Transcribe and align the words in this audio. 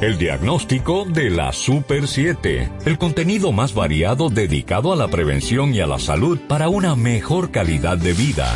El 0.00 0.16
diagnóstico 0.16 1.04
de 1.04 1.28
la 1.28 1.52
Super 1.52 2.08
7. 2.08 2.72
El 2.86 2.96
contenido 2.96 3.52
más 3.52 3.74
variado 3.74 4.30
dedicado 4.30 4.94
a 4.94 4.96
la 4.96 5.08
prevención 5.08 5.74
y 5.74 5.80
a 5.80 5.86
la 5.86 5.98
salud 5.98 6.38
para 6.48 6.70
una 6.70 6.96
mejor 6.96 7.50
calidad 7.50 7.98
de 7.98 8.14
vida. 8.14 8.50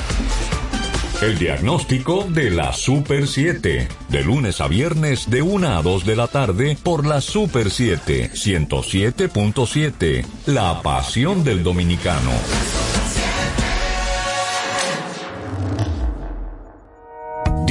El 1.20 1.38
diagnóstico 1.38 2.24
de 2.30 2.50
la 2.50 2.72
Super 2.72 3.28
7. 3.28 3.88
De 4.08 4.24
lunes 4.24 4.62
a 4.62 4.68
viernes 4.68 5.28
de 5.28 5.42
1 5.42 5.68
a 5.68 5.82
2 5.82 6.06
de 6.06 6.16
la 6.16 6.28
tarde 6.28 6.78
por 6.82 7.06
la 7.06 7.20
Super 7.20 7.70
7 7.70 8.30
107.7. 8.32 10.24
La 10.46 10.80
pasión 10.80 11.44
del 11.44 11.62
dominicano. 11.62 12.30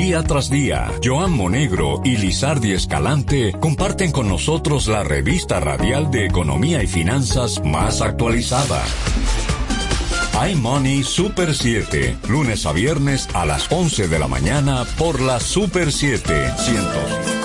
Día 0.04 0.22
tras 0.22 0.50
día, 0.50 0.91
Joan 1.02 1.32
Monegro 1.32 2.02
y 2.04 2.18
Lizardi 2.18 2.73
Escalante 2.73 3.54
comparten 3.58 4.12
con 4.12 4.27
nosotros 4.27 4.88
la 4.90 5.02
revista 5.02 5.62
radial 5.62 6.12
de 6.12 6.26
economía 6.26 6.84
y 6.84 6.88
finanzas 6.88 7.64
más 7.64 8.02
actualizada. 8.02 8.84
iMoney 10.46 11.04
Super 11.04 11.55
7, 11.55 12.18
lunes 12.27 12.66
a 12.66 12.74
viernes 12.74 13.30
a 13.34 13.46
las 13.46 13.72
11 13.72 14.10
de 14.10 14.20
la 14.20 14.27
mañana 14.27 14.84
por 14.98 15.22
la 15.22 15.40
Super 15.40 15.90
7 15.90 16.52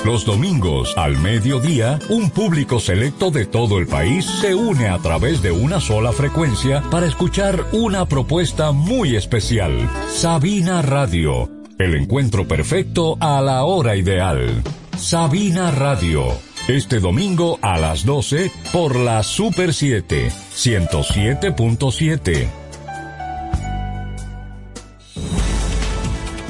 Los 0.04 0.24
domingos 0.24 0.98
al 0.98 1.16
mediodía, 1.16 2.00
un 2.08 2.28
público 2.28 2.80
selecto 2.80 3.30
de 3.30 3.46
todo 3.46 3.78
el 3.78 3.86
país 3.86 4.24
se 4.24 4.56
une 4.56 4.88
a 4.88 4.98
través 4.98 5.42
de 5.42 5.52
una 5.52 5.80
sola 5.80 6.10
frecuencia 6.10 6.82
para 6.90 7.06
escuchar 7.06 7.66
una 7.70 8.06
propuesta 8.06 8.72
muy 8.72 9.14
especial. 9.14 9.88
Sabina 10.08 10.82
Radio 10.82 11.57
el 11.78 11.94
encuentro 11.94 12.46
perfecto 12.46 13.16
a 13.20 13.40
la 13.40 13.64
hora 13.64 13.96
ideal. 13.96 14.62
Sabina 14.96 15.70
Radio. 15.70 16.26
Este 16.66 16.98
domingo 16.98 17.58
a 17.62 17.78
las 17.78 18.04
12 18.04 18.50
por 18.72 18.96
la 18.96 19.22
Super 19.22 19.72
7, 19.72 20.30
107.7. 20.54 22.48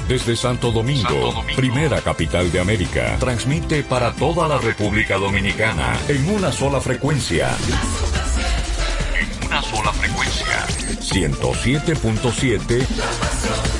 Desde 0.08 0.36
Santo 0.36 0.72
Domingo, 0.72 1.02
Santo 1.02 1.32
Domingo, 1.32 1.56
primera 1.56 2.00
capital 2.00 2.50
de 2.50 2.60
América, 2.60 3.18
transmite 3.20 3.82
para 3.82 4.14
toda 4.14 4.48
la 4.48 4.56
República 4.56 5.18
Dominicana 5.18 5.98
en 6.08 6.30
una 6.30 6.50
sola 6.50 6.80
frecuencia. 6.80 7.50
En 9.20 9.28
una 9.46 9.60
sola 9.60 9.92
frecuencia. 9.92 10.66
107.7 11.12 13.77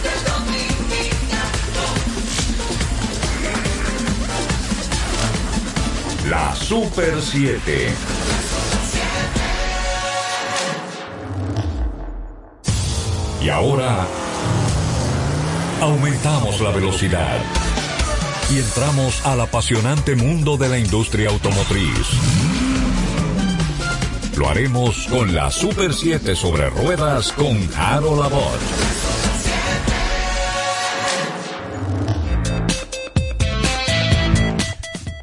La 6.28 6.54
Super 6.54 7.22
7. 7.22 7.88
Y 13.40 13.48
ahora 13.48 14.06
aumentamos 15.80 16.60
la 16.60 16.70
velocidad 16.70 17.38
y 18.50 18.58
entramos 18.58 19.24
al 19.24 19.40
apasionante 19.40 20.16
mundo 20.16 20.58
de 20.58 20.68
la 20.68 20.78
industria 20.78 21.30
automotriz. 21.30 22.08
Lo 24.36 24.50
haremos 24.50 25.06
con 25.06 25.34
la 25.34 25.50
Super 25.50 25.94
7 25.94 26.36
sobre 26.36 26.68
ruedas 26.68 27.32
con 27.32 27.56
Harold 27.74 28.22
Abbott. 28.22 29.07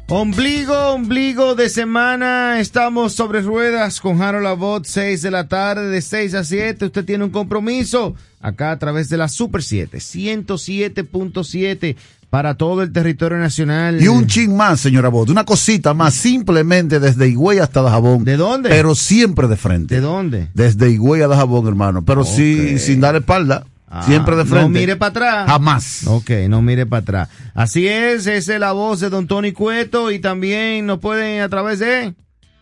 Ombligo, 0.08 0.92
ombligo 0.92 1.56
de 1.56 1.68
semana. 1.68 2.60
Estamos 2.60 3.12
sobre 3.12 3.40
ruedas 3.40 4.00
con 4.00 4.22
Harold 4.22 4.46
Abbott, 4.46 4.84
6 4.84 5.20
de 5.20 5.32
la 5.32 5.48
tarde, 5.48 5.88
de 5.88 6.00
6 6.00 6.34
a 6.34 6.44
7. 6.44 6.84
Usted 6.84 7.04
tiene 7.04 7.24
un 7.24 7.30
compromiso 7.30 8.14
acá 8.40 8.70
a 8.70 8.78
través 8.78 9.08
de 9.08 9.16
la 9.16 9.26
Super 9.26 9.64
7, 9.64 9.98
107.7 9.98 11.96
para 12.30 12.54
todo 12.54 12.82
el 12.82 12.92
territorio 12.92 13.38
nacional. 13.38 14.00
Y 14.00 14.06
un 14.06 14.28
ching 14.28 14.54
más, 14.56 14.78
señora 14.78 15.08
Abbott, 15.08 15.30
una 15.30 15.44
cosita 15.44 15.92
más, 15.92 16.14
simplemente 16.14 17.00
desde 17.00 17.28
Higüey 17.28 17.58
hasta 17.58 17.82
Dajabón. 17.82 18.22
¿De 18.22 18.36
dónde? 18.36 18.68
Pero 18.68 18.94
siempre 18.94 19.48
de 19.48 19.56
frente. 19.56 19.96
¿De 19.96 20.00
dónde? 20.00 20.50
Desde 20.54 20.88
Higüey 20.88 21.22
a 21.22 21.26
Dajabón, 21.26 21.66
hermano. 21.66 22.04
Pero 22.04 22.22
sí, 22.22 22.78
sin 22.78 23.00
dar 23.00 23.16
espalda. 23.16 23.64
Ah, 23.88 24.02
Siempre 24.02 24.36
de 24.36 24.44
frente. 24.44 24.62
No 24.64 24.68
mire 24.68 24.96
para 24.96 25.10
atrás. 25.10 25.46
Jamás. 25.48 26.06
Ok, 26.06 26.30
no 26.48 26.60
mire 26.62 26.86
para 26.86 27.02
atrás. 27.02 27.28
Así 27.54 27.86
es, 27.86 28.26
esa 28.26 28.54
es 28.54 28.60
la 28.60 28.72
voz 28.72 29.00
de 29.00 29.10
don 29.10 29.26
Tony 29.26 29.52
Cueto 29.52 30.10
y 30.10 30.18
también 30.18 30.86
nos 30.86 30.98
pueden 30.98 31.40
a 31.40 31.48
través 31.48 31.78
de... 31.78 32.14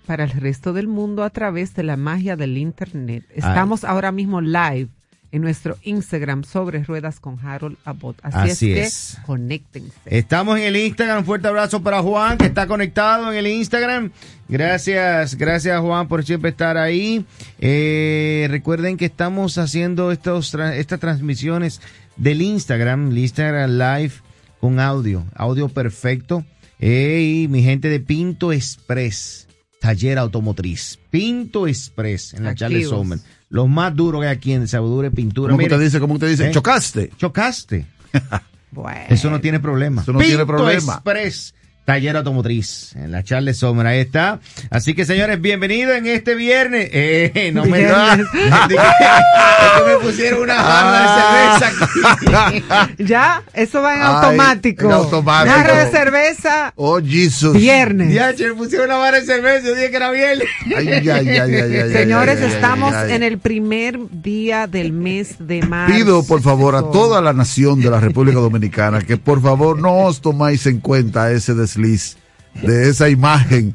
Para 0.07 0.25
el 0.25 0.31
resto 0.31 0.75
del 0.75 0.87
mundo 0.87 1.25
a 1.25 1.31
través 1.31 1.75
de 1.75 1.83
la 1.83 1.97
magia 1.97 2.37
del 2.37 2.59
Internet. 2.59 3.25
Estamos 3.35 3.85
ahora 3.85 4.13
mismo 4.13 4.43
live 4.43 4.89
en 5.35 5.43
nuestro 5.43 5.77
Instagram 5.83 6.45
sobre 6.45 6.85
ruedas 6.85 7.19
con 7.19 7.45
Harold 7.45 7.77
Abbott. 7.85 8.17
Así, 8.23 8.73
es, 8.73 9.17
que 9.17 9.27
conéctense. 9.27 9.91
Estamos 10.07 10.59
en 10.59 10.63
el 10.63 10.77
Instagram. 10.77 11.19
Un 11.19 11.25
fuerte 11.25 11.49
abrazo 11.49 11.83
para 11.83 12.01
Juan, 12.03 12.39
que 12.39 12.47
está 12.47 12.69
conectado 12.69 13.33
en 13.33 13.39
el 13.39 13.49
Instagram. 13.49 14.13
Gracias, 14.49 15.35
gracias 15.35 15.81
Juan 15.81 16.07
por 16.07 16.25
siempre 16.25 16.51
estar 16.51 16.77
ahí. 16.77 17.27
Eh, 17.59 18.47
recuerden 18.49 18.97
que 18.97 19.07
estamos 19.07 19.59
haciendo 19.59 20.13
estos, 20.13 20.55
estas 20.55 21.01
transmisiones 21.01 21.81
del 22.17 22.41
Instagram, 22.41 23.11
el 23.11 23.19
Instagram 23.19 23.71
Live 23.73 24.13
con 24.61 24.79
audio, 24.79 25.25
audio 25.35 25.69
perfecto. 25.69 26.45
y 26.79 27.49
mi 27.51 27.65
gente 27.65 27.89
de 27.89 27.99
Pinto 27.99 28.53
Express, 28.53 29.49
taller 29.81 30.17
automotriz. 30.17 31.01
Pinto 31.11 31.67
Express 31.67 32.35
en 32.35 32.45
la 32.45 32.55
Charles 32.55 32.89
Sommer 32.89 33.19
los 33.49 33.69
más 33.69 33.95
duros 33.95 34.21
que 34.21 34.29
hay 34.29 34.37
aquí 34.37 34.53
en 34.53 34.69
Saudure 34.69 35.11
Pintura. 35.11 35.53
¿Cómo 35.53 35.63
usted 35.63 35.81
dice? 35.81 36.01
¿Cómo 36.01 36.15
usted 36.15 36.29
dice? 36.29 36.49
¿Eh? 36.49 36.51
¿Chocaste? 36.51 37.11
Chocaste. 37.17 37.87
bueno. 38.71 39.01
Eso 39.09 39.31
no 39.31 39.41
tiene 39.41 39.61
problema. 39.61 40.03
Eso 40.03 40.13
no 40.13 40.19
tiene 40.19 40.47
problema. 40.47 40.95
Express. 40.95 41.55
Taller 41.85 42.17
Automotriz, 42.17 42.97
en 42.97 43.13
la 43.13 43.23
Charles 43.23 43.59
Sombra, 43.59 43.91
ahí 43.91 44.01
está. 44.01 44.41
Así 44.71 44.95
que 44.95 45.05
señores, 45.05 45.39
bienvenidos 45.39 45.95
en 45.97 46.07
este 46.07 46.35
viernes. 46.35 46.89
Eh, 46.91 47.51
no 47.53 47.67
me 47.67 47.83
da. 47.83 48.17
me 49.87 49.97
pusieron 50.01 50.45
una 50.45 50.63
barra 50.63 51.59
de 51.59 51.61
cerveza 51.61 51.85
aquí. 51.85 52.65
Ya, 53.05 53.43
eso 53.53 53.83
va 53.83 53.97
en 53.97 54.03
automático. 54.03 54.87
En 54.87 54.93
automático. 54.93 55.55
Barra 55.55 55.85
de 55.85 55.91
cerveza. 55.91 56.73
Oh, 56.77 57.01
Jesus. 57.03 57.53
Viernes. 57.53 58.15
Ya, 58.15 58.33
me 58.33 58.55
pusieron 58.55 58.87
una 58.87 58.97
barra 58.97 59.21
de 59.21 59.27
cerveza, 59.27 59.67
yo 59.67 59.75
dije 59.75 59.91
que 59.91 59.97
era 59.97 60.11
viernes. 60.11 60.49
Ay, 60.75 60.89
ay, 60.89 61.09
ay, 61.11 61.29
ay, 61.29 61.93
Señores, 61.93 62.41
estamos 62.41 62.95
en 62.95 63.23
el 63.23 63.39
primer 63.39 63.99
día 64.11 64.67
del 64.67 64.93
mes 64.93 65.37
de 65.39 65.61
marzo. 65.61 65.95
Pido, 65.95 66.25
por 66.25 66.41
favor, 66.41 66.77
a 66.77 66.83
toda 66.83 67.21
la 67.21 67.35
nación 67.35 67.83
de 67.83 67.91
la 67.91 68.01
República 68.01 68.39
Dominicana 68.39 69.03
que 69.03 69.19
por 69.19 69.43
favor 69.43 69.79
no 69.79 70.05
os 70.05 70.23
tomáis 70.23 70.65
en 70.67 70.81
cuenta 70.81 71.31
ese 71.31 71.53
deseo 71.53 71.74
de 71.77 72.89
esa 72.89 73.09
imagen 73.09 73.75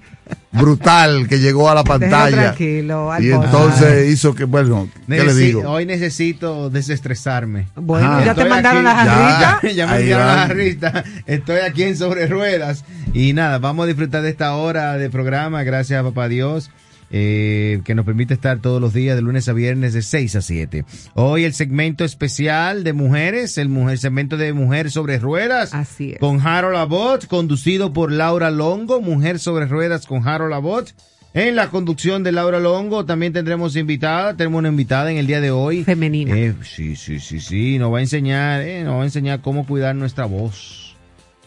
brutal 0.51 1.27
que 1.27 1.39
llegó 1.39 1.69
a 1.69 1.75
la 1.75 1.83
pantalla. 1.83 2.55
y 2.57 3.31
entonces 3.31 4.09
hizo 4.11 4.33
que, 4.33 4.45
bueno, 4.45 4.89
¿qué 5.07 5.23
le 5.23 5.33
digo? 5.33 5.69
Hoy 5.69 5.85
necesito 5.85 6.69
desestresarme. 6.69 7.67
Bueno, 7.75 8.23
ya 8.23 8.33
te 8.33 8.45
mandaron 8.45 8.83
las 8.83 8.95
jarritas. 8.95 9.75
Ya, 9.75 9.88
me 9.88 9.99
enviaron 9.99 10.27
las 10.27 10.47
jarritas. 10.47 11.03
Estoy 11.25 11.59
aquí 11.59 11.83
en 11.83 11.97
Sobre 11.97 12.27
Ruedas. 12.27 12.83
Y 13.13 13.33
nada, 13.33 13.59
vamos 13.59 13.83
a 13.83 13.88
disfrutar 13.88 14.21
de 14.21 14.29
esta 14.29 14.53
hora 14.55 14.97
de 14.97 15.09
programa. 15.09 15.63
Gracias 15.63 15.99
a 15.99 16.03
Papá 16.03 16.27
Dios 16.27 16.69
eh, 17.11 17.81
que 17.85 17.95
nos 17.95 18.05
permite 18.05 18.33
estar 18.33 18.59
todos 18.59 18.81
los 18.81 18.93
días 18.93 19.15
de 19.15 19.21
lunes 19.21 19.47
a 19.49 19.53
viernes 19.53 19.93
de 19.93 20.01
6 20.01 20.35
a 20.35 20.41
7. 20.41 20.85
Hoy 21.15 21.43
el 21.43 21.53
segmento 21.53 22.03
especial 22.03 22.83
de 22.83 22.93
mujeres, 22.93 23.57
el, 23.57 23.69
mujer, 23.69 23.97
segmento 23.97 24.37
de 24.37 24.53
Mujer 24.53 24.91
sobre 24.91 25.19
Ruedas. 25.19 25.73
Así 25.73 26.11
es. 26.13 26.19
Con 26.19 26.45
Harold 26.45 26.77
Abbott, 26.77 27.27
conducido 27.27 27.94
por 27.94 28.11
Laura 28.11 28.51
Longo, 28.51 29.01
Mujer 29.01 29.39
sobre 29.39 29.65
Ruedas 29.65 30.06
con 30.06 30.27
Harold 30.27 30.53
Abbott. 30.53 30.94
En 31.33 31.56
la 31.56 31.69
conducción 31.69 32.23
de 32.23 32.31
Laura 32.31 32.59
Longo 32.59 33.06
también 33.06 33.33
tendremos 33.33 33.75
invitada, 33.75 34.35
tenemos 34.35 34.59
una 34.59 34.69
invitada 34.69 35.12
en 35.12 35.17
el 35.17 35.27
día 35.27 35.39
de 35.39 35.51
hoy. 35.51 35.83
Femenina. 35.83 36.35
Eh, 36.35 36.55
sí, 36.63 36.95
sí, 36.95 37.19
sí, 37.19 37.39
sí, 37.39 37.77
nos 37.77 37.94
va 37.94 38.00
a 38.00 38.01
enseñar, 38.01 38.62
eh, 38.62 38.83
nos 38.83 38.95
va 38.95 39.01
a 39.01 39.05
enseñar 39.05 39.41
cómo 39.41 39.67
cuidar 39.67 39.95
nuestra 39.95 40.25
voz. 40.25 40.88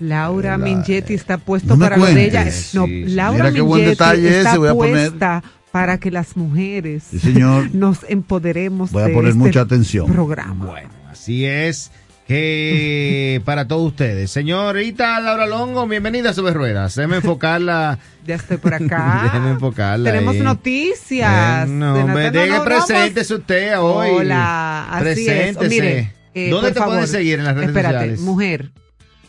Laura 0.00 0.58
Mingetti 0.58 1.14
está 1.14 1.38
puesto 1.38 1.78
para 1.78 1.96
lo 1.96 2.06
de 2.06 2.24
ella. 2.24 2.46
No, 2.72 2.86
Laura 2.88 3.50
Mingetti 3.50 4.26
está 4.26 4.54
puesta 4.74 5.42
para 5.72 5.98
que 5.98 6.10
las 6.10 6.36
mujeres 6.36 7.04
nos 7.72 8.04
empoderemos 8.08 8.92
voy 8.92 9.02
a 9.04 9.12
poner 9.12 9.30
este 9.30 9.38
mucha 9.38 9.60
atención. 9.62 10.06
programa. 10.06 10.66
Bueno, 10.66 10.90
así 11.10 11.46
es 11.46 11.90
que 12.28 13.40
para 13.46 13.66
todos 13.66 13.88
ustedes. 13.88 14.30
Señorita 14.30 15.18
Laura 15.20 15.46
Longo, 15.46 15.86
bienvenida 15.88 16.30
a 16.30 16.34
Sobre 16.34 16.52
Ruedas. 16.52 16.94
Déjeme 16.94 17.16
enfocarla. 17.16 17.98
ya 18.26 18.34
estoy 18.34 18.58
por 18.58 18.74
acá. 18.74 19.22
Déjeme 19.24 19.50
enfocarla. 19.52 20.12
Tenemos 20.12 20.36
noticias. 20.36 21.66
no, 21.68 22.06
me 22.06 22.30
deje 22.30 22.60
presente 22.60 23.22
usted 23.22 23.80
hoy. 23.80 24.10
Hola, 24.10 24.88
así 24.90 25.26
es. 25.26 25.58
mire, 25.58 26.12
eh, 26.34 26.50
¿Dónde 26.50 26.72
te 26.72 26.82
pueden 26.82 27.08
seguir 27.08 27.38
en 27.38 27.46
las 27.46 27.54
redes 27.54 27.68
espérate, 27.68 28.16
mujer 28.18 28.72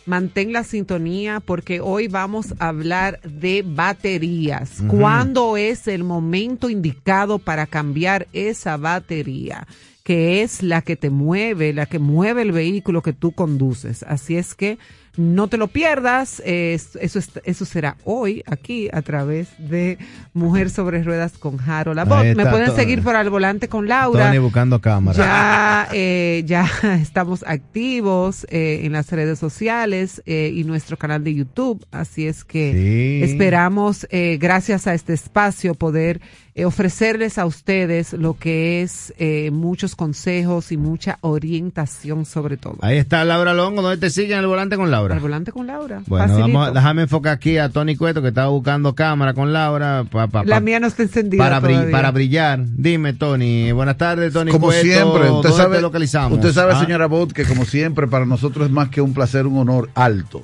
mantén 0.06 0.52
la 0.52 0.64
sintonía 0.64 1.40
porque 1.40 1.80
hoy 1.82 2.08
vamos 2.08 2.54
a 2.60 2.70
hablar 2.70 3.20
de 3.22 3.64
baterías. 3.66 4.84
¿Cuándo 4.88 5.58
es 5.58 5.88
el 5.88 6.04
momento 6.04 6.70
indicado 6.70 7.40
para 7.40 7.66
cambiar 7.66 8.28
esa 8.34 8.78
batería? 8.78 9.68
que 10.04 10.42
es 10.42 10.62
la 10.62 10.82
que 10.82 10.98
te 10.98 11.10
mueve, 11.10 11.72
la 11.72 11.86
que 11.86 11.98
mueve 11.98 12.42
el 12.42 12.52
vehículo 12.52 13.02
que 13.02 13.14
tú 13.14 13.32
conduces. 13.32 14.04
Así 14.04 14.36
es 14.36 14.54
que 14.54 14.78
no 15.16 15.48
te 15.48 15.58
lo 15.58 15.68
pierdas. 15.68 16.42
eso, 16.46 17.20
eso 17.44 17.66
será 17.66 17.98
hoy 18.04 18.44
aquí 18.46 18.90
a 18.92 19.02
través 19.02 19.50
de 19.58 19.98
Mujer 20.34 20.70
sobre 20.70 21.04
Ruedas 21.04 21.34
con 21.38 21.60
Harold 21.60 22.08
Me 22.36 22.46
pueden 22.46 22.76
seguir 22.76 23.04
por 23.04 23.16
al 23.16 23.30
volante 23.30 23.68
con 23.68 23.88
Laura. 23.88 24.28
Tony 24.28 24.40
buscando 24.40 24.82
cámara. 24.82 25.18
Ya, 25.18 25.88
eh, 25.94 26.44
ya 26.46 26.68
estamos 27.02 27.44
activos 27.48 28.46
eh, 28.50 28.82
en 28.84 28.94
las 28.94 29.12
redes 29.12 29.40
sociales 29.40 30.22
eh, 30.26 30.52
y 30.54 30.64
nuestro 30.64 30.98
canal 30.98 31.24
de 31.24 31.36
YouTube. 31.36 31.86
Así 31.92 32.28
es 32.28 32.44
que 32.44 33.24
esperamos, 33.24 34.08
gracias 34.40 34.88
a 34.88 34.94
este 34.94 35.14
espacio, 35.14 35.76
poder 35.76 36.22
ofrecerles 36.66 37.38
a 37.38 37.46
ustedes 37.46 38.14
lo 38.14 38.36
que 38.38 38.82
es 38.82 39.14
muchos 39.52 39.96
consejos 39.96 40.72
y 40.72 40.78
mucha 40.78 41.18
orientación 41.22 42.26
sobre 42.26 42.58
todo. 42.58 42.78
Ahí 42.82 42.98
está 42.98 43.24
Laura 43.26 43.54
Longo, 43.54 43.82
donde 43.82 43.98
te 43.98 44.10
siguen 44.10 44.40
al 44.40 44.48
volante 44.48 44.78
con 44.78 44.92
Laura. 44.92 45.16
Al 45.16 45.22
volante 45.22 45.52
con 45.52 45.68
Laura. 45.68 46.02
Bueno, 46.08 46.40
vamos, 46.40 46.74
déjame 46.74 47.04
enfocar 47.04 47.34
aquí 47.34 47.58
a 47.58 47.70
Tony 47.70 47.96
Cueto 47.96 48.22
que 48.22 48.30
estaba 48.30 48.50
buscando 48.50 48.94
cámara 48.96 49.34
con 49.34 49.54
Laura. 49.54 50.06
la 50.46 50.60
mía 50.60 50.80
no 50.80 50.88
está 50.88 51.04
encendida. 51.04 51.44
Para, 51.44 51.62
para 51.92 52.12
brillar. 52.12 52.60
Dime, 52.66 53.14
Tony. 53.14 53.72
Buenas 53.72 53.98
tardes, 53.98 54.34
Tony 54.34 54.52
como 54.52 54.72
siempre, 54.72 55.30
usted 55.30 55.52
sabe, 55.52 55.82
localizamos? 55.82 56.38
Usted 56.38 56.54
sabe, 56.54 56.74
¿Ah? 56.74 56.80
señora 56.80 57.08
Bot, 57.08 57.34
que 57.34 57.46
como 57.46 57.66
siempre, 57.66 58.08
para 58.08 58.26
nosotros 58.26 58.68
es 58.68 58.72
más 58.72 58.90
que 58.90 59.02
un 59.02 59.14
placer, 59.14 59.48
un 59.48 59.58
honor 59.58 59.90
alto 59.96 60.42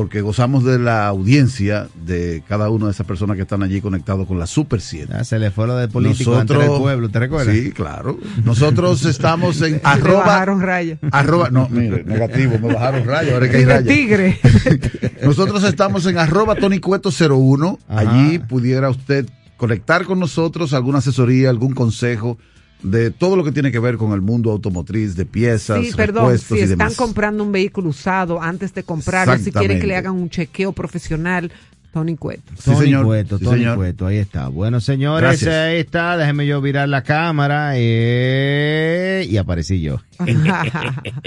porque 0.00 0.22
gozamos 0.22 0.64
de 0.64 0.78
la 0.78 1.08
audiencia 1.08 1.88
de 2.06 2.42
cada 2.48 2.70
una 2.70 2.86
de 2.86 2.92
esas 2.92 3.06
personas 3.06 3.36
que 3.36 3.42
están 3.42 3.62
allí 3.62 3.82
conectados 3.82 4.26
con 4.26 4.38
la 4.38 4.46
Super 4.46 4.80
7. 4.80 5.12
Ah, 5.14 5.24
se 5.24 5.38
le 5.38 5.50
fue 5.50 5.66
lo 5.66 5.76
de 5.76 5.88
político 5.88 6.30
Nosotros, 6.30 6.64
el 6.64 6.70
pueblo, 6.70 7.10
¿te 7.10 7.18
recuerdas? 7.18 7.54
Sí, 7.54 7.70
claro. 7.70 8.18
Nosotros 8.42 9.04
estamos 9.04 9.60
en 9.60 9.78
arroba. 9.84 10.20
Me 10.20 10.26
bajaron 10.26 10.62
raya. 10.62 10.98
Arroba, 11.12 11.50
no, 11.50 11.68
mire, 11.68 12.02
negativo, 12.04 12.58
me 12.58 12.72
bajaron 12.72 13.04
raya, 13.04 13.34
ahora 13.34 13.50
que 13.50 13.58
hay 13.58 13.64
raya. 13.66 13.86
tigre. 13.86 14.40
Nosotros 15.22 15.62
estamos 15.64 16.06
en 16.06 16.16
arroba 16.16 16.54
Tony 16.54 16.80
Cueto 16.80 17.10
01. 17.10 17.78
Allí 17.88 18.38
pudiera 18.38 18.88
usted 18.88 19.28
conectar 19.58 20.06
con 20.06 20.18
nosotros 20.18 20.72
alguna 20.72 21.00
asesoría, 21.00 21.50
algún 21.50 21.74
consejo 21.74 22.38
de 22.82 23.10
todo 23.10 23.36
lo 23.36 23.44
que 23.44 23.52
tiene 23.52 23.70
que 23.70 23.78
ver 23.78 23.96
con 23.96 24.12
el 24.12 24.20
mundo 24.20 24.50
automotriz, 24.50 25.16
de 25.16 25.26
piezas, 25.26 25.84
sí, 25.84 25.92
perdón, 25.94 26.38
si 26.38 26.60
están 26.60 26.94
comprando 26.94 27.44
un 27.44 27.52
vehículo 27.52 27.90
usado 27.90 28.40
antes 28.40 28.72
de 28.74 28.82
comprarlo, 28.82 29.36
si 29.38 29.52
quieren 29.52 29.80
que 29.80 29.86
le 29.86 29.96
hagan 29.96 30.14
un 30.14 30.30
chequeo 30.30 30.72
profesional, 30.72 31.50
Tony 31.92 32.16
Cueto. 32.16 32.52
Sí, 32.56 32.70
Tony 32.70 32.94
Cueto, 33.02 33.38
Tony 33.38 33.66
Cueto, 33.74 34.06
ahí 34.06 34.18
está. 34.18 34.48
Bueno, 34.48 34.80
señores, 34.80 35.44
ahí 35.46 35.78
está. 35.78 36.16
Déjenme 36.16 36.46
yo 36.46 36.60
virar 36.60 36.88
la 36.88 37.02
cámara 37.02 37.72
eh, 37.74 39.26
y 39.28 39.36
aparecí 39.36 39.80
yo. 39.80 40.00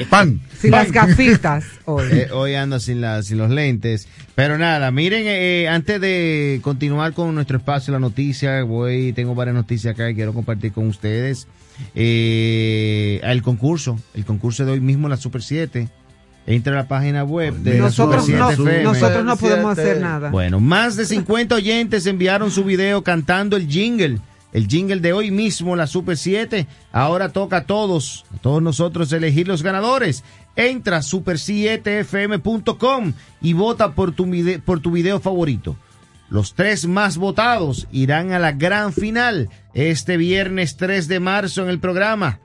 ¡Pan! 0.10 0.39
Sin 0.57 0.71
las 0.71 0.92
gafitas 0.92 1.65
hoy. 1.86 2.07
Eh, 2.12 2.27
hoy 2.31 2.56
ando 2.56 2.80
sin, 2.80 3.01
la, 3.01 3.21
sin 3.24 3.39
los 3.39 3.50
lentes. 3.50 4.07
Pero 4.36 4.57
nada, 4.57 4.89
miren, 4.92 5.24
eh, 5.25 5.68
antes 5.68 6.00
de 6.00 6.60
continuar 6.63 7.13
con 7.13 7.36
nuestro 7.36 7.57
espacio, 7.57 7.92
la 7.92 8.00
noticia, 8.00 8.63
voy, 8.63 9.12
tengo 9.13 9.36
varias 9.36 9.56
noticias 9.56 9.94
acá 9.94 10.09
y 10.09 10.16
quiero 10.16 10.33
compartir 10.33 10.71
con 10.71 10.88
ustedes. 10.88 11.48
el 11.94 13.42
concurso, 13.42 14.00
el 14.13 14.24
concurso 14.24 14.66
de 14.66 14.71
hoy 14.71 14.80
mismo, 14.80 15.09
la 15.09 15.18
Super 15.18 15.42
7 15.42 15.89
Entra 16.45 16.74
a 16.74 16.75
la 16.75 16.88
página 16.88 17.24
web 17.24 17.56
de 17.56 17.78
nosotros, 17.78 18.28
no, 18.28 18.51
nosotros 18.84 19.24
no 19.24 19.38
podemos 19.38 19.78
hacer 19.78 20.01
nada. 20.01 20.30
Bueno, 20.30 20.60
más 20.60 20.98
de 20.98 21.06
50 21.06 21.56
oyentes 21.56 22.06
enviaron 22.06 22.51
su 22.51 22.66
video 22.66 23.01
cantando 23.01 23.56
el 23.56 23.68
jingle. 23.68 24.19
El 24.51 24.68
jingle 24.68 25.00
de 25.00 25.13
hoy 25.13 25.31
mismo, 25.31 25.75
la 25.75 25.88
Super 25.88 26.18
7. 26.18 26.68
Ahora 26.92 27.30
toca 27.30 27.57
a 27.57 27.63
todos, 27.63 28.25
a 28.36 28.38
todos 28.38 28.62
nosotros 28.62 29.12
elegir 29.13 29.48
los 29.48 29.63
ganadores. 29.63 30.24
Entra 30.56 30.98
a 30.98 31.01
super7fm.com 31.01 33.13
y 33.42 33.54
vota 33.54 33.94
por 33.94 34.12
tu, 34.12 34.30
por 34.63 34.80
tu 34.80 34.92
video 34.92 35.19
favorito. 35.19 35.75
Los 36.30 36.54
tres 36.54 36.86
más 36.88 37.18
votados 37.18 37.88
irán 37.92 38.31
a 38.31 38.38
la 38.40 38.51
gran 38.51 38.94
final 38.94 39.50
este 39.74 40.18
viernes 40.18 40.78
3 40.78 41.07
de 41.07 41.19
marzo 41.19 41.63
en 41.63 41.69
el 41.69 41.80
programa. 41.80 42.40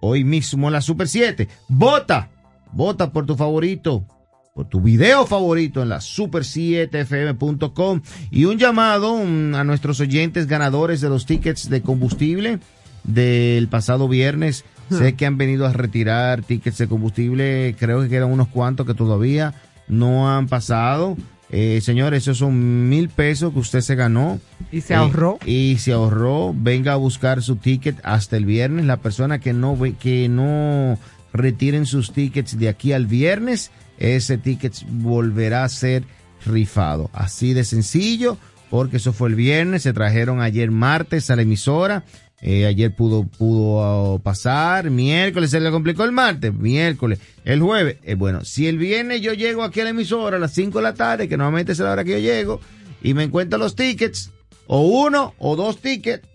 Hoy 0.00 0.24
mismo 0.24 0.70
la 0.70 0.80
Super 0.80 1.08
7. 1.08 1.46
Vota 1.68 2.30
Vota 2.72 3.12
por 3.12 3.26
tu 3.26 3.36
favorito, 3.36 4.06
por 4.54 4.68
tu 4.68 4.80
video 4.80 5.26
favorito 5.26 5.82
en 5.82 5.88
la 5.88 5.98
super7fm.com 5.98 8.00
y 8.30 8.44
un 8.44 8.58
llamado 8.58 9.18
a 9.18 9.64
nuestros 9.64 9.98
oyentes 10.00 10.46
ganadores 10.46 11.00
de 11.00 11.08
los 11.08 11.26
tickets 11.26 11.68
de 11.68 11.82
combustible 11.82 12.60
del 13.04 13.66
pasado 13.68 14.08
viernes. 14.08 14.64
Sé 14.90 15.14
que 15.14 15.26
han 15.26 15.38
venido 15.38 15.66
a 15.66 15.72
retirar 15.72 16.42
tickets 16.42 16.78
de 16.78 16.88
combustible, 16.88 17.76
creo 17.78 18.02
que 18.02 18.08
quedan 18.08 18.32
unos 18.32 18.48
cuantos 18.48 18.84
que 18.86 18.94
todavía 18.94 19.54
no 19.86 20.28
han 20.30 20.48
pasado. 20.48 21.16
Eh, 21.52 21.80
señores, 21.82 22.22
esos 22.22 22.38
son 22.38 22.88
mil 22.88 23.08
pesos 23.08 23.52
que 23.52 23.58
usted 23.58 23.80
se 23.80 23.96
ganó. 23.96 24.38
Y 24.70 24.80
se 24.80 24.94
ahorró. 24.94 25.38
Eh, 25.44 25.50
y 25.50 25.78
se 25.78 25.92
ahorró. 25.92 26.54
Venga 26.56 26.92
a 26.92 26.96
buscar 26.96 27.42
su 27.42 27.56
ticket 27.56 27.98
hasta 28.04 28.36
el 28.36 28.44
viernes. 28.44 28.86
La 28.86 28.98
persona 28.98 29.40
que 29.40 29.52
no, 29.52 29.76
que 29.98 30.28
no 30.28 30.96
retiren 31.32 31.86
sus 31.86 32.12
tickets 32.12 32.58
de 32.58 32.68
aquí 32.68 32.92
al 32.92 33.06
viernes, 33.06 33.70
ese 33.98 34.38
ticket 34.38 34.74
volverá 34.88 35.64
a 35.64 35.68
ser 35.68 36.04
rifado. 36.46 37.10
Así 37.12 37.52
de 37.52 37.64
sencillo, 37.64 38.38
porque 38.70 38.96
eso 38.96 39.12
fue 39.12 39.28
el 39.28 39.34
viernes, 39.34 39.82
se 39.82 39.92
trajeron 39.92 40.40
ayer 40.40 40.70
martes 40.70 41.30
a 41.30 41.36
la 41.36 41.42
emisora. 41.42 42.04
Eh, 42.42 42.64
ayer 42.64 42.94
pudo, 42.94 43.24
pudo 43.24 44.18
pasar, 44.20 44.88
miércoles 44.88 45.50
se 45.50 45.60
le 45.60 45.70
complicó 45.70 46.04
el 46.04 46.12
martes, 46.12 46.54
miércoles, 46.54 47.18
el 47.44 47.60
jueves. 47.60 47.98
Eh, 48.02 48.14
bueno, 48.14 48.46
si 48.46 48.66
el 48.66 48.78
viernes 48.78 49.20
yo 49.20 49.34
llego 49.34 49.62
aquí 49.62 49.80
a 49.80 49.84
la 49.84 49.90
emisora 49.90 50.38
a 50.38 50.40
las 50.40 50.54
5 50.54 50.78
de 50.78 50.82
la 50.82 50.94
tarde, 50.94 51.28
que 51.28 51.36
normalmente 51.36 51.72
es 51.72 51.78
la 51.80 51.92
hora 51.92 52.02
que 52.02 52.12
yo 52.12 52.18
llego, 52.18 52.60
y 53.02 53.12
me 53.12 53.24
encuentro 53.24 53.58
los 53.58 53.76
tickets, 53.76 54.30
o 54.66 54.80
uno 54.86 55.34
o 55.38 55.54
dos 55.54 55.82
tickets, 55.82 56.26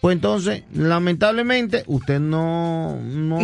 pues 0.00 0.14
entonces, 0.14 0.62
lamentablemente, 0.72 1.82
usted 1.88 2.20
no, 2.20 2.96
no, 3.02 3.40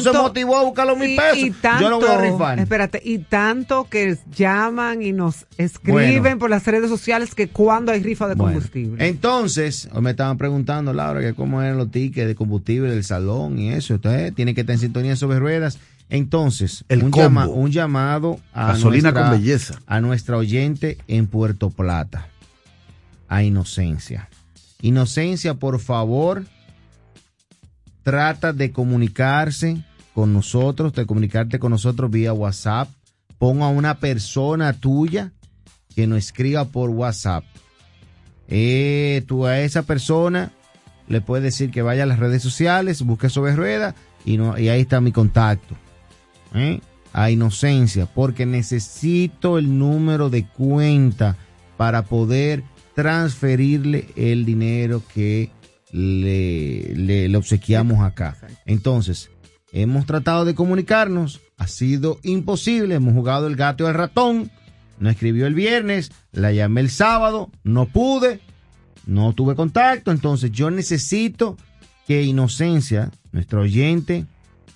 se 0.00 0.12
motivó 0.12 0.56
a 0.56 0.64
buscar 0.64 0.88
los 0.88 0.98
mil 0.98 1.16
pesos. 1.16 1.56
Yo 1.80 1.88
lo 1.88 2.00
voy 2.00 2.08
a 2.08 2.18
rifar. 2.18 2.58
Espérate, 2.58 3.00
y 3.04 3.18
tanto 3.18 3.84
que 3.88 4.18
llaman 4.34 5.02
y 5.02 5.12
nos 5.12 5.46
escriben 5.56 6.40
por 6.40 6.50
las 6.50 6.66
redes 6.66 6.90
sociales 6.90 7.36
que 7.36 7.46
cuando 7.46 7.92
hay 7.92 8.02
rifa 8.02 8.26
de 8.26 8.34
combustible. 8.34 9.06
entonces, 9.06 9.88
hoy 9.92 10.02
me 10.02 10.10
estaban 10.10 10.36
preguntando, 10.36 10.92
Laura, 10.92 11.20
que 11.20 11.32
cómo 11.32 11.62
eran 11.62 11.76
los 11.76 11.92
tickets 11.92 12.26
de 12.26 12.34
combustible 12.34 12.90
del 12.90 13.04
salón 13.04 13.60
y 13.60 13.70
eso. 13.70 13.94
Usted 13.94 14.32
tiene 14.34 14.52
que 14.52 14.62
estar 14.62 14.74
en 14.74 14.80
sintonía 14.80 15.14
sobre 15.14 15.38
ruedas. 15.38 15.78
Entonces, 16.10 16.84
un, 16.90 17.12
un, 17.48 17.70
llamado 17.70 18.40
a 18.52 18.68
Gasolina 18.68 19.12
con 19.12 19.30
belleza. 19.30 19.80
a 19.86 20.00
nuestra 20.00 20.36
oyente 20.36 20.98
en 21.06 21.28
Puerto 21.28 21.70
Plata, 21.70 22.28
a 23.28 23.42
Inocencia. 23.44 24.28
Inocencia, 24.84 25.54
por 25.54 25.80
favor, 25.80 26.44
trata 28.02 28.52
de 28.52 28.70
comunicarse 28.70 29.82
con 30.12 30.34
nosotros, 30.34 30.92
de 30.92 31.06
comunicarte 31.06 31.58
con 31.58 31.70
nosotros 31.70 32.10
vía 32.10 32.34
WhatsApp. 32.34 32.90
Ponga 33.38 33.64
a 33.64 33.70
una 33.70 33.94
persona 33.94 34.74
tuya 34.74 35.32
que 35.96 36.06
nos 36.06 36.18
escriba 36.18 36.66
por 36.66 36.90
WhatsApp. 36.90 37.44
Eh, 38.48 39.24
tú 39.26 39.46
a 39.46 39.58
esa 39.60 39.84
persona 39.84 40.52
le 41.08 41.22
puedes 41.22 41.44
decir 41.44 41.70
que 41.70 41.80
vaya 41.80 42.02
a 42.02 42.06
las 42.06 42.18
redes 42.18 42.42
sociales, 42.42 43.00
busque 43.00 43.30
sobre 43.30 43.56
rueda 43.56 43.94
y, 44.26 44.38
y 44.38 44.68
ahí 44.68 44.82
está 44.82 45.00
mi 45.00 45.12
contacto. 45.12 45.74
¿eh? 46.54 46.82
A 47.14 47.30
Inocencia, 47.30 48.04
porque 48.04 48.44
necesito 48.44 49.56
el 49.56 49.78
número 49.78 50.28
de 50.28 50.46
cuenta 50.46 51.38
para 51.78 52.02
poder 52.02 52.64
transferirle 52.94 54.08
el 54.16 54.44
dinero 54.44 55.02
que 55.14 55.50
le, 55.92 56.94
le, 56.94 57.36
obsequiamos 57.36 58.00
acá. 58.00 58.36
Entonces, 58.66 59.30
hemos 59.72 60.06
tratado 60.06 60.44
de 60.44 60.54
comunicarnos, 60.54 61.40
ha 61.56 61.66
sido 61.66 62.18
imposible, 62.22 62.96
hemos 62.96 63.14
jugado 63.14 63.46
el 63.46 63.56
gato 63.56 63.84
y 63.84 63.88
el 63.88 63.94
ratón, 63.94 64.50
no 64.98 65.10
escribió 65.10 65.46
el 65.46 65.54
viernes, 65.54 66.12
la 66.32 66.52
llamé 66.52 66.80
el 66.80 66.90
sábado, 66.90 67.50
no 67.62 67.86
pude, 67.86 68.40
no 69.06 69.32
tuve 69.34 69.54
contacto, 69.54 70.10
entonces 70.10 70.50
yo 70.52 70.70
necesito 70.70 71.56
que 72.06 72.22
Inocencia, 72.22 73.10
nuestro 73.32 73.62
oyente 73.62 74.26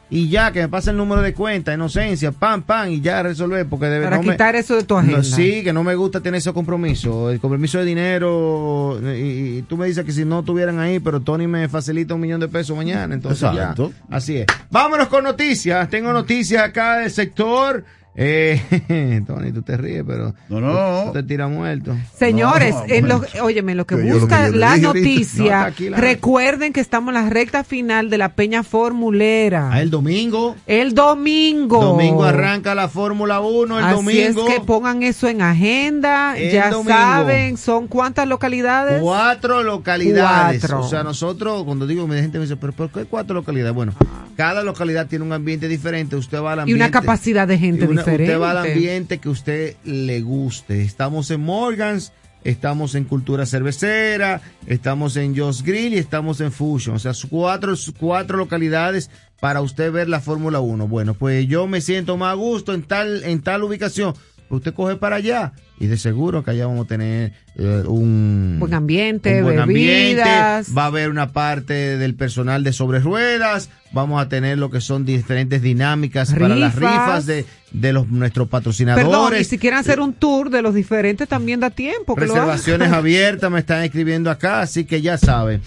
y 0.09 0.29
ya 0.29 0.51
que 0.51 0.61
me 0.61 0.69
pase 0.69 0.91
el 0.91 0.97
número 0.97 1.21
de 1.21 1.33
cuenta, 1.33 1.73
inocencia, 1.73 2.31
pam, 2.31 2.61
pam, 2.61 2.89
y 2.89 3.01
ya 3.01 3.23
resolver, 3.23 3.65
porque 3.67 3.87
debe 3.87 4.05
Para 4.05 4.19
quitar 4.19 4.55
eso 4.55 4.75
de 4.75 4.83
tu 4.83 4.95
agenda. 4.95 5.23
sí, 5.23 5.63
que 5.63 5.73
no 5.73 5.83
me 5.83 5.95
gusta 5.95 6.21
tener 6.21 6.37
ese 6.37 6.53
compromiso, 6.53 7.31
el 7.31 7.39
compromiso 7.39 7.79
de 7.79 7.85
dinero, 7.85 8.99
y, 9.15 9.63
tú 9.63 9.77
me 9.77 9.87
dices 9.87 10.05
que 10.05 10.11
si 10.11 10.23
no 10.25 10.41
estuvieran 10.41 10.79
ahí, 10.79 10.99
pero 10.99 11.21
Tony 11.21 11.47
me 11.47 11.67
facilita 11.67 12.13
un 12.13 12.21
millón 12.21 12.39
de 12.39 12.47
pesos 12.47 12.77
mañana, 12.77 13.15
entonces 13.15 13.49
ya, 13.53 13.73
así 14.09 14.37
es. 14.37 14.45
Vámonos 14.69 15.07
con 15.07 15.23
noticias, 15.23 15.89
tengo 15.89 16.13
noticias 16.13 16.63
acá 16.63 16.97
del 16.97 17.09
sector 17.09 17.83
eh, 18.15 19.23
Tony, 19.27 19.51
tú 19.51 19.63
te 19.63 19.75
ríes, 19.75 20.03
pero 20.05 20.35
no, 20.49 20.59
no. 20.59 21.11
te 21.11 21.23
tira 21.23 21.47
muerto. 21.47 21.95
Señores, 22.15 22.75
en 22.87 23.07
lo, 23.07 23.23
óyeme, 23.41 23.73
lo 23.73 23.87
que 23.87 23.95
busca 23.95 24.49
la 24.49 24.77
noticia, 24.77 25.73
recuerden 25.97 26.73
que 26.73 26.79
estamos 26.79 27.15
en 27.15 27.23
la 27.23 27.29
recta 27.29 27.63
final 27.63 28.11
de 28.11 28.19
la 28.19 28.29
Peña 28.29 28.63
Formulera. 28.63 29.69
Ah, 29.71 29.81
el 29.81 29.89
domingo. 29.89 30.55
El 30.67 30.93
domingo. 30.93 31.83
Domingo 31.83 32.23
arranca 32.23 32.75
la 32.75 32.87
Fórmula 32.87 33.39
1, 33.41 33.79
el 33.79 33.83
Así 33.83 33.95
domingo. 33.95 34.47
es 34.47 34.53
que 34.53 34.61
pongan 34.61 35.01
eso 35.01 35.27
en 35.27 35.41
agenda. 35.41 36.37
ya 36.37 36.71
saben, 36.71 37.57
son 37.57 37.87
cuántas 37.87 38.27
localidades? 38.27 39.01
Cuatro 39.01 39.63
localidades. 39.63 40.63
O 40.71 40.87
sea, 40.87 41.03
nosotros, 41.03 41.63
cuando 41.63 41.87
digo, 41.87 42.07
mi 42.07 42.15
gente 42.17 42.37
me 42.37 42.45
dice, 42.45 42.57
¿pero 42.57 42.73
por 42.73 42.91
qué 42.91 43.05
cuatro 43.05 43.33
localidades? 43.33 43.73
Bueno, 43.73 43.93
cada 44.37 44.63
localidad 44.63 45.07
tiene 45.07 45.25
un 45.25 45.33
ambiente 45.33 45.67
diferente. 45.67 46.15
Usted 46.15 46.37
va 46.39 46.53
al 46.53 46.59
ambiente. 46.61 46.71
Y 46.71 46.81
una 46.81 46.91
capacidad 46.91 47.47
de 47.47 47.57
gente 47.57 47.87
diferente 47.87 48.02
Usted 48.11 48.39
va 48.39 48.51
al 48.51 48.57
ambiente 48.57 49.19
que 49.19 49.29
usted 49.29 49.75
le 49.83 50.21
guste. 50.21 50.81
Estamos 50.81 51.31
en 51.31 51.41
Morgans, 51.41 52.11
estamos 52.43 52.95
en 52.95 53.05
Cultura 53.05 53.45
Cervecera, 53.45 54.41
estamos 54.67 55.15
en 55.17 55.37
Joss 55.37 55.63
Grill 55.63 55.93
y 55.93 55.97
estamos 55.97 56.41
en 56.41 56.51
Fusion. 56.51 56.95
O 56.95 56.99
sea, 56.99 57.13
cuatro, 57.29 57.73
cuatro 57.99 58.37
localidades 58.37 59.09
para 59.39 59.61
usted 59.61 59.91
ver 59.91 60.09
la 60.09 60.21
Fórmula 60.21 60.59
1. 60.59 60.87
Bueno, 60.87 61.13
pues 61.13 61.47
yo 61.47 61.67
me 61.67 61.81
siento 61.81 62.17
más 62.17 62.31
a 62.31 62.35
gusto 62.35 62.73
en 62.73 62.83
tal, 62.83 63.23
en 63.23 63.41
tal 63.41 63.63
ubicación. 63.63 64.13
Usted 64.55 64.73
coge 64.73 64.95
para 64.95 65.15
allá 65.15 65.53
y 65.79 65.87
de 65.87 65.97
seguro 65.97 66.43
que 66.43 66.51
allá 66.51 66.67
vamos 66.67 66.85
a 66.85 66.87
tener 66.87 67.33
eh, 67.55 67.83
un 67.87 68.57
buen 68.59 68.73
ambiente, 68.73 69.41
buen 69.41 69.65
bebidas. 69.65 70.67
va 70.75 70.83
a 70.83 70.85
haber 70.87 71.09
una 71.09 71.33
parte 71.33 71.97
del 71.97 72.15
personal 72.15 72.63
de 72.63 72.71
sobre 72.71 72.99
ruedas, 72.99 73.69
vamos 73.91 74.21
a 74.21 74.29
tener 74.29 74.59
lo 74.59 74.69
que 74.69 74.79
son 74.79 75.05
diferentes 75.05 75.61
dinámicas 75.61 76.31
para 76.33 76.55
las 76.55 76.75
rifas 76.75 77.25
de, 77.25 77.45
de 77.71 77.93
los 77.93 78.07
nuestros 78.09 78.47
patrocinadores. 78.47 79.07
Perdón, 79.07 79.33
y 79.41 79.43
si 79.43 79.57
quieren 79.57 79.79
hacer 79.79 79.99
un 79.99 80.13
tour 80.13 80.51
de 80.51 80.61
los 80.61 80.75
diferentes 80.75 81.27
también 81.27 81.59
da 81.59 81.71
tiempo. 81.71 82.15
Reservaciones 82.15 82.91
abiertas 82.93 83.49
me 83.49 83.59
están 83.59 83.83
escribiendo 83.83 84.29
acá, 84.29 84.61
así 84.61 84.85
que 84.85 85.01
ya 85.01 85.17
saben. 85.17 85.61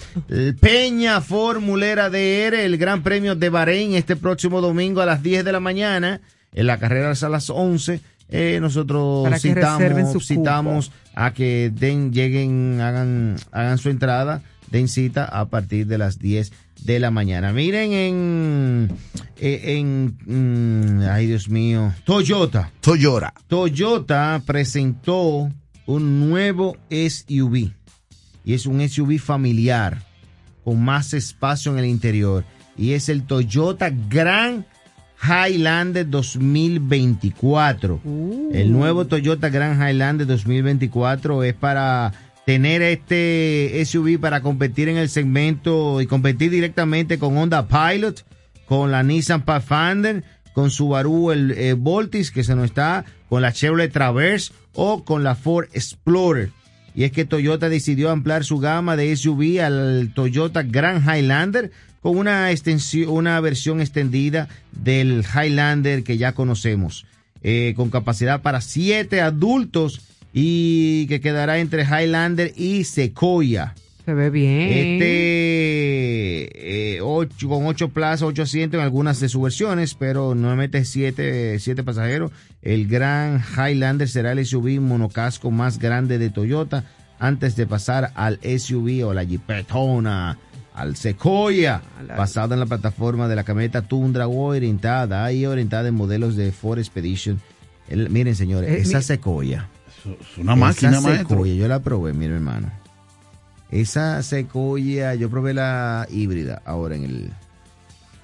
Peña 0.61 1.19
Formulera 1.19 2.09
DR, 2.09 2.55
el 2.55 2.77
Gran 2.77 3.03
Premio 3.03 3.35
de 3.35 3.49
Bahrein 3.49 3.93
este 3.93 4.15
próximo 4.15 4.61
domingo 4.61 5.01
a 5.01 5.05
las 5.05 5.21
10 5.21 5.43
de 5.43 5.51
la 5.51 5.59
mañana, 5.59 6.21
en 6.53 6.67
la 6.67 6.79
carrera 6.79 7.11
a 7.21 7.29
las 7.29 7.49
11 7.49 8.01
eh, 8.29 8.59
nosotros 8.61 9.41
citamos, 9.41 10.27
citamos 10.27 10.91
a 11.15 11.33
que 11.33 11.71
den, 11.73 12.11
lleguen, 12.11 12.81
hagan, 12.81 13.37
hagan 13.51 13.77
su 13.77 13.89
entrada, 13.89 14.41
den 14.69 14.89
cita 14.89 15.25
a 15.25 15.45
partir 15.45 15.87
de 15.87 15.97
las 15.97 16.19
10 16.19 16.51
de 16.83 16.99
la 16.99 17.09
mañana. 17.09 17.53
Miren 17.53 17.93
en, 17.93 18.91
eh, 19.37 19.77
en, 19.77 20.17
mm, 20.25 21.09
ay 21.09 21.27
Dios 21.27 21.49
mío, 21.49 21.93
Toyota. 22.03 22.71
Toyota. 22.81 23.33
Toyota 23.47 24.41
presentó 24.45 25.49
un 25.85 26.29
nuevo 26.29 26.77
SUV 26.89 27.71
y 28.43 28.53
es 28.53 28.65
un 28.65 28.87
SUV 28.87 29.19
familiar 29.19 30.03
con 30.63 30.83
más 30.83 31.13
espacio 31.13 31.71
en 31.71 31.79
el 31.79 31.85
interior 31.85 32.43
y 32.77 32.91
es 32.91 33.07
el 33.07 33.23
Toyota 33.23 33.89
Grand 33.89 34.65
Highlander 35.21 36.09
2024. 36.09 38.01
Uh. 38.03 38.51
El 38.53 38.71
nuevo 38.71 39.07
Toyota 39.07 39.49
Grand 39.49 39.81
Highlander 39.81 40.27
2024 40.27 41.43
es 41.43 41.53
para 41.53 42.13
tener 42.45 42.81
este 42.81 43.83
SUV 43.85 44.19
para 44.19 44.41
competir 44.41 44.87
en 44.87 44.97
el 44.97 45.09
segmento 45.09 45.99
y 46.01 46.07
competir 46.07 46.49
directamente 46.49 47.19
con 47.19 47.37
Honda 47.37 47.67
Pilot, 47.67 48.25
con 48.65 48.91
la 48.91 49.03
Nissan 49.03 49.43
Pathfinder, 49.43 50.23
con 50.53 50.71
Subaru 50.71 51.31
el 51.31 51.51
eh, 51.51 51.73
Voltis 51.73 52.31
que 52.31 52.43
se 52.43 52.55
nos 52.55 52.65
está, 52.65 53.03
con 53.27 53.41
la 53.41 53.51
Chevrolet 53.51 53.91
Traverse 53.91 54.53
o 54.73 55.03
con 55.03 55.23
la 55.23 55.35
Ford 55.35 55.67
Explorer. 55.73 56.51
Y 56.95 57.03
es 57.03 57.11
que 57.11 57.25
Toyota 57.25 57.69
decidió 57.69 58.09
ampliar 58.09 58.43
su 58.43 58.57
gama 58.57 58.95
de 58.95 59.15
SUV 59.15 59.61
al 59.61 60.11
Toyota 60.15 60.63
Grand 60.63 61.03
Highlander 61.03 61.71
con 62.07 62.17
una, 62.17 62.51
extensión, 62.51 63.09
una 63.09 63.37
versión 63.41 63.81
extendida 63.81 64.47
del 64.71 65.25
Highlander 65.25 66.03
que 66.03 66.17
ya 66.17 66.31
conocemos, 66.31 67.05
eh, 67.43 67.73
con 67.75 67.89
capacidad 67.89 68.41
para 68.41 68.61
siete 68.61 69.19
adultos 69.19 69.99
y 70.31 71.05
que 71.07 71.19
quedará 71.19 71.59
entre 71.59 71.83
Highlander 71.83 72.53
y 72.55 72.85
Sequoia. 72.85 73.75
Se 74.05 74.13
ve 74.13 74.29
bien. 74.29 74.69
Este, 74.69 75.09
eh, 76.95 77.01
ocho, 77.01 77.49
con 77.49 77.65
ocho 77.65 77.89
plazas, 77.89 78.21
ocho 78.21 78.43
asientos 78.43 78.77
en 78.77 78.85
algunas 78.85 79.19
de 79.19 79.27
sus 79.27 79.41
versiones, 79.41 79.93
pero 79.93 80.33
nuevamente 80.33 80.85
siete, 80.85 81.59
siete 81.59 81.83
pasajeros. 81.83 82.31
El 82.61 82.87
Gran 82.87 83.43
Highlander 83.53 84.07
será 84.07 84.31
el 84.31 84.45
SUV 84.45 84.79
monocasco 84.79 85.51
más 85.51 85.77
grande 85.77 86.19
de 86.19 86.29
Toyota 86.29 86.85
antes 87.19 87.57
de 87.57 87.67
pasar 87.67 88.13
al 88.15 88.39
SUV 88.41 89.05
o 89.05 89.13
la 89.13 89.25
Jeepetona 89.25 90.37
al 90.77 90.95
Sequoia, 90.95 91.81
basada 92.15 92.53
en 92.53 92.59
la 92.59 92.67
plataforma 92.67 93.27
de 93.27 93.35
la 93.35 93.43
camioneta 93.43 93.81
Tundra 93.81 94.27
orientada 94.27 95.31
y 95.31 95.45
orientada 95.45 95.87
en 95.87 95.95
modelos 95.95 96.35
de 96.35 96.51
Ford 96.51 96.77
Expedition. 96.77 97.41
miren, 97.89 98.35
señores, 98.35 98.69
eh, 98.69 98.81
esa 98.81 99.01
Sequoia. 99.01 99.67
Es 100.05 100.37
una 100.37 100.55
máquina, 100.55 100.99
esa 100.99 101.17
Sequoia, 101.17 101.55
yo 101.55 101.67
la 101.67 101.79
probé, 101.79 102.13
mi 102.13 102.25
hermano. 102.25 102.71
Esa 103.71 104.21
Sequoia, 104.21 105.15
yo 105.15 105.31
probé 105.31 105.55
la 105.55 106.07
híbrida 106.11 106.61
ahora 106.63 106.95
en 106.95 107.03
el 107.05 107.31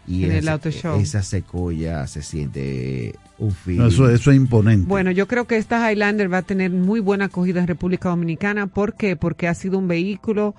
y 0.05 0.25
en 0.25 0.33
el 0.33 0.47
auto 0.47 0.69
show. 0.69 0.99
Esa 0.99 1.23
Sequoia 1.23 2.05
se 2.05 2.21
siente 2.21 3.15
un 3.39 3.51
fin. 3.51 3.81
eso, 3.81 4.09
eso, 4.09 4.29
es 4.29 4.37
imponente. 4.37 4.85
Bueno, 4.87 5.09
yo 5.09 5.27
creo 5.27 5.45
que 5.45 5.57
esta 5.57 5.91
Highlander 5.91 6.31
va 6.31 6.39
a 6.39 6.43
tener 6.43 6.69
muy 6.69 6.99
buena 6.99 7.25
acogida 7.25 7.61
en 7.61 7.67
República 7.67 8.09
Dominicana. 8.09 8.67
¿Por 8.67 8.93
qué? 8.93 9.15
Porque 9.15 9.47
ha 9.47 9.55
sido 9.55 9.79
un 9.79 9.87
vehículo 9.87 10.53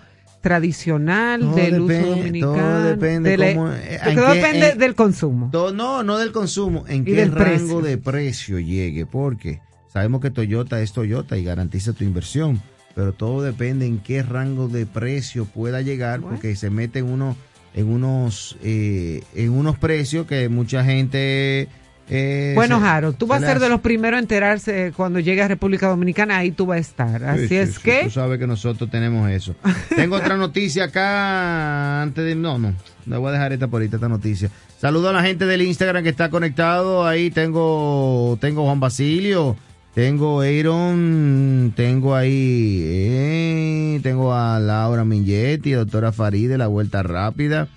tradicional 0.45 1.55
del 1.55 1.81
uso 1.81 2.07
dominicano. 2.11 2.53
Todo 2.53 2.83
depende, 2.85 3.31
depende 3.31 4.75
del 4.75 4.95
consumo. 4.95 5.49
no, 5.73 6.03
no 6.03 6.19
del 6.19 6.33
consumo, 6.33 6.85
en 6.87 7.07
qué 7.07 7.25
rango 7.25 7.81
de 7.81 7.97
precio 7.97 8.59
llegue, 8.59 9.07
porque 9.07 9.63
sabemos 9.91 10.21
que 10.21 10.31
Toyota 10.31 10.83
es 10.83 10.93
Toyota 10.93 11.39
y 11.39 11.45
garantiza 11.45 11.95
tu 11.95 12.05
inversión, 12.05 12.61
pero 12.95 13.15
todo 13.15 13.41
depende 13.41 13.87
en 13.87 14.01
qué 14.01 14.23
rango 14.23 14.69
de 14.69 14.85
precio 14.85 15.47
pueda 15.47 15.81
llegar, 15.81 16.21
porque 16.21 16.55
se 16.57 16.69
mete 16.69 16.99
en 16.99 17.07
uno 17.07 17.37
en 17.73 17.89
unos 17.89 18.59
eh, 18.63 19.23
en 19.35 19.51
unos 19.51 19.79
precios 19.79 20.27
que 20.27 20.51
mucha 20.51 20.85
gente 20.85 21.69
eh, 22.11 22.53
bueno, 22.55 22.81
Jaro, 22.81 23.13
tú 23.15 23.27
vas 23.27 23.43
a 23.43 23.47
ser 23.47 23.61
de 23.61 23.69
los 23.69 23.81
primeros 23.81 24.19
a 24.19 24.21
enterarse 24.21 24.93
cuando 24.95 25.21
llegue 25.21 25.43
a 25.43 25.49
República 25.49 25.89
Dominicana, 25.89 26.37
ahí 26.37 26.51
tú 26.51 26.67
vas 26.67 26.77
a 26.77 26.81
estar. 26.81 27.25
Así 27.25 27.57
es 27.57 27.79
que. 27.79 28.03
Tú 28.05 28.11
sabes 28.11 28.39
que 28.39 28.47
nosotros 28.47 28.91
tenemos 28.91 29.31
eso. 29.31 29.55
Tengo 29.95 30.17
otra 30.17 30.37
noticia 30.37 30.85
acá 30.85 32.03
antes 32.03 32.25
de. 32.25 32.35
No, 32.35 32.59
no, 32.59 32.75
me 33.07 33.17
voy 33.17 33.31
a 33.31 33.33
dejar 33.33 33.53
esta 33.53 33.69
por 33.69 33.81
ahorita, 33.81 33.97
esta 33.97 34.09
noticia. 34.09 34.51
Saludo 34.79 35.09
a 35.09 35.13
la 35.13 35.23
gente 35.23 35.47
del 35.47 35.63
Instagram 35.63 36.03
que 36.03 36.11
está 36.11 36.29
conectado. 36.29 37.07
Ahí 37.07 37.31
tengo, 37.31 38.37
tengo 38.39 38.65
Juan 38.65 38.81
Basilio, 38.81 39.57
tengo 39.95 40.43
Aaron, 40.43 41.73
tengo 41.75 42.15
ahí, 42.15 42.83
eh, 42.85 44.01
tengo 44.03 44.35
a 44.35 44.61
Laura 44.61 45.05
Mingetti, 45.07 45.73
doctora 45.73 46.13
Faride, 46.13 46.59
la 46.59 46.67
vuelta 46.67 47.03
rápida. 47.03 47.69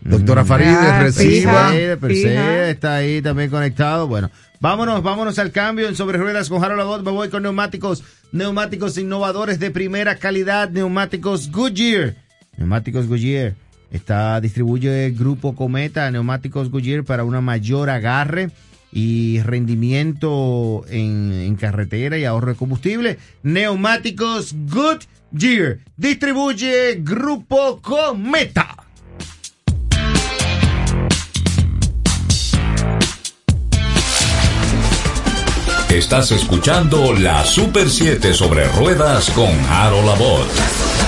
Doctora 0.00 0.44
Farideh, 0.44 0.76
ah, 0.76 1.00
reciba. 1.02 1.76
está 1.76 2.96
ahí 2.96 3.20
también 3.20 3.50
conectado. 3.50 4.06
Bueno, 4.06 4.30
vámonos, 4.60 5.02
vámonos 5.02 5.38
al 5.38 5.50
cambio 5.50 5.88
en 5.88 5.96
Sobre 5.96 6.18
Ruedas 6.18 6.48
con 6.48 6.62
Harold 6.62 6.80
Abbott. 6.80 7.04
Me 7.04 7.10
voy 7.10 7.28
con 7.28 7.42
neumáticos, 7.42 8.04
neumáticos 8.32 8.96
innovadores 8.96 9.58
de 9.58 9.70
primera 9.70 10.16
calidad, 10.16 10.70
neumáticos 10.70 11.50
Goodyear. 11.50 12.14
Neumáticos 12.56 13.06
Goodyear. 13.06 13.54
Está, 13.90 14.40
distribuye 14.40 15.06
el 15.06 15.14
grupo 15.14 15.54
Cometa, 15.54 16.10
neumáticos 16.10 16.70
Goodyear 16.70 17.04
para 17.04 17.24
una 17.24 17.40
mayor 17.40 17.90
agarre 17.90 18.50
y 18.92 19.40
rendimiento 19.40 20.84
en, 20.88 21.32
en 21.32 21.56
carretera 21.56 22.18
y 22.18 22.24
ahorro 22.24 22.52
de 22.52 22.56
combustible. 22.56 23.18
Neumáticos 23.42 24.54
Good 24.54 25.02
Year. 25.32 25.80
Distribuye 25.96 27.00
Grupo 27.02 27.80
Cometa. 27.82 28.87
Estás 35.90 36.30
escuchando 36.32 37.14
la 37.14 37.44
Super 37.46 37.88
7 37.88 38.34
sobre 38.34 38.68
ruedas 38.68 39.30
con 39.30 39.48
Harold 39.70 40.04
Labor. 40.04 41.07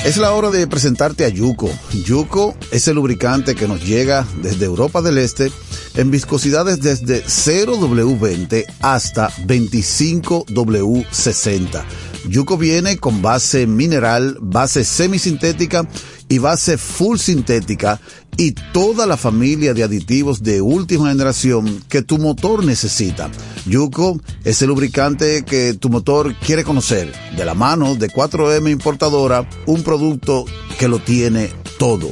Es 0.04 0.18
la 0.18 0.32
hora 0.32 0.52
de 0.52 0.68
presentarte 0.68 1.26
a 1.26 1.30
Yuko. 1.30 1.72
Yuko 2.06 2.56
es 2.72 2.88
el 2.88 2.96
lubricante 2.96 3.56
que 3.56 3.68
nos 3.68 3.84
llega 3.84 4.26
desde 4.42 4.66
Europa 4.66 5.02
del 5.02 5.18
Este 5.18 5.52
en 5.96 6.12
viscosidades 6.12 6.80
desde 6.80 7.26
0W20 7.26 8.64
hasta 8.82 9.32
25W60 9.32 11.84
Yuko 12.28 12.58
viene 12.58 12.98
con 12.98 13.22
base 13.22 13.68
mineral, 13.68 14.38
base 14.42 14.84
semisintética 14.84 15.88
y 16.30 16.40
base 16.40 16.78
full 16.78 17.18
sintética 17.18 18.00
y 18.36 18.52
toda 18.52 19.06
la 19.06 19.18
familia 19.18 19.74
de 19.74 19.84
aditivos 19.84 20.44
de 20.44 20.62
última 20.62 21.10
generación 21.10 21.82
que 21.90 22.02
tu 22.02 22.18
motor 22.18 22.64
necesita. 22.64 23.32
Yuko 23.66 24.20
es 24.44 24.62
el 24.62 24.68
lubricante 24.68 25.44
que 25.44 25.74
tu 25.74 25.90
motor 25.90 26.36
quiere 26.36 26.64
conocer. 26.64 27.12
De 27.36 27.46
la 27.46 27.54
mano 27.54 27.96
de 27.96 28.10
4M 28.10 28.72
Importadora, 28.72 29.48
un 29.66 29.84
producto 29.84 30.46
que 30.78 30.88
lo 30.88 31.00
tiene 31.00 31.50
todo. 31.80 32.12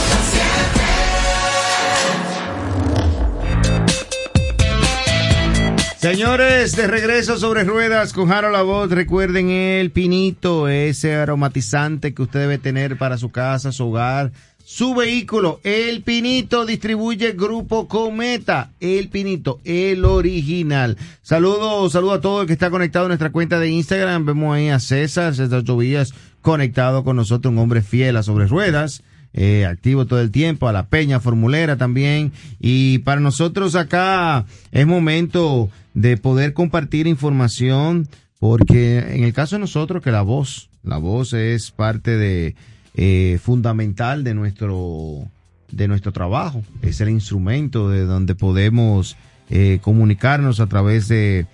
Señores, 6.01 6.75
de 6.75 6.87
regreso 6.87 7.37
sobre 7.37 7.63
ruedas 7.63 8.11
con 8.11 8.27
Jaro 8.27 8.49
La 8.49 8.63
Voz, 8.63 8.89
recuerden 8.89 9.51
el 9.51 9.91
pinito, 9.91 10.67
ese 10.67 11.13
aromatizante 11.13 12.15
que 12.15 12.23
usted 12.23 12.39
debe 12.39 12.57
tener 12.57 12.97
para 12.97 13.19
su 13.19 13.29
casa, 13.29 13.71
su 13.71 13.89
hogar, 13.89 14.31
su 14.65 14.95
vehículo. 14.95 15.59
El 15.63 16.01
pinito 16.01 16.65
distribuye 16.65 17.33
Grupo 17.33 17.87
Cometa, 17.87 18.71
el 18.79 19.09
pinito, 19.09 19.59
el 19.63 20.03
original. 20.03 20.97
Saludos, 21.21 21.91
saludo 21.91 22.13
a 22.13 22.21
todo 22.21 22.41
el 22.41 22.47
que 22.47 22.53
está 22.53 22.71
conectado 22.71 23.05
a 23.05 23.09
nuestra 23.09 23.31
cuenta 23.31 23.59
de 23.59 23.69
Instagram. 23.69 24.25
Vemos 24.25 24.55
ahí 24.55 24.69
a 24.69 24.79
César, 24.79 25.35
César 25.35 25.63
Chovillas, 25.63 26.15
conectado 26.41 27.03
con 27.03 27.15
nosotros, 27.15 27.51
un 27.51 27.59
hombre 27.59 27.83
fiel 27.83 28.17
a 28.17 28.23
sobre 28.23 28.47
ruedas. 28.47 29.03
Eh, 29.33 29.65
activo 29.65 30.05
todo 30.05 30.19
el 30.19 30.31
tiempo, 30.31 30.67
a 30.67 30.73
la 30.73 30.87
Peña 30.87 31.19
Formulera 31.19 31.77
también. 31.77 32.33
Y 32.59 32.99
para 32.99 33.21
nosotros 33.21 33.75
acá 33.75 34.45
es 34.71 34.85
momento 34.85 35.69
de 35.93 36.17
poder 36.17 36.53
compartir 36.53 37.07
información, 37.07 38.07
porque 38.39 38.99
en 38.99 39.23
el 39.23 39.33
caso 39.33 39.55
de 39.55 39.61
nosotros 39.61 40.03
que 40.03 40.11
la 40.11 40.21
voz, 40.21 40.69
la 40.83 40.97
voz 40.97 41.33
es 41.33 41.71
parte 41.71 42.17
de 42.17 42.55
eh, 42.95 43.39
fundamental 43.41 44.23
de 44.23 44.33
nuestro 44.33 45.27
de 45.71 45.87
nuestro 45.87 46.11
trabajo, 46.11 46.63
es 46.81 46.99
el 46.99 47.07
instrumento 47.07 47.89
de 47.89 48.03
donde 48.03 48.35
podemos 48.35 49.15
eh, 49.49 49.79
comunicarnos 49.81 50.59
a 50.59 50.67
través 50.67 51.07
de 51.07 51.45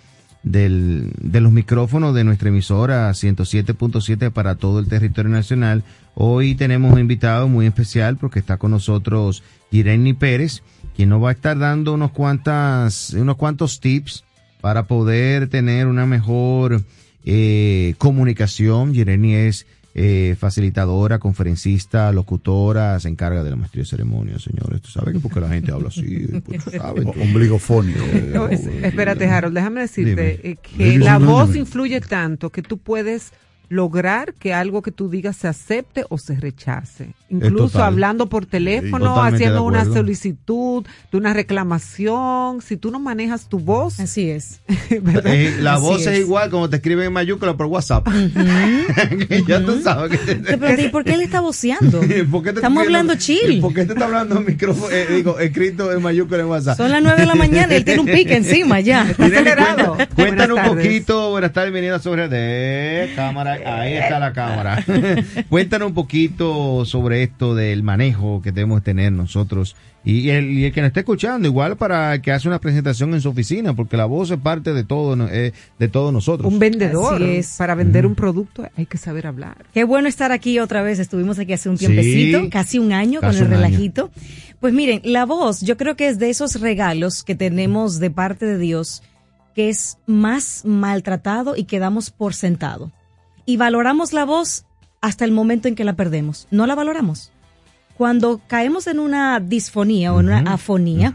del, 0.41 1.11
de 1.19 1.41
los 1.41 1.51
micrófonos 1.51 2.15
de 2.15 2.23
nuestra 2.23 2.49
emisora 2.49 3.09
107.7 3.11 4.31
para 4.31 4.55
todo 4.55 4.79
el 4.79 4.87
territorio 4.87 5.29
nacional. 5.29 5.83
Hoy 6.19 6.55
tenemos 6.55 6.91
un 6.91 6.99
invitado 6.99 7.47
muy 7.47 7.67
especial 7.67 8.17
porque 8.17 8.39
está 8.39 8.57
con 8.57 8.71
nosotros 8.71 9.43
Irene 9.69 10.15
Pérez, 10.15 10.63
quien 10.95 11.09
nos 11.09 11.23
va 11.23 11.29
a 11.29 11.33
estar 11.33 11.59
dando 11.59 11.93
unos 11.93 12.09
cuantas, 12.09 13.13
unos 13.13 13.35
cuantos 13.35 13.79
tips 13.79 14.23
para 14.59 14.87
poder 14.87 15.47
tener 15.47 15.85
una 15.85 16.07
mejor 16.07 16.81
eh, 17.23 17.93
comunicación. 17.99 18.95
Irene 18.95 19.47
es 19.47 19.67
eh, 19.93 20.35
facilitadora, 20.39 21.19
conferencista, 21.19 22.11
locutora, 22.11 22.99
se 22.99 23.09
encarga 23.09 23.43
de 23.43 23.51
la 23.51 23.55
maestría 23.55 23.83
de 23.83 23.89
ceremonias, 23.89 24.41
señores. 24.41 24.81
Tú 24.81 24.89
sabes 24.89 25.13
que 25.13 25.19
porque 25.19 25.39
la 25.39 25.49
gente 25.49 25.71
habla 25.71 25.89
así, 25.89 26.27
pues, 26.43 26.65
ombligofónico. 27.21 28.03
espérate, 28.81 29.29
Harold, 29.29 29.53
déjame 29.53 29.81
decirte 29.81 30.49
eh, 30.49 30.55
que 30.55 30.97
la 30.97 31.19
voz 31.19 31.55
influye 31.55 32.01
tanto 32.01 32.49
que 32.49 32.63
tú 32.63 32.79
puedes 32.79 33.33
lograr 33.69 34.33
que 34.33 34.53
algo 34.53 34.81
que 34.81 34.91
tú 34.91 35.09
digas 35.09 35.35
se 35.35 35.47
acepte 35.47 36.05
o 36.09 36.17
se 36.17 36.35
rechace. 36.35 37.09
Incluso 37.29 37.83
hablando 37.83 38.27
por 38.27 38.45
teléfono, 38.45 39.21
haciendo 39.21 39.63
una 39.63 39.85
solicitud 39.85 40.85
de 41.11 41.17
una 41.17 41.33
reclamación, 41.33 42.61
si 42.61 42.77
tú 42.77 42.91
no 42.91 42.99
manejas 42.99 43.49
tu 43.49 43.59
voz. 43.59 43.99
Así 43.99 44.29
es. 44.29 44.61
Eh, 44.89 45.57
la 45.59 45.77
voz 45.77 46.07
es. 46.07 46.19
igual 46.19 46.49
como 46.49 46.69
te 46.69 46.77
escriben 46.77 47.07
en 47.07 47.13
mayúscula 47.13 47.57
por 47.57 47.65
WhatsApp. 47.65 48.07
ya 49.47 49.63
tú 49.63 49.81
sabes. 49.81 50.19
¿Y 50.77 50.87
por 50.89 51.03
qué 51.03 51.13
él 51.13 51.21
está 51.21 51.41
voceando? 51.41 52.01
Estamos 52.01 52.83
hablando 52.83 53.15
chill. 53.15 53.59
¿Por 53.59 53.73
qué 53.73 53.85
te 53.85 53.93
está 53.93 54.05
hablando 54.05 54.39
micrófono, 54.39 54.89
eh, 54.91 55.07
digo, 55.09 55.39
escrito 55.39 55.91
en 55.91 56.01
mayúscula 56.01 56.41
en 56.41 56.47
WhatsApp? 56.47 56.77
Son 56.77 56.89
las 56.89 57.03
nueve 57.03 57.21
de 57.21 57.25
la 57.25 57.35
mañana 57.35 57.73
y 57.73 57.77
él 57.77 57.85
tiene 57.85 57.99
un 57.99 58.07
pique 58.07 58.35
encima 58.35 58.79
ya. 58.79 59.09
Está 59.09 59.25
acelerado. 59.25 59.97
Cuéntanos 60.15 60.59
un 60.59 60.75
poquito, 60.75 61.31
buenas 61.31 61.51
tardes, 61.51 61.73
bienvenida 61.73 61.99
sobre 61.99 62.29
de 62.29 63.11
cámara 63.15 63.56
ahí 63.65 63.93
está 63.93 64.19
la 64.19 64.33
cámara. 64.33 64.83
Cuéntanos 65.49 65.89
un 65.89 65.93
poquito 65.93 66.85
sobre 66.85 67.23
esto 67.23 67.55
del 67.55 67.83
manejo 67.83 68.41
que 68.41 68.51
debemos 68.51 68.83
tener 68.83 69.11
nosotros 69.11 69.75
y 70.07 70.29
el, 70.29 70.71
que 70.71 70.79
nos 70.79 70.87
esté 70.87 71.01
escuchando, 71.01 71.49
igual 71.49 71.75
para 71.75 72.21
que 72.21 72.31
hace 72.31 72.47
una 72.47 72.59
presentación 72.59 73.13
en 73.13 73.19
su 73.19 73.27
oficina, 73.27 73.73
porque 73.73 73.97
la 73.97 74.05
voz 74.05 74.31
es 74.31 74.37
parte 74.37 74.71
de 74.71 74.85
todo, 74.85 75.27
eh, 75.27 75.51
de 75.77 75.87
todos 75.89 76.13
nosotros. 76.13 76.49
Un 76.49 76.59
vendedor. 76.59 77.21
Para 77.57 77.75
vender 77.75 78.05
un 78.05 78.15
producto 78.15 78.65
hay 78.77 78.85
que 78.85 78.97
saber 78.97 79.27
hablar. 79.27 79.65
Qué 79.73 79.83
bueno 79.83 80.07
estar 80.07 80.31
aquí 80.31 80.59
otra 80.59 80.81
vez. 80.81 80.99
Estuvimos 80.99 81.39
aquí 81.39 81.51
hace 81.51 81.67
un 81.67 81.77
tiempecito, 81.77 82.49
casi 82.49 82.79
un 82.79 82.93
año 82.93 83.19
con 83.19 83.35
el 83.35 83.49
relajito. 83.49 84.09
Pues 84.61 84.73
miren, 84.73 85.01
la 85.03 85.25
voz, 85.25 85.59
yo 85.59 85.75
creo 85.75 85.97
que 85.97 86.07
es 86.07 86.19
de 86.19 86.29
esos 86.29 86.61
regalos 86.61 87.23
que 87.25 87.35
tenemos 87.35 87.99
de 87.99 88.09
parte 88.09 88.45
de 88.45 88.57
Dios 88.57 89.03
que 89.55 89.67
es 89.67 89.97
más 90.05 90.63
maltratado 90.63 91.57
y 91.57 91.65
que 91.65 91.79
damos 91.79 92.11
por 92.11 92.33
sentado 92.33 92.91
y 93.47 93.57
valoramos 93.57 94.13
la 94.13 94.25
voz 94.25 94.65
hasta 95.01 95.25
el 95.25 95.31
momento 95.31 95.67
en 95.67 95.73
que 95.73 95.83
la 95.83 95.95
perdemos. 95.95 96.47
No 96.51 96.67
la 96.67 96.75
valoramos. 96.75 97.31
Cuando 97.97 98.41
caemos 98.45 98.85
en 98.85 98.99
una 98.99 99.39
disfonía 99.39 100.13
o 100.13 100.19
en 100.19 100.27
una 100.27 100.53
afonía, 100.53 101.11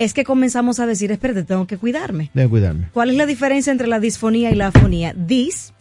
es 0.00 0.14
que 0.14 0.24
comenzamos 0.24 0.80
a 0.80 0.86
decir, 0.86 1.12
espérate, 1.12 1.44
tengo 1.44 1.68
que 1.68 1.78
cuidarme. 1.78 2.30
Debo 2.34 2.50
cuidarme. 2.50 2.88
¿Cuál 2.92 3.10
es 3.10 3.16
la 3.16 3.26
diferencia 3.26 3.70
entre 3.70 3.86
la 3.86 4.00
disfonía 4.00 4.50
y 4.50 4.56
la 4.56 4.68
afonía? 4.68 5.14
Dis 5.14 5.72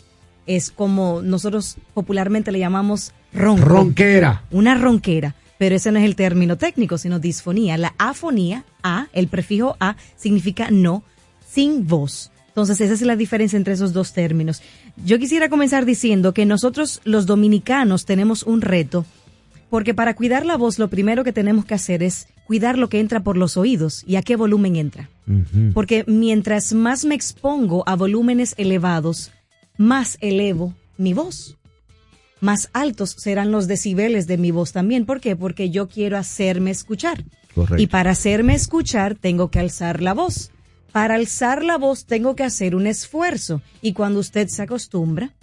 es 0.46 0.72
como 0.72 1.22
nosotros 1.22 1.78
popularmente 1.94 2.52
le 2.52 2.60
llamamos 2.60 3.13
ronco. 3.34 3.63
Ronquera. 3.63 4.44
Una 4.52 4.76
ronquera. 4.76 5.36
Pero 5.58 5.76
ese 5.76 5.94
no 5.94 6.00
es 6.00 6.06
el 6.06 6.18
término 6.18 6.58
técnico, 6.58 6.98
sino 6.98 7.20
disfonía. 7.20 7.78
La 7.78 7.94
afonía, 7.98 8.66
A, 8.84 9.08
el 9.13 9.30
prefijo 9.30 9.78
A, 9.80 9.96
significa 10.18 10.68
no, 10.70 11.04
sin 11.48 11.88
voz. 11.88 12.33
Entonces, 12.54 12.82
esa 12.82 12.94
es 12.94 13.02
la 13.02 13.16
diferencia 13.16 13.58
entre 13.58 13.74
esos 13.74 13.94
dos 13.94 14.13
términos. 14.13 14.62
Yo 15.04 15.18
quisiera 15.18 15.50
comenzar 15.50 15.86
diciendo 15.86 16.36
que 16.36 16.46
nosotros 16.46 17.02
los 17.04 17.26
dominicanos 17.26 18.06
tenemos 18.06 18.44
un 18.44 18.62
reto, 18.62 19.08
porque 19.72 19.96
para 19.96 20.13
cuidar 20.13 20.46
la 20.46 20.56
voz 20.56 20.78
lo 20.78 20.88
primero 20.88 21.24
que 21.24 21.34
tenemos 21.34 21.66
que 21.66 21.74
hacer 21.74 22.04
es 22.04 22.28
cuidar 22.46 22.78
lo 22.78 22.89
que 22.89 23.00
entra 23.00 23.22
por 23.22 23.38
los 23.38 23.58
oídos 23.58 24.04
y 24.06 24.18
a 24.18 24.22
qué 24.22 24.36
volumen 24.36 24.76
entra. 24.76 25.10
Porque 25.74 26.04
mientras 26.06 26.74
más 26.74 27.06
me 27.06 27.16
expongo 27.16 27.84
a 27.88 27.96
volúmenes 27.96 28.54
elevados, 28.58 29.32
más 29.76 30.20
elevo 30.22 30.76
mi 31.00 31.16
voz. 31.16 31.58
Más 32.39 32.70
altos 32.74 33.16
serán 33.18 33.52
los 33.52 33.68
decibeles 33.68 34.28
de 34.28 34.38
mi 34.38 34.52
voz 34.52 34.74
también. 34.74 35.08
¿Por 35.08 35.22
qué? 35.22 35.36
Porque 35.36 35.72
yo 35.72 35.88
quiero 35.88 36.20
hacerme 36.20 36.70
escuchar. 36.70 37.24
Y 37.80 37.88
para 37.88 38.12
hacerme 38.12 38.54
escuchar 38.54 39.16
tengo 39.16 39.50
que 39.50 39.60
alzar 39.60 40.04
la 40.04 40.13
voz 40.13 40.52
para 40.93 41.15
alzar 41.15 41.63
la 41.63 41.77
voz 41.77 42.06
tengo 42.06 42.36
que 42.36 42.43
hacer 42.43 42.75
un 42.75 42.86
esfuerzo 42.86 43.62
y 43.82 43.93
cuando 43.93 44.19
usted 44.19 44.47
se 44.47 44.62
acostumbra 44.62 45.34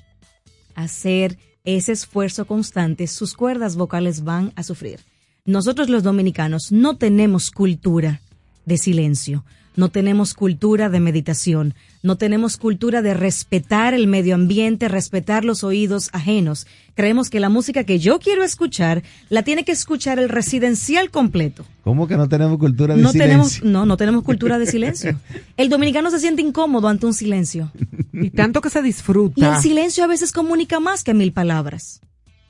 a 0.76 0.84
hacer 0.84 1.38
ese 1.64 1.90
esfuerzo 1.90 2.46
constante, 2.46 3.08
sus 3.08 3.34
cuerdas 3.34 3.74
vocales 3.74 4.22
van 4.22 4.52
a 4.54 4.62
sufrir. 4.62 5.00
Nosotros 5.44 5.88
los 5.88 6.04
dominicanos 6.04 6.70
no 6.70 6.96
tenemos 6.96 7.50
cultura 7.50 8.20
de 8.64 8.78
silencio. 8.78 9.44
No 9.80 9.88
tenemos 9.88 10.34
cultura 10.34 10.90
de 10.90 11.00
meditación, 11.00 11.74
no 12.02 12.16
tenemos 12.16 12.58
cultura 12.58 13.00
de 13.00 13.14
respetar 13.14 13.94
el 13.94 14.08
medio 14.08 14.34
ambiente, 14.34 14.88
respetar 14.88 15.46
los 15.46 15.64
oídos 15.64 16.10
ajenos. 16.12 16.66
Creemos 16.94 17.30
que 17.30 17.40
la 17.40 17.48
música 17.48 17.84
que 17.84 17.98
yo 17.98 18.18
quiero 18.18 18.44
escuchar 18.44 19.02
la 19.30 19.42
tiene 19.42 19.64
que 19.64 19.72
escuchar 19.72 20.18
el 20.18 20.28
residencial 20.28 21.10
completo. 21.10 21.64
¿Cómo 21.82 22.06
que 22.06 22.18
no 22.18 22.28
tenemos 22.28 22.58
cultura 22.58 22.94
de 22.94 23.00
silencio? 23.00 23.22
Tenemos, 23.22 23.64
no, 23.64 23.86
no 23.86 23.96
tenemos 23.96 24.22
cultura 24.22 24.58
de 24.58 24.66
silencio. 24.66 25.18
El 25.56 25.70
dominicano 25.70 26.10
se 26.10 26.20
siente 26.20 26.42
incómodo 26.42 26.86
ante 26.86 27.06
un 27.06 27.14
silencio. 27.14 27.72
Y 28.12 28.28
tanto 28.28 28.60
que 28.60 28.68
se 28.68 28.82
disfruta. 28.82 29.40
Y 29.40 29.44
el 29.44 29.62
silencio 29.62 30.04
a 30.04 30.08
veces 30.08 30.30
comunica 30.30 30.78
más 30.78 31.04
que 31.04 31.14
mil 31.14 31.32
palabras. 31.32 32.02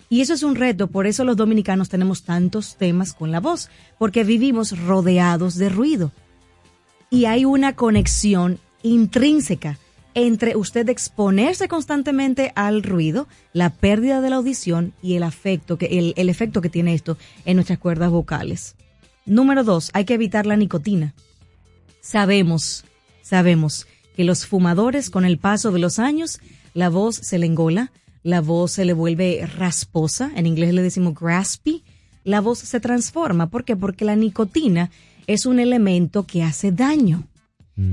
Y 0.08 0.20
eso 0.20 0.34
es 0.34 0.42
un 0.42 0.56
reto, 0.56 0.88
por 0.88 1.06
eso 1.06 1.22
los 1.22 1.36
dominicanos 1.36 1.88
tenemos 1.88 2.24
tantos 2.24 2.74
temas 2.74 3.12
con 3.12 3.30
la 3.30 3.38
voz, 3.38 3.68
porque 4.00 4.24
vivimos 4.24 4.76
rodeados 4.76 5.54
de 5.54 5.68
ruido 5.68 6.10
y 7.11 7.25
hay 7.25 7.44
una 7.44 7.75
conexión 7.75 8.59
intrínseca 8.83 9.79
entre 10.14 10.57
usted 10.57 10.88
exponerse 10.88 11.68
constantemente 11.68 12.53
al 12.57 12.83
ruido, 12.83 13.29
la 13.53 13.70
pérdida 13.70 14.20
de 14.20 14.31
la 14.31 14.37
audición 14.37 14.92
y 15.03 15.14
el, 15.14 15.23
afecto 15.23 15.79
que, 15.79 15.87
el, 15.87 16.14
el 16.16 16.29
efecto 16.29 16.61
que 16.61 16.68
tiene 16.68 16.94
esto 16.94 17.16
en 17.44 17.57
nuestras 17.57 17.79
cuerdas 17.79 18.11
vocales. 18.11 18.75
Número 19.27 19.62
dos, 19.62 19.90
hay 19.92 20.05
que 20.05 20.14
evitar 20.14 20.46
la 20.46 20.57
nicotina. 20.57 21.14
Sabemos, 22.01 22.85
sabemos 23.23 23.87
que 24.16 24.25
los 24.25 24.46
fumadores 24.46 25.11
con 25.11 25.25
el 25.25 25.38
paso 25.38 25.70
de 25.70 25.79
los 25.79 25.99
años, 25.99 26.40
la 26.75 26.88
voz 26.88 27.16
se 27.16 27.38
le 27.38 27.46
engola, 27.46 27.92
la 28.23 28.40
voz 28.40 28.73
se 28.73 28.85
le 28.85 28.92
vuelve 28.92 29.46
rasposa, 29.46 30.31
en 30.35 30.46
inglés 30.46 30.75
le 30.75 30.83
decimos 30.83 31.14
graspy, 31.14 31.85
la 32.25 32.40
voz 32.40 32.59
se 32.59 32.81
transforma. 32.81 33.49
¿Por 33.49 33.64
qué? 33.64 33.77
Porque 33.77 34.05
la 34.05 34.16
nicotina 34.16 34.90
es 35.26 35.46
un 35.46 35.61
elemento 35.61 36.26
que 36.26 36.42
hace 36.42 36.72
daño. 36.72 37.26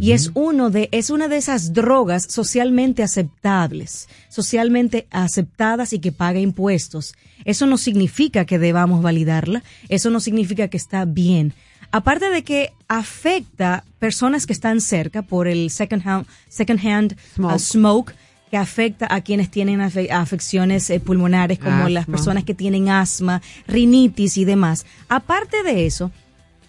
Y 0.02 0.12
es 0.12 0.32
uno 0.34 0.70
de, 0.70 0.90
es 0.92 1.10
una 1.10 1.30
de 1.30 1.38
esas 1.38 1.72
drogas 1.72 2.28
socialmente 2.30 3.04
aceptables, 3.04 4.10
socialmente 4.28 5.08
aceptadas 5.12 5.94
y 5.94 6.00
que 6.00 6.12
paga 6.12 6.42
impuestos. 6.42 7.16
Eso 7.46 7.68
no 7.68 7.78
significa 7.78 8.44
que 8.44 8.60
debamos 8.60 9.02
validarla, 9.02 9.64
eso 9.88 10.10
no 10.10 10.20
significa 10.20 10.68
que 10.68 10.76
está 10.76 11.06
bien. 11.06 11.54
Aparte 11.92 12.30
de 12.30 12.44
que 12.44 12.74
afecta 12.90 13.86
personas 13.98 14.46
que 14.46 14.52
están 14.52 14.82
cerca 14.82 15.22
por 15.22 15.48
el 15.48 15.70
second 15.70 16.06
hand, 16.06 17.16
uh, 17.40 17.58
smoke. 17.58 18.14
que 18.52 18.58
afecta 18.58 19.08
a 19.10 19.22
quienes 19.22 19.52
tienen 19.52 19.82
afecciones 19.82 20.90
eh, 20.90 21.00
pulmonares 21.00 21.60
como 21.60 21.90
las 21.90 22.06
personas 22.06 22.46
que 22.46 22.54
tienen 22.54 22.88
asma, 22.88 23.42
rinitis 23.68 24.38
y 24.38 24.46
demás. 24.46 24.86
Aparte 25.10 25.64
de 25.64 25.86
eso, 25.86 26.12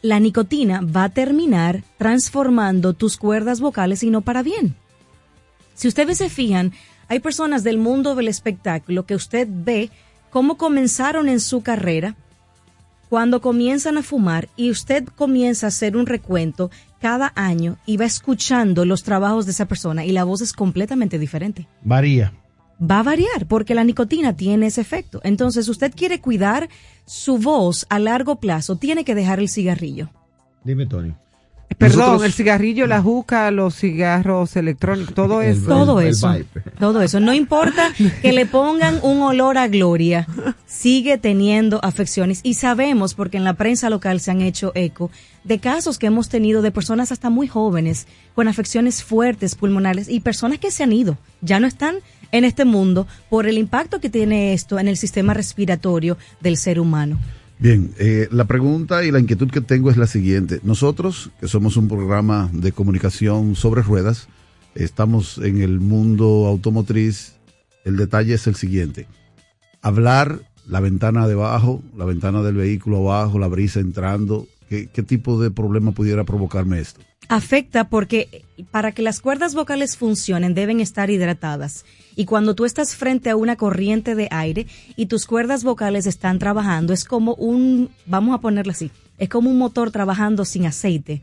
la 0.03 0.21
nicotina 0.21 0.81
va 0.81 1.05
a 1.05 1.09
terminar 1.09 1.83
transformando 1.97 2.93
tus 2.93 3.17
cuerdas 3.17 3.61
vocales 3.61 4.03
y 4.03 4.11
no 4.11 4.21
para 4.21 4.43
bien. 4.43 4.77
Si 5.75 5.89
ustedes 5.89 6.19
se 6.19 6.29
fijan, 6.29 6.73
hay 7.09 7.21
personas 7.21 7.65
del 7.65 7.79
mundo 7.79 8.15
del 8.15 8.29
espectáculo 8.29 9.07
que 9.07 9.15
usted 9.15 9.49
ve 9.51 9.91
cómo 10.31 10.57
comenzaron 10.57 11.29
en 11.29 11.41
su 11.41 11.63
carrera 11.63 12.17
cuando 13.09 13.41
comienzan 13.41 13.97
a 13.97 14.03
fumar 14.03 14.49
y 14.57 14.71
usted 14.71 15.05
comienza 15.07 15.67
a 15.67 15.69
hacer 15.69 15.97
un 15.97 16.07
recuento 16.07 16.71
cada 17.01 17.33
año 17.37 17.79
y 17.87 17.97
va 17.97 18.05
escuchando 18.05 18.85
los 18.85 19.03
trabajos 19.03 19.47
de 19.47 19.53
esa 19.53 19.67
persona 19.67 20.05
y 20.05 20.13
la 20.13 20.25
voz 20.25 20.43
es 20.43 20.53
completamente 20.53 21.19
diferente. 21.19 21.67
Varía 21.83 22.33
va 22.81 23.01
a 23.01 23.03
variar 23.03 23.47
porque 23.47 23.75
la 23.75 23.85
nicotina 23.85 24.37
tiene 24.37 24.67
ese 24.67 24.81
efecto. 24.81 25.21
Entonces, 25.25 25.69
usted 25.69 25.93
quiere 25.95 26.21
cuidar 26.21 26.69
su 27.05 27.38
voz 27.38 27.87
a 27.88 27.99
largo 27.99 28.37
plazo, 28.37 28.77
tiene 28.77 29.05
que 29.05 29.14
dejar 29.14 29.41
el 29.41 29.49
cigarrillo. 29.49 30.11
Dime, 30.64 30.87
Tony. 30.87 31.14
Perdón, 31.77 32.25
el 32.25 32.33
cigarrillo, 32.33 32.87
la 32.87 33.01
juca, 33.01 33.51
los 33.51 33.75
cigarros 33.77 34.57
electrónicos, 34.57 35.14
todo 35.14 35.43
eso. 35.43 35.67
todo 35.67 36.01
eso. 36.01 36.35
todo 36.79 37.03
eso. 37.03 37.21
No 37.21 37.35
importa 37.35 37.93
que 38.23 38.33
le 38.33 38.47
pongan 38.47 38.99
un 39.03 39.23
olor 39.23 39.59
a 39.59 39.69
gloria, 39.69 40.27
sigue 40.67 41.19
teniendo 41.19 41.79
afecciones. 41.85 42.41
Y 42.43 42.55
sabemos, 42.55 43.14
porque 43.14 43.37
en 43.37 43.45
la 43.45 43.55
prensa 43.55 43.91
local 43.91 44.19
se 44.19 44.31
han 44.31 44.41
hecho 44.41 44.73
eco, 44.75 45.11
de 45.45 45.61
casos 45.61 45.99
que 45.99 46.07
hemos 46.07 46.29
tenido 46.29 46.62
de 46.62 46.73
personas 46.73 47.12
hasta 47.12 47.31
muy 47.31 47.47
jóvenes 47.47 48.09
con 48.35 48.49
afecciones 48.49 49.05
fuertes 49.05 49.55
pulmonares 49.55 50.09
y 50.09 50.21
personas 50.21 50.59
que 50.59 50.71
se 50.71 50.83
han 50.83 50.93
ido, 50.93 51.17
ya 51.43 51.61
no 51.61 51.67
están 51.67 51.97
en 52.33 52.45
este 52.45 52.64
mundo 52.64 53.07
por 53.31 53.47
el 53.47 53.59
impacto 53.59 54.01
que 54.01 54.11
tiene 54.11 54.53
esto 54.53 54.79
en 54.79 54.88
el 54.88 54.97
sistema 54.97 55.35
respiratorio 55.35 56.17
del 56.41 56.57
ser 56.57 56.81
humano. 56.81 57.19
Bien, 57.59 57.93
eh, 57.99 58.29
la 58.31 58.45
pregunta 58.45 59.05
y 59.05 59.11
la 59.11 59.19
inquietud 59.19 59.51
que 59.51 59.61
tengo 59.61 59.91
es 59.91 59.97
la 59.97 60.07
siguiente. 60.07 60.61
Nosotros, 60.62 61.31
que 61.41 61.49
somos 61.49 61.77
un 61.77 61.88
programa 61.88 62.49
de 62.53 62.71
comunicación 62.71 63.57
sobre 63.57 63.83
ruedas, 63.83 64.29
estamos 64.77 65.38
en 65.38 65.61
el 65.61 65.81
mundo 65.81 66.47
automotriz. 66.47 67.35
El 67.85 67.97
detalle 67.97 68.35
es 68.35 68.47
el 68.47 68.55
siguiente. 68.55 69.09
Hablar 69.83 70.41
la 70.69 70.79
ventana 70.79 71.27
debajo, 71.27 71.83
la 71.97 72.05
ventana 72.05 72.43
del 72.43 72.55
vehículo 72.55 72.99
abajo, 72.99 73.41
la 73.41 73.49
brisa 73.49 73.81
entrando, 73.81 74.47
¿qué, 74.69 74.88
qué 74.93 75.03
tipo 75.03 75.41
de 75.41 75.51
problema 75.51 75.91
pudiera 75.91 76.23
provocarme 76.23 76.79
esto? 76.79 77.01
Afecta 77.29 77.91
porque 77.91 78.43
para 78.71 78.93
que 78.93 79.03
las 79.03 79.21
cuerdas 79.21 79.55
vocales 79.55 79.97
funcionen 79.97 80.55
deben 80.55 80.81
estar 80.81 81.11
hidratadas. 81.11 81.85
Y 82.17 82.25
cuando 82.25 82.55
tú 82.55 82.64
estás 82.64 82.97
frente 82.97 83.29
a 83.29 83.37
una 83.37 83.57
corriente 83.57 84.14
de 84.14 84.29
aire 84.31 84.67
y 84.97 85.07
tus 85.07 85.27
cuerdas 85.27 85.62
vocales 85.62 86.07
están 86.07 86.38
trabajando, 86.38 86.93
es 86.93 87.05
como 87.05 87.35
un, 87.35 87.91
vamos 88.07 88.35
a 88.35 88.41
ponerlo 88.41 88.73
así, 88.73 88.91
es 89.19 89.29
como 89.29 89.51
un 89.51 89.59
motor 89.59 89.91
trabajando 89.91 90.45
sin 90.45 90.67
aceite. 90.67 91.21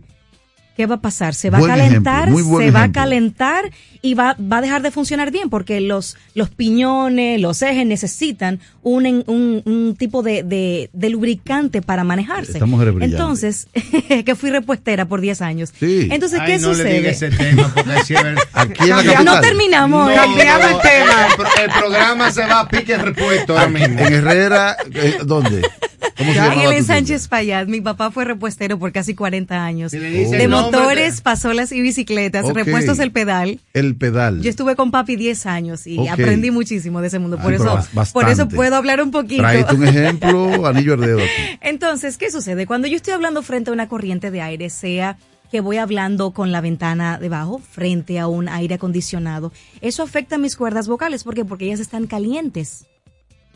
¿Qué 0.76 0.86
va 0.86 0.96
a 0.96 1.02
pasar? 1.02 1.34
Se 1.34 1.50
va 1.50 1.60
a 1.60 1.68
calentar, 1.68 2.30
se 2.34 2.72
va 2.72 2.84
a 2.84 2.92
calentar 2.92 3.72
y 4.02 4.14
va, 4.14 4.36
va 4.40 4.58
a 4.58 4.62
dejar 4.62 4.82
de 4.82 4.92
funcionar 4.92 5.32
bien 5.32 5.50
porque 5.50 5.82
los, 5.82 6.16
los 6.36 6.50
piñones, 6.50 7.42
los 7.42 7.62
ejes 7.62 7.86
necesitan 7.86 8.60
un, 8.84 9.24
un, 9.28 9.64
un 9.66 9.96
tipo 9.98 10.22
de, 10.22 10.44
de, 10.92 11.10
lubricante 11.10 11.82
para 11.82 12.04
manejarse. 12.04 12.54
Estamos 12.54 12.86
Entonces, 13.02 13.68
que 14.26 14.36
fui 14.36 14.52
repuestera 14.52 15.06
por 15.08 15.22
10 15.22 15.42
años. 15.42 15.74
Sí. 15.80 16.10
Entonces, 16.12 16.40
¿qué 16.46 16.60
no 16.60 16.70
sucede? 16.70 17.02
Le 17.02 17.10
ese 17.10 17.30
tema 17.30 17.72
porque 17.74 17.92
Aquí 18.54 18.84
en 18.84 18.90
la 18.90 18.96
capital. 18.98 19.26
No 19.26 19.42
terminamos. 19.42 20.10
No, 20.10 20.16
cambiamos 20.16 20.72
el 20.72 20.82
tema. 20.82 21.28
El, 21.64 21.72
programa 21.72 22.32
se 22.32 22.42
va 22.46 22.60
a 22.62 22.68
pique 22.68 22.98
repuesto 22.98 23.58
ahora 23.58 23.70
mismo. 23.70 24.00
En 24.00 24.14
Herrera, 24.14 24.78
eh, 24.94 25.18
¿dónde? 25.24 25.62
¿Cómo 26.18 26.34
se 26.34 26.78
en 26.78 26.84
Sánchez 26.84 27.28
Payat. 27.28 27.68
Mi 27.68 27.82
papá 27.82 28.12
fue 28.12 28.26
repuestero 28.26 28.80
por 28.80 28.92
casi 28.92 29.16
40 29.16 29.64
años. 29.64 29.92
De 29.92 30.48
motores, 30.48 31.22
pasolas 31.22 31.72
y 31.72 31.82
bicicletas. 31.82 32.46
Repuestos 32.54 33.00
el 33.00 33.12
pedal. 33.12 33.60
El 33.74 33.96
pedal. 33.96 34.42
Yo 34.42 34.50
estuve 34.50 34.76
con 34.76 34.92
papi 34.92 35.16
10 35.16 35.46
años 35.46 35.88
y 35.88 36.08
aprendí 36.08 36.52
muchísimo 36.52 37.02
de 37.02 37.08
ese 37.08 37.20
mundo. 37.20 37.38
Por 37.38 37.54
eso, 37.54 37.80
por 38.14 38.30
eso 38.30 38.48
puedo 38.48 38.76
hablar 38.76 39.02
un 39.02 39.12
poquito. 39.12 39.42
Trae 39.42 39.66
un 39.74 39.88
ejemplo, 39.88 40.66
anillo 40.68 40.94
al 40.94 41.02
dedo 41.02 41.20
aquí. 41.20 41.60
Entonces, 41.62 42.18
¿qué 42.18 42.32
sucede? 42.32 42.66
Cuando 42.66 42.88
yo 42.88 42.96
estoy 42.96 43.14
hablando 43.14 43.42
frente 43.42 43.70
a 43.70 43.74
una 43.74 43.88
corriente 43.88 44.32
de 44.32 44.42
aire, 44.42 44.70
sea 44.70 45.18
que 45.52 45.62
voy 45.62 45.78
hablando 45.78 46.32
con 46.32 46.52
la 46.52 46.62
ventana 46.62 47.20
debajo, 47.20 47.60
frente 47.60 48.20
a 48.20 48.28
un 48.28 48.50
aire 48.50 48.76
acondicionado, 48.76 49.52
eso 49.82 50.04
afecta 50.04 50.36
a 50.36 50.40
mis 50.40 50.56
cuerdas 50.56 50.88
vocales. 50.88 51.24
¿Por 51.24 51.36
qué? 51.36 51.46
Porque 51.46 51.66
ellas 51.66 51.80
están 51.80 52.08
calientes 52.08 52.86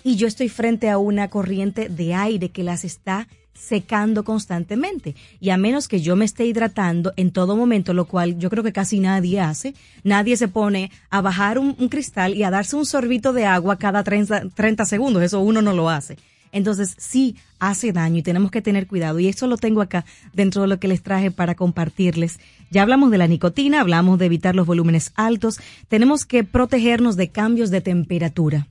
y 0.04 0.16
yo 0.16 0.28
estoy 0.28 0.50
frente 0.50 0.90
a 0.90 0.98
una 0.98 1.30
corriente 1.30 1.90
de 1.90 2.14
aire 2.14 2.50
que 2.50 2.64
las 2.64 2.84
está 2.84 3.28
secando 3.60 4.24
constantemente. 4.24 5.16
Y 5.40 5.50
a 5.50 5.58
menos 5.58 5.88
que 5.88 6.02
yo 6.02 6.16
me 6.16 6.26
esté 6.26 6.46
hidratando 6.46 7.14
en 7.18 7.32
todo 7.32 7.56
momento, 7.56 7.94
lo 7.94 8.06
cual 8.06 8.38
yo 8.40 8.50
creo 8.50 8.64
que 8.64 8.72
casi 8.72 9.00
nadie 9.00 9.40
hace, 9.40 9.76
nadie 10.04 10.38
se 10.38 10.48
pone 10.48 10.92
a 11.10 11.22
bajar 11.22 11.60
un, 11.60 11.74
cristal 11.90 12.36
y 12.36 12.44
a 12.44 12.52
darse 12.52 12.76
un 12.76 12.86
sorbito 12.86 13.34
de 13.34 13.46
agua 13.46 13.78
cada 13.78 14.04
30, 14.04 14.50
30, 14.56 14.86
segundos. 14.86 15.24
Eso 15.24 15.42
uno 15.42 15.62
no 15.62 15.74
lo 15.74 15.90
hace. 15.90 16.18
Entonces 16.52 16.96
sí 16.98 17.36
hace 17.60 17.92
daño 17.92 18.18
y 18.18 18.24
tenemos 18.24 18.50
que 18.50 18.62
tener 18.62 18.88
cuidado. 18.88 19.20
Y 19.20 19.28
eso 19.28 19.46
lo 19.46 19.58
tengo 19.58 19.82
acá 19.82 20.06
dentro 20.34 20.64
de 20.64 20.68
lo 20.68 20.80
que 20.80 20.88
les 20.88 21.04
traje 21.04 21.30
para 21.30 21.54
compartirles. 21.54 22.40
Ya 22.72 22.82
hablamos 22.82 23.12
de 23.12 23.20
la 23.20 23.28
nicotina, 23.28 23.82
hablamos 23.82 24.18
de 24.18 24.26
evitar 24.26 24.56
los 24.56 24.66
volúmenes 24.66 25.12
altos. 25.16 25.60
Tenemos 25.90 26.26
que 26.26 26.44
protegernos 26.44 27.18
de 27.18 27.30
cambios 27.30 27.70
de 27.70 27.82
temperatura 27.82 28.68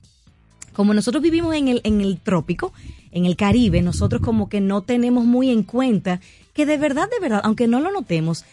como 0.79 0.93
nosotros 0.93 1.21
vivimos 1.21 1.53
en 1.55 1.67
el, 1.67 1.81
en 1.83 1.99
el 1.99 2.21
trópico, 2.21 2.71
en 3.11 3.25
el 3.25 3.35
Caribe, 3.35 3.81
nosotros 3.81 4.21
como 4.21 4.47
que 4.47 4.61
no 4.61 4.81
tenemos 4.81 5.25
muy 5.25 5.49
en 5.49 5.63
cuenta 5.63 6.21
que 6.53 6.65
de 6.65 6.77
verdad, 6.77 7.09
de 7.09 7.19
verdad, 7.19 7.41
aunque 7.43 7.67
no 7.67 7.81
lo 7.81 7.91
notemos, 7.91 8.45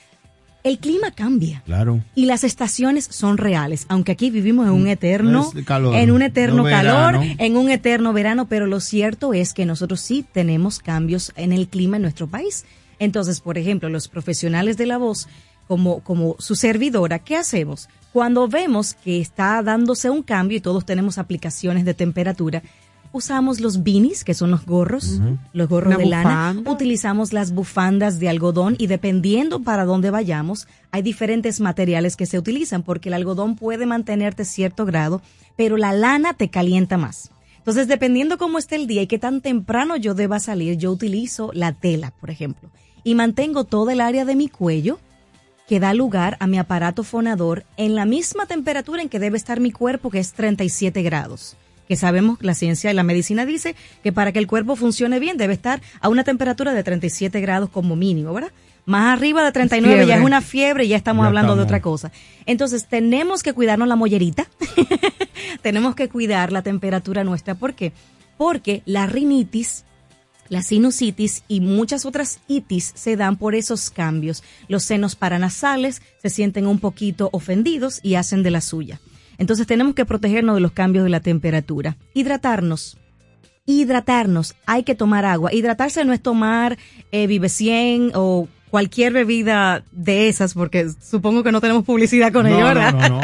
el 0.65 0.81
clima 0.81 1.13
cambia. 1.13 1.63
Claro. 1.67 2.03
Y 2.17 2.27
las 2.27 2.43
estaciones 2.43 3.07
son 3.13 3.39
reales, 3.39 3.87
aunque 3.89 4.11
aquí 4.11 4.31
vivimos 4.31 4.67
en 4.67 4.73
un 4.73 4.83
mm, 4.83 4.89
eterno 4.89 5.53
calor, 5.65 5.95
en 5.95 6.11
un 6.11 6.21
eterno 6.21 6.65
calor, 6.65 7.21
en 7.23 7.57
un 7.57 7.71
eterno 7.71 8.13
verano, 8.13 8.49
pero 8.49 8.67
lo 8.67 8.81
cierto 8.81 9.33
es 9.33 9.55
que 9.55 9.65
nosotros 9.65 10.01
sí 10.01 10.25
tenemos 10.33 10.81
cambios 10.81 11.33
en 11.37 11.53
el 11.53 11.69
clima 11.69 11.95
en 11.95 12.03
nuestro 12.03 12.27
país. 12.27 12.65
Entonces, 12.99 13.41
por 13.41 13.57
ejemplo, 13.57 13.89
los 13.89 14.09
profesionales 14.09 14.77
de 14.77 14.87
la 14.87 14.99
voz 14.99 15.29
como 15.69 16.01
como 16.01 16.35
su 16.41 16.57
servidora, 16.57 17.21
¿qué 17.21 17.37
hacemos? 17.37 17.89
Cuando 18.17 18.49
vemos 18.49 18.95
que 18.95 19.21
está 19.21 19.63
dándose 19.63 20.09
un 20.09 20.23
cambio 20.23 20.57
y 20.57 20.63
todos 20.63 20.87
tenemos 20.87 21.19
aplicaciones 21.19 21.85
de 21.85 21.93
temperatura, 21.93 22.63
usamos 23.13 23.61
los 23.61 23.83
beanies, 23.83 24.25
que 24.25 24.33
son 24.33 24.51
los 24.51 24.65
gorros, 24.65 25.21
los 25.53 25.69
gorros 25.69 25.99
de 25.99 26.07
lana, 26.07 26.57
utilizamos 26.65 27.35
las 27.35 27.53
bufandas 27.53 28.19
de 28.19 28.31
algodón 28.31 28.75
y 28.79 28.87
dependiendo 28.87 29.61
para 29.61 29.85
dónde 29.85 30.09
vayamos, 30.11 30.67
hay 30.93 31.03
diferentes 31.03 31.61
materiales 31.61 32.17
que 32.17 32.25
se 32.25 32.39
utilizan 32.39 32.83
porque 32.83 33.11
el 33.11 33.17
algodón 33.17 33.55
puede 33.55 33.85
mantenerte 33.85 34.47
cierto 34.47 34.87
grado, 34.87 35.21
pero 35.55 35.77
la 35.77 35.93
lana 35.93 36.33
te 36.33 36.49
calienta 36.49 36.97
más. 36.97 37.31
Entonces, 37.59 37.87
dependiendo 37.87 38.39
cómo 38.39 38.57
esté 38.57 38.77
el 38.77 38.87
día 38.87 39.03
y 39.03 39.09
qué 39.09 39.19
tan 39.19 39.43
temprano 39.43 39.95
yo 39.99 40.15
deba 40.15 40.41
salir, 40.41 40.79
yo 40.79 40.91
utilizo 40.91 41.51
la 41.53 41.73
tela, 41.73 42.15
por 42.19 42.31
ejemplo, 42.31 42.71
y 43.05 43.15
mantengo 43.15 43.65
todo 43.65 43.91
el 43.91 44.01
área 44.01 44.25
de 44.25 44.37
mi 44.37 44.49
cuello 44.49 45.01
que 45.67 45.81
da 45.81 45.95
lugar 45.95 46.37
a 46.41 46.47
mi 46.47 46.59
aparato 46.59 47.03
fonador 47.03 47.65
en 47.77 47.95
la 47.95 48.05
misma 48.05 48.47
temperatura 48.47 49.03
en 49.03 49.09
que 49.09 49.19
debe 49.19 49.37
estar 49.37 49.61
mi 49.61 49.73
cuerpo, 49.73 50.11
que 50.11 50.21
es 50.21 50.33
37 50.33 51.03
grados. 51.03 51.57
Que 51.89 51.97
sabemos, 51.97 52.39
la 52.41 52.55
ciencia 52.55 52.91
y 52.91 52.95
la 52.95 53.03
medicina 53.03 53.47
dice 53.47 53.77
que 54.03 54.13
para 54.13 54.33
que 54.33 54.39
el 54.39 54.47
cuerpo 54.47 54.77
funcione 54.77 55.21
bien 55.21 55.37
debe 55.37 55.55
estar 55.55 55.81
a 56.01 56.09
una 56.09 56.25
temperatura 56.25 56.73
de 56.73 56.83
37 56.83 57.41
grados 57.41 57.71
como 57.71 57.95
mínimo, 57.95 58.33
¿verdad? 58.33 58.51
Más 58.87 59.17
arriba 59.17 59.45
de 59.45 59.51
39 59.51 60.07
ya 60.07 60.17
es 60.17 60.23
una 60.23 60.41
fiebre 60.41 60.85
y 60.85 60.89
ya 60.89 60.97
estamos 60.97 61.27
hablando 61.27 61.57
de 61.57 61.63
otra 61.63 61.81
cosa. 61.81 62.13
Entonces 62.45 62.87
tenemos 62.87 63.43
que 63.43 63.53
cuidarnos 63.53 63.89
la 63.89 63.97
mollerita, 63.97 64.47
tenemos 65.63 65.97
que 65.97 66.09
cuidar 66.09 66.53
la 66.53 66.63
temperatura 66.63 67.25
nuestra. 67.25 67.57
¿Por 67.57 67.75
qué? 67.75 67.93
Porque 68.37 68.83
la 68.85 69.07
rinitis 69.07 69.86
la 70.49 70.63
sinusitis 70.63 71.43
y 71.49 71.61
muchas 71.61 72.07
otras 72.07 72.41
itis 72.49 72.93
se 72.95 73.17
dan 73.17 73.37
por 73.37 73.55
esos 73.55 73.91
cambios. 73.91 74.43
Los 74.69 74.85
senos 74.85 75.17
paranasales 75.17 76.03
se 76.23 76.31
sienten 76.31 76.67
un 76.67 76.79
poquito 76.79 77.29
ofendidos 77.33 78.01
y 78.03 78.15
hacen 78.15 78.43
de 78.43 78.51
la 78.51 78.61
suya. 78.61 79.01
Entonces 79.39 79.67
tenemos 79.67 79.95
que 79.95 80.05
protegernos 80.05 80.55
de 80.55 80.61
los 80.61 80.73
cambios 80.73 81.05
de 81.05 81.11
la 81.11 81.21
temperatura. 81.21 81.97
Hidratarnos. 82.15 82.97
Hidratarnos. 83.67 84.55
Hay 84.67 84.85
que 84.85 84.95
tomar 84.95 85.25
agua. 85.25 85.53
Hidratarse 85.53 86.05
no 86.05 86.13
es 86.13 86.23
tomar 86.23 86.79
eh, 87.11 87.27
Vive 87.27 87.49
100 87.49 88.13
o 88.15 88.49
cualquier 88.71 89.13
bebida 89.13 89.83
de 89.93 90.29
esas, 90.29 90.55
porque 90.55 90.89
supongo 91.03 91.43
que 91.43 91.53
no 91.53 91.61
tenemos 91.61 91.85
publicidad 91.85 92.33
con 92.33 92.47
ello, 92.47 92.65
¿verdad? 92.65 92.93
No, 92.93 93.09
no, 93.09 93.21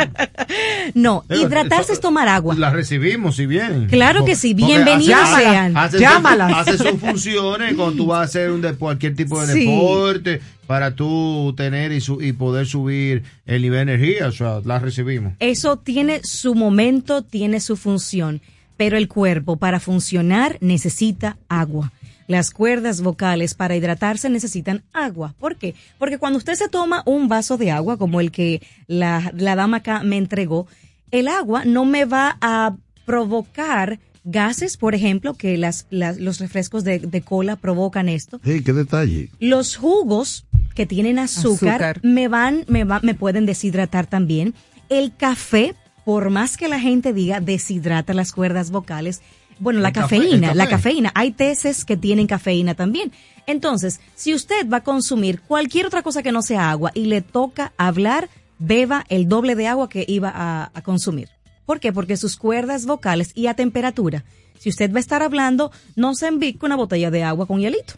no. 1.28 1.36
hidratarse 1.36 1.92
es 1.92 2.00
tomar 2.00 2.28
agua. 2.28 2.54
La 2.56 2.70
recibimos, 2.70 3.36
si 3.36 3.46
bien. 3.46 3.88
Claro 3.88 4.24
que 4.24 4.36
sí, 4.36 4.54
bienvenidos 4.54 5.28
sean. 5.36 5.74
Llámalas. 5.98 6.68
Hace 6.68 6.78
sus 6.78 6.98
funciones 7.00 7.74
cuando 7.76 7.96
tú 7.96 8.06
vas 8.06 8.20
a 8.20 8.22
hacer 8.22 8.50
un 8.50 8.62
cualquier 8.78 9.14
tipo 9.14 9.44
de 9.44 9.54
deporte 9.54 10.40
para 10.66 10.94
tú 10.94 11.52
tener 11.56 11.92
y, 11.92 12.00
su, 12.00 12.22
y 12.22 12.32
poder 12.32 12.66
subir 12.66 13.24
el 13.44 13.62
nivel 13.62 13.86
de 13.86 13.94
energía, 13.94 14.28
o 14.28 14.32
sea, 14.32 14.60
la 14.64 14.78
recibimos. 14.78 15.34
Eso 15.38 15.76
tiene 15.76 16.20
su 16.22 16.54
momento, 16.54 17.22
tiene 17.22 17.60
su 17.60 17.76
función, 17.76 18.40
pero 18.76 18.96
el 18.96 19.08
cuerpo 19.08 19.56
para 19.56 19.80
funcionar 19.80 20.56
necesita 20.60 21.36
agua. 21.48 21.92
Las 22.32 22.50
cuerdas 22.50 23.02
vocales 23.02 23.52
para 23.52 23.76
hidratarse 23.76 24.30
necesitan 24.30 24.84
agua. 24.94 25.34
¿Por 25.38 25.56
qué? 25.56 25.74
Porque 25.98 26.16
cuando 26.16 26.38
usted 26.38 26.54
se 26.54 26.70
toma 26.70 27.02
un 27.04 27.28
vaso 27.28 27.58
de 27.58 27.70
agua, 27.70 27.98
como 27.98 28.22
el 28.22 28.30
que 28.30 28.62
la, 28.86 29.30
dama 29.34 29.76
acá 29.76 30.02
me 30.02 30.16
entregó, 30.16 30.66
el 31.10 31.28
agua 31.28 31.66
no 31.66 31.84
me 31.84 32.06
va 32.06 32.38
a 32.40 32.74
provocar 33.04 34.00
gases, 34.24 34.78
por 34.78 34.94
ejemplo, 34.94 35.34
que 35.34 35.58
las, 35.58 35.86
los 35.90 36.40
refrescos 36.40 36.84
de, 36.84 37.22
cola 37.22 37.56
provocan 37.56 38.08
esto. 38.08 38.40
Sí, 38.42 38.64
qué 38.64 38.72
detalle. 38.72 39.28
Los 39.38 39.76
jugos 39.76 40.46
que 40.74 40.86
tienen 40.86 41.18
azúcar, 41.18 42.00
me 42.02 42.28
van, 42.28 42.64
me 42.66 42.84
va, 42.84 43.00
me 43.02 43.14
pueden 43.14 43.44
deshidratar 43.44 44.06
también. 44.06 44.54
El 44.88 45.14
café, 45.14 45.74
por 46.06 46.30
más 46.30 46.56
que 46.56 46.68
la 46.68 46.80
gente 46.80 47.12
diga 47.12 47.40
deshidrata 47.40 48.14
las 48.14 48.32
cuerdas 48.32 48.70
vocales, 48.70 49.20
bueno, 49.58 49.80
la 49.80 49.92
cafeína, 49.92 50.54
la 50.54 50.68
cafeína. 50.68 51.12
Hay 51.14 51.32
teces 51.32 51.84
que 51.84 51.96
tienen 51.96 52.26
cafeína 52.26 52.74
también. 52.74 53.12
Entonces, 53.46 54.00
si 54.14 54.34
usted 54.34 54.68
va 54.68 54.78
a 54.78 54.84
consumir 54.84 55.40
cualquier 55.40 55.86
otra 55.86 56.02
cosa 56.02 56.22
que 56.22 56.32
no 56.32 56.42
sea 56.42 56.70
agua 56.70 56.90
y 56.94 57.06
le 57.06 57.22
toca 57.22 57.72
hablar, 57.76 58.28
beba 58.58 59.04
el 59.08 59.28
doble 59.28 59.54
de 59.54 59.66
agua 59.66 59.88
que 59.88 60.04
iba 60.06 60.32
a, 60.34 60.82
consumir. 60.82 61.28
¿Por 61.66 61.80
qué? 61.80 61.92
Porque 61.92 62.16
sus 62.16 62.36
cuerdas 62.36 62.86
vocales 62.86 63.32
y 63.34 63.46
a 63.46 63.54
temperatura. 63.54 64.24
Si 64.58 64.68
usted 64.68 64.92
va 64.92 64.98
a 64.98 65.00
estar 65.00 65.22
hablando, 65.22 65.72
no 65.96 66.14
se 66.14 66.28
envique 66.28 66.64
una 66.64 66.76
botella 66.76 67.10
de 67.10 67.24
agua 67.24 67.46
con 67.46 67.60
hielito 67.60 67.94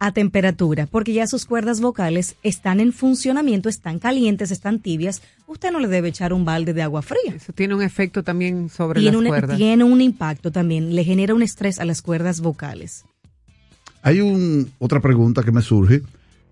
a 0.00 0.12
temperatura, 0.12 0.86
porque 0.86 1.12
ya 1.12 1.26
sus 1.26 1.44
cuerdas 1.44 1.82
vocales 1.82 2.36
están 2.42 2.80
en 2.80 2.92
funcionamiento, 2.92 3.68
están 3.68 3.98
calientes, 3.98 4.50
están 4.50 4.80
tibias. 4.80 5.20
Usted 5.50 5.72
no 5.72 5.80
le 5.80 5.88
debe 5.88 6.06
echar 6.06 6.32
un 6.32 6.44
balde 6.44 6.72
de 6.72 6.80
agua 6.80 7.02
fría. 7.02 7.34
Eso 7.34 7.52
tiene 7.52 7.74
un 7.74 7.82
efecto 7.82 8.22
también 8.22 8.68
sobre 8.68 9.00
las 9.00 9.16
cuerdas. 9.16 9.56
Tiene 9.56 9.82
un 9.82 10.00
impacto 10.00 10.52
también, 10.52 10.94
le 10.94 11.02
genera 11.02 11.34
un 11.34 11.42
estrés 11.42 11.80
a 11.80 11.84
las 11.84 12.02
cuerdas 12.02 12.40
vocales. 12.40 13.04
Hay 14.02 14.20
un, 14.20 14.70
otra 14.78 15.00
pregunta 15.00 15.42
que 15.42 15.50
me 15.50 15.60
surge 15.60 16.02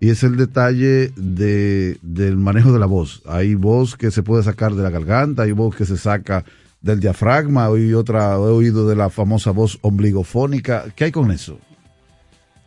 y 0.01 0.09
es 0.09 0.21
el 0.23 0.35
detalle 0.35 1.13
de, 1.15 1.97
del 2.01 2.35
manejo 2.35 2.73
de 2.73 2.79
la 2.79 2.87
voz. 2.87 3.21
Hay 3.25 3.55
voz 3.55 3.95
que 3.95 4.11
se 4.11 4.21
puede 4.21 4.43
sacar 4.43 4.75
de 4.75 4.83
la 4.83 4.89
garganta, 4.89 5.43
hay 5.43 5.53
voz 5.53 5.77
que 5.77 5.85
se 5.85 5.95
saca 5.95 6.43
del 6.81 6.99
diafragma, 6.99 7.67
hay 7.67 7.93
otra, 7.93 8.33
he 8.33 8.51
oído 8.51 8.85
de 8.85 8.97
la 8.97 9.09
famosa 9.09 9.51
voz 9.51 9.79
ombligofónica. 9.79 10.87
¿Qué 10.93 11.05
hay 11.05 11.11
con 11.13 11.31
eso? 11.31 11.57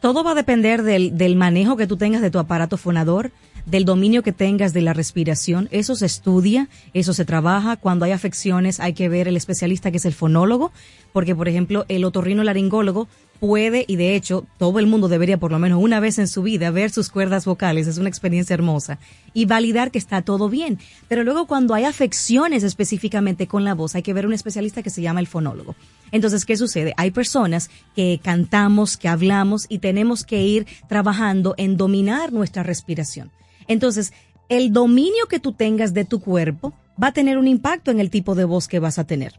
Todo 0.01 0.25
va 0.25 0.31
a 0.31 0.35
depender 0.35 0.83
del, 0.83 1.19
del, 1.19 1.37
manejo 1.37 1.77
que 1.77 1.87
tú 1.87 1.99
tengas 1.99 2.23
de 2.23 2.31
tu 2.31 2.39
aparato 2.39 2.79
fonador, 2.79 3.33
del 3.67 3.85
dominio 3.85 4.23
que 4.23 4.33
tengas 4.33 4.73
de 4.73 4.83
la 4.83 4.93
respiración. 4.93 5.69
Eso 5.71 5.95
se 5.95 6.07
estudia, 6.07 6.69
eso 6.95 7.13
se 7.13 7.25
trabaja. 7.25 7.77
Cuando 7.77 8.05
hay 8.05 8.13
afecciones 8.13 8.81
hay 8.81 8.93
que 8.93 9.09
ver 9.09 9.29
el 9.29 9.37
especialista 9.37 9.91
que 9.91 9.97
es 9.99 10.05
el 10.05 10.15
fonólogo, 10.15 10.73
porque 11.13 11.35
por 11.35 11.49
ejemplo 11.49 11.85
el 11.89 12.05
otorrino 12.05 12.43
laringólogo 12.45 13.09
puede, 13.41 13.85
y 13.89 13.97
de 13.97 14.15
hecho 14.15 14.47
todo 14.57 14.79
el 14.79 14.87
mundo 14.87 15.09
debería 15.09 15.37
por 15.37 15.51
lo 15.51 15.59
menos 15.59 15.83
una 15.83 15.99
vez 15.99 16.21
en 16.21 16.29
su 16.29 16.43
vida 16.43 16.71
ver 16.71 16.93
sus 16.93 17.09
cuerdas 17.09 17.45
vocales, 17.45 17.89
es 17.89 17.99
una 17.99 18.09
experiencia 18.09 18.55
hermosa, 18.55 19.01
y 19.35 19.47
validar 19.47 19.91
que 19.91 19.99
está 19.99 20.23
todo 20.23 20.49
bien. 20.49 20.79
Pero 21.09 21.25
luego 21.25 21.49
cuando 21.49 21.75
hay 21.75 21.83
afecciones 21.83 22.63
específicamente 22.63 23.49
con 23.49 23.65
la 23.65 23.75
voz, 23.75 23.97
hay 23.97 24.03
que 24.03 24.13
ver 24.13 24.27
un 24.27 24.33
especialista 24.33 24.85
que 24.85 24.91
se 24.91 25.03
llama 25.03 25.19
el 25.19 25.27
fonólogo. 25.27 25.75
Entonces, 26.13 26.45
¿qué 26.45 26.57
sucede? 26.57 26.95
Hay 26.97 27.11
personas 27.11 27.69
que 27.97 28.21
cantamos, 28.23 28.97
que 28.97 29.09
hablamos 29.09 29.67
y 29.69 29.79
tenemos 29.79 30.25
que 30.25 30.43
ir 30.43 30.67
trabajando 30.89 31.55
en 31.57 31.77
dominar 31.77 32.33
nuestra 32.33 32.63
respiración. 32.63 33.33
Entonces, 33.73 34.13
el 34.49 34.73
dominio 34.73 35.27
que 35.29 35.41
tú 35.41 35.53
tengas 35.53 35.95
de 35.95 36.05
tu 36.05 36.21
cuerpo 36.21 36.73
va 37.03 37.09
a 37.09 37.13
tener 37.13 37.39
un 37.39 37.49
impacto 37.49 37.91
en 37.91 38.01
el 38.01 38.11
tipo 38.11 38.35
de 38.35 38.45
voz 38.45 38.69
que 38.69 38.79
vas 38.79 38.99
a 38.99 39.05
tener 39.05 39.35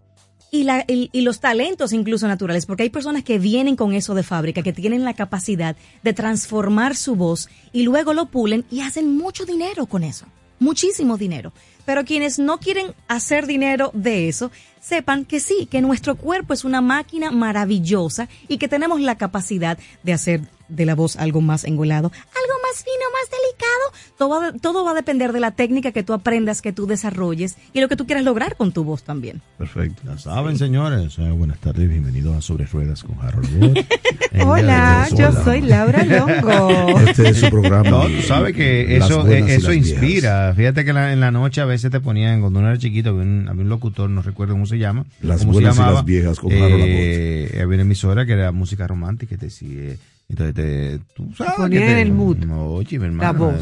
y, 0.53 1.21
los 1.21 1.39
talentos 1.39 1.93
incluso 1.93 2.27
naturales, 2.27 2.65
porque 2.65 2.83
hay 2.83 2.89
personas 2.91 3.23
que 3.23 3.39
vienen 3.39 3.75
con 3.75 3.93
eso 3.93 4.13
de 4.13 4.21
fábrica, 4.21 4.61
que 4.61 4.71
tienen 4.71 5.03
la 5.03 5.15
capacidad 5.15 5.75
de 6.03 6.13
transformar 6.13 6.95
su 6.95 7.15
voz 7.15 7.49
y 7.71 7.83
luego 7.83 8.13
lo 8.13 8.27
pulen 8.27 8.63
y 8.69 8.81
hacen 8.81 9.17
mucho 9.17 9.45
dinero 9.45 9.87
con 9.87 10.03
eso, 10.03 10.27
muchísimo 10.59 11.17
dinero. 11.17 11.53
Pero 11.85 12.05
quienes 12.05 12.37
no 12.37 12.59
quieren 12.59 12.93
hacer 13.07 13.47
dinero 13.47 13.89
de 13.95 14.29
eso, 14.29 14.51
sepan 14.79 15.25
que 15.25 15.39
sí, 15.39 15.65
que 15.65 15.81
nuestro 15.81 16.15
cuerpo 16.15 16.53
es 16.53 16.63
una 16.63 16.81
máquina 16.81 17.31
maravillosa 17.31 18.29
y 18.47 18.57
que 18.57 18.67
tenemos 18.67 19.01
la 19.01 19.17
capacidad 19.17 19.79
de 20.03 20.13
hacer 20.13 20.41
de 20.73 20.85
la 20.85 20.95
voz 20.95 21.15
algo 21.15 21.41
más 21.41 21.63
engolado, 21.63 22.11
algo 22.11 22.55
más 22.63 22.83
fino, 22.83 23.05
más 23.13 23.29
delicado. 23.29 24.17
Todo 24.17 24.29
va, 24.29 24.59
todo 24.59 24.85
va 24.85 24.91
a 24.91 24.95
depender 24.95 25.31
de 25.31 25.39
la 25.39 25.51
técnica 25.51 25.91
que 25.91 26.03
tú 26.03 26.13
aprendas, 26.13 26.61
que 26.61 26.73
tú 26.73 26.87
desarrolles 26.87 27.57
y 27.73 27.81
lo 27.81 27.87
que 27.87 27.95
tú 27.95 28.05
quieras 28.05 28.23
lograr 28.23 28.55
con 28.55 28.71
tu 28.71 28.83
voz 28.83 29.03
también. 29.03 29.41
Perfecto. 29.57 30.01
Ya 30.05 30.17
saben, 30.17 30.57
señores. 30.57 31.17
Eh, 31.17 31.31
buenas 31.31 31.59
tardes, 31.59 31.89
bienvenidos 31.89 32.35
a 32.35 32.41
Sobre 32.41 32.65
Ruedas 32.65 33.03
con 33.03 33.17
Harold 33.21 33.85
Hola, 34.45 35.07
yo 35.15 35.31
soy 35.43 35.61
Laura 35.61 36.03
Longo. 36.03 36.99
Este 37.13 37.29
es 37.29 37.37
su 37.37 37.49
programa. 37.49 37.89
No, 37.89 38.07
tú 38.07 38.21
sabes 38.23 38.55
que 38.55 38.97
eso, 38.97 39.27
eh, 39.27 39.55
eso 39.55 39.73
inspira. 39.73 40.53
Fíjate 40.55 40.83
que 40.83 40.91
en 40.91 41.19
la 41.19 41.31
noche 41.31 41.61
a 41.61 41.65
veces 41.65 41.91
te 41.91 41.99
ponían, 41.99 42.41
cuando 42.41 42.59
uno 42.59 42.69
era 42.69 42.77
chiquito, 42.77 43.09
había 43.09 43.23
un, 43.23 43.47
había 43.47 43.63
un 43.63 43.69
locutor, 43.69 44.09
no 44.09 44.21
recuerdo 44.21 44.53
cómo 44.53 44.65
se 44.65 44.77
llama. 44.77 45.05
Las 45.21 45.45
buenas 45.45 45.77
y 45.77 45.79
las 45.79 46.05
viejas 46.05 46.39
con 46.39 46.51
Harold 46.51 46.83
eh, 46.85 47.59
Había 47.61 47.75
una 47.75 47.81
emisora 47.81 48.25
que 48.25 48.33
era 48.33 48.51
música 48.51 48.87
romántica 48.87 49.35
y 49.35 49.37
te 49.37 49.45
decía 49.45 49.95
entonces, 50.33 50.55
te, 50.55 50.99
tú 51.13 51.31
sabes 51.35 51.71
en 51.71 51.97
el 51.97 52.11
mood. 52.11 52.37
oye, 52.49 52.97
mi 52.97 53.05
hermano. 53.05 53.53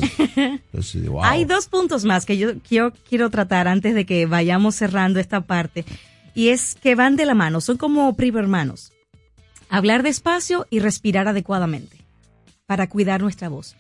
Hay 1.22 1.44
dos 1.44 1.68
puntos 1.68 2.06
más 2.06 2.26
que 2.26 2.38
yo 2.38 2.60
quiero, 2.60 2.94
quiero 3.10 3.30
tratar 3.30 3.68
antes 3.68 3.94
de 3.94 4.06
que 4.06 4.26
vayamos 4.26 4.76
cerrando 4.76 5.20
esta 5.20 5.42
parte. 5.42 5.84
Y 6.34 6.48
es 6.48 6.76
que 6.76 6.96
van 6.96 7.18
de 7.18 7.26
la 7.26 7.34
mano, 7.34 7.60
son 7.60 7.76
como 7.76 8.16
primo 8.16 8.40
hermanos. 8.40 8.94
Hablar 9.70 10.02
despacio 10.02 10.66
y 10.70 10.80
respirar 10.80 11.28
adecuadamente 11.28 11.98
para 12.66 12.88
cuidar 12.88 13.22
nuestra 13.22 13.50
voz. 13.50 13.76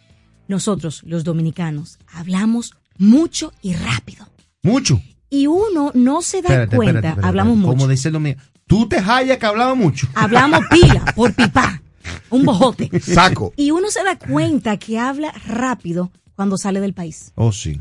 Nosotros, 0.49 1.01
los 1.06 1.23
dominicanos, 1.23 1.97
hablamos 2.12 2.75
mucho 2.97 3.54
y 3.62 3.73
rápido. 3.73 4.27
Mucho. 4.63 5.01
Y 5.30 5.47
uno 5.47 5.91
no 5.93 6.21
se 6.21 6.41
da 6.41 6.67
cuenta, 6.67 7.15
hablamos 7.21 7.56
mucho. 7.56 7.69
Como 7.69 7.88
dice 7.88 8.12
lo 8.12 8.19
mío, 8.19 8.36
tú 8.67 8.89
te 8.89 8.99
hallas 8.99 9.38
que 9.38 9.45
hablamos 9.45 9.77
mucho. 9.77 10.08
Hablamos 10.13 10.60
pila, 10.69 11.06
por 11.15 11.34
pipa 11.34 11.82
un 12.32 12.46
bojote. 12.46 12.89
Saco. 13.00 13.54
Y 13.56 13.72
uno 13.72 13.89
se 13.91 14.04
da 14.04 14.17
cuenta 14.17 14.78
que 14.78 14.98
habla 14.98 15.32
rápido 15.46 16.12
cuando 16.36 16.58
sale 16.58 16.80
del 16.80 16.94
país. 16.94 17.32
Oh, 17.36 17.52
sí. 17.52 17.80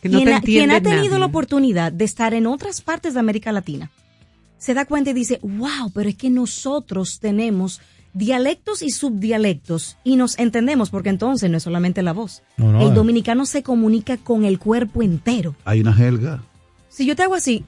quien, 0.00 0.70
ha, 0.70 0.80
tenido 0.80 1.18
la 1.18 1.26
oportunidad 1.26 1.92
de 1.92 2.04
estar 2.04 2.34
en 2.34 2.46
otras 2.46 2.80
partes 2.80 3.14
de 3.14 3.20
América 3.20 3.50
Latina 3.50 3.90
se 4.64 4.72
da 4.72 4.86
cuenta 4.86 5.10
y 5.10 5.12
dice, 5.12 5.40
wow, 5.42 5.90
pero 5.92 6.08
es 6.08 6.16
que 6.16 6.30
nosotros 6.30 7.20
tenemos 7.20 7.82
dialectos 8.14 8.80
y 8.80 8.88
subdialectos 8.88 9.98
y 10.04 10.16
nos 10.16 10.38
entendemos 10.38 10.88
porque 10.88 11.10
entonces 11.10 11.50
no 11.50 11.58
es 11.58 11.62
solamente 11.62 12.02
la 12.02 12.14
voz. 12.14 12.42
el 12.56 12.80
eh. 12.80 12.90
dominicano 12.94 13.44
se 13.44 13.62
comunica 13.62 14.16
con 14.16 14.46
el 14.46 14.58
cuerpo 14.58 15.02
entero. 15.02 15.54
Hay 15.66 15.80
una 15.80 15.92
jelga. 15.92 16.42
Si 16.88 17.04
yo 17.04 17.14
te 17.14 17.24
hago 17.24 17.34
así, 17.34 17.64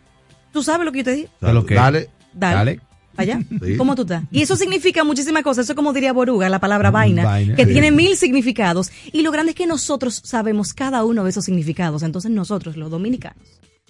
¿tú 0.52 0.62
sabes 0.62 0.86
lo 0.86 0.92
que 0.92 0.98
yo 1.00 1.04
te 1.04 1.12
digo? 1.12 1.28
Dale. 1.38 1.60
Dale. 1.68 2.10
Dale. 2.32 2.80
¿Allá? 3.16 3.40
¿Cómo 3.78 3.94
tú 3.94 4.02
estás? 4.02 4.24
Y 4.30 4.42
eso 4.42 4.56
significa 4.56 5.04
muchísimas 5.04 5.42
cosas. 5.42 5.64
Eso 5.64 5.74
como 5.74 5.92
diría 5.92 6.12
Boruga, 6.12 6.48
la 6.48 6.60
palabra 6.60 6.90
vaina, 6.90 7.54
que 7.54 7.66
tiene 7.66 7.90
mil 7.90 8.16
significados. 8.16 8.90
Y 9.12 9.22
lo 9.22 9.32
grande 9.32 9.50
es 9.50 9.56
que 9.56 9.66
nosotros 9.66 10.20
sabemos 10.24 10.74
cada 10.74 11.04
uno 11.04 11.24
de 11.24 11.30
esos 11.30 11.44
significados. 11.44 12.02
Entonces 12.02 12.30
nosotros, 12.30 12.76
los 12.76 12.90
dominicanos, 12.90 13.42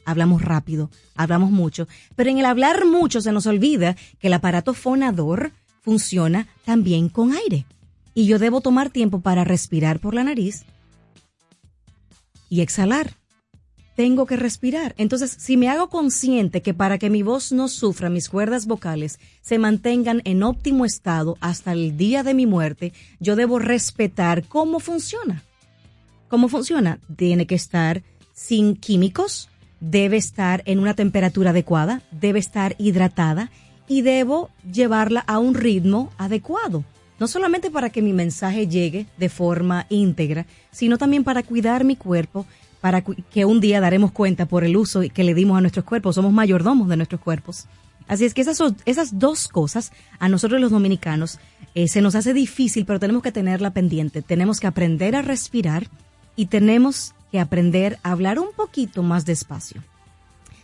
hablamos 0.04 0.42
rápido, 0.42 0.90
hablamos 1.14 1.50
mucho. 1.50 1.88
Pero 2.14 2.30
en 2.30 2.38
el 2.38 2.46
hablar 2.46 2.86
mucho 2.86 3.20
se 3.20 3.32
nos 3.32 3.46
olvida 3.46 3.96
que 4.18 4.28
el 4.28 4.34
aparato 4.34 4.74
fonador 4.74 5.52
funciona 5.82 6.46
también 6.64 7.08
con 7.08 7.32
aire. 7.32 7.66
Y 8.14 8.26
yo 8.26 8.38
debo 8.38 8.60
tomar 8.60 8.90
tiempo 8.90 9.20
para 9.20 9.44
respirar 9.44 10.00
por 10.00 10.14
la 10.14 10.24
nariz 10.24 10.64
y 12.48 12.60
exhalar 12.60 13.14
tengo 13.96 14.26
que 14.26 14.36
respirar. 14.36 14.94
Entonces, 14.98 15.34
si 15.38 15.56
me 15.56 15.68
hago 15.68 15.88
consciente 15.88 16.62
que 16.62 16.74
para 16.74 16.98
que 16.98 17.10
mi 17.10 17.22
voz 17.22 17.50
no 17.50 17.66
sufra, 17.66 18.10
mis 18.10 18.28
cuerdas 18.28 18.66
vocales 18.66 19.18
se 19.40 19.58
mantengan 19.58 20.20
en 20.24 20.42
óptimo 20.42 20.84
estado 20.84 21.36
hasta 21.40 21.72
el 21.72 21.96
día 21.96 22.22
de 22.22 22.34
mi 22.34 22.46
muerte, 22.46 22.92
yo 23.18 23.34
debo 23.34 23.58
respetar 23.58 24.44
cómo 24.44 24.78
funciona. 24.78 25.42
¿Cómo 26.28 26.48
funciona? 26.48 27.00
Tiene 27.16 27.46
que 27.46 27.54
estar 27.54 28.02
sin 28.34 28.76
químicos, 28.76 29.48
debe 29.80 30.18
estar 30.18 30.62
en 30.66 30.78
una 30.78 30.94
temperatura 30.94 31.50
adecuada, 31.50 32.02
debe 32.10 32.38
estar 32.38 32.76
hidratada 32.78 33.50
y 33.88 34.02
debo 34.02 34.50
llevarla 34.70 35.20
a 35.20 35.38
un 35.38 35.54
ritmo 35.54 36.12
adecuado. 36.18 36.84
No 37.18 37.28
solamente 37.28 37.70
para 37.70 37.88
que 37.88 38.02
mi 38.02 38.12
mensaje 38.12 38.68
llegue 38.68 39.06
de 39.16 39.30
forma 39.30 39.86
íntegra, 39.88 40.44
sino 40.70 40.98
también 40.98 41.24
para 41.24 41.42
cuidar 41.42 41.84
mi 41.84 41.96
cuerpo 41.96 42.44
para 42.86 43.00
que 43.02 43.44
un 43.44 43.58
día 43.58 43.80
daremos 43.80 44.12
cuenta 44.12 44.46
por 44.46 44.62
el 44.62 44.76
uso 44.76 45.00
que 45.12 45.24
le 45.24 45.34
dimos 45.34 45.58
a 45.58 45.60
nuestros 45.60 45.84
cuerpos. 45.84 46.14
Somos 46.14 46.32
mayordomos 46.32 46.88
de 46.88 46.96
nuestros 46.96 47.20
cuerpos. 47.20 47.66
Así 48.06 48.24
es 48.24 48.32
que 48.32 48.42
esas, 48.42 48.62
esas 48.84 49.18
dos 49.18 49.48
cosas 49.48 49.90
a 50.20 50.28
nosotros 50.28 50.60
los 50.60 50.70
dominicanos 50.70 51.40
eh, 51.74 51.88
se 51.88 52.00
nos 52.00 52.14
hace 52.14 52.32
difícil, 52.32 52.86
pero 52.86 53.00
tenemos 53.00 53.24
que 53.24 53.32
tenerla 53.32 53.70
pendiente. 53.70 54.22
Tenemos 54.22 54.60
que 54.60 54.68
aprender 54.68 55.16
a 55.16 55.22
respirar 55.22 55.88
y 56.36 56.46
tenemos 56.46 57.12
que 57.32 57.40
aprender 57.40 57.98
a 58.04 58.12
hablar 58.12 58.38
un 58.38 58.52
poquito 58.54 59.02
más 59.02 59.26
despacio. 59.26 59.82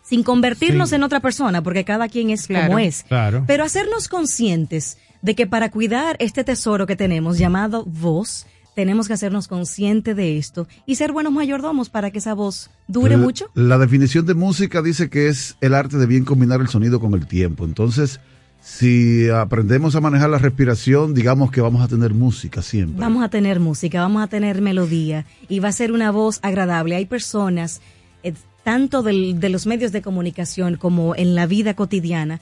Sin 0.04 0.22
convertirnos 0.22 0.92
en 0.92 1.02
otra 1.02 1.18
persona, 1.18 1.60
porque 1.60 1.84
cada 1.84 2.06
quien 2.06 2.30
es 2.30 2.46
como 2.46 2.78
es. 2.78 3.04
Pero 3.48 3.64
hacernos 3.64 4.06
conscientes 4.06 4.96
de 5.22 5.34
que 5.34 5.48
para 5.48 5.72
cuidar 5.72 6.14
este 6.20 6.44
tesoro 6.44 6.86
que 6.86 6.94
tenemos 6.94 7.36
llamado 7.36 7.84
voz, 7.84 8.46
tenemos 8.74 9.06
que 9.06 9.14
hacernos 9.14 9.48
conscientes 9.48 10.16
de 10.16 10.38
esto 10.38 10.66
y 10.86 10.96
ser 10.96 11.12
buenos 11.12 11.32
mayordomos 11.32 11.90
para 11.90 12.10
que 12.10 12.18
esa 12.18 12.34
voz 12.34 12.70
dure 12.88 13.16
mucho. 13.16 13.50
La 13.54 13.78
definición 13.78 14.26
de 14.26 14.34
música 14.34 14.82
dice 14.82 15.10
que 15.10 15.28
es 15.28 15.56
el 15.60 15.74
arte 15.74 15.98
de 15.98 16.06
bien 16.06 16.24
combinar 16.24 16.60
el 16.60 16.68
sonido 16.68 17.00
con 17.00 17.14
el 17.14 17.26
tiempo. 17.26 17.64
Entonces, 17.64 18.20
si 18.62 19.28
aprendemos 19.28 19.96
a 19.96 20.00
manejar 20.00 20.30
la 20.30 20.38
respiración, 20.38 21.14
digamos 21.14 21.50
que 21.50 21.60
vamos 21.60 21.82
a 21.82 21.88
tener 21.88 22.14
música 22.14 22.62
siempre. 22.62 23.00
Vamos 23.00 23.24
a 23.24 23.28
tener 23.28 23.60
música, 23.60 24.00
vamos 24.00 24.22
a 24.22 24.28
tener 24.28 24.62
melodía 24.62 25.26
y 25.48 25.58
va 25.58 25.68
a 25.68 25.72
ser 25.72 25.92
una 25.92 26.10
voz 26.10 26.38
agradable. 26.42 26.94
Hay 26.96 27.06
personas, 27.06 27.80
eh, 28.22 28.34
tanto 28.62 29.02
de 29.02 29.48
los 29.48 29.66
medios 29.66 29.92
de 29.92 30.00
comunicación 30.00 30.76
como 30.76 31.14
en 31.16 31.34
la 31.34 31.46
vida 31.46 31.74
cotidiana, 31.74 32.40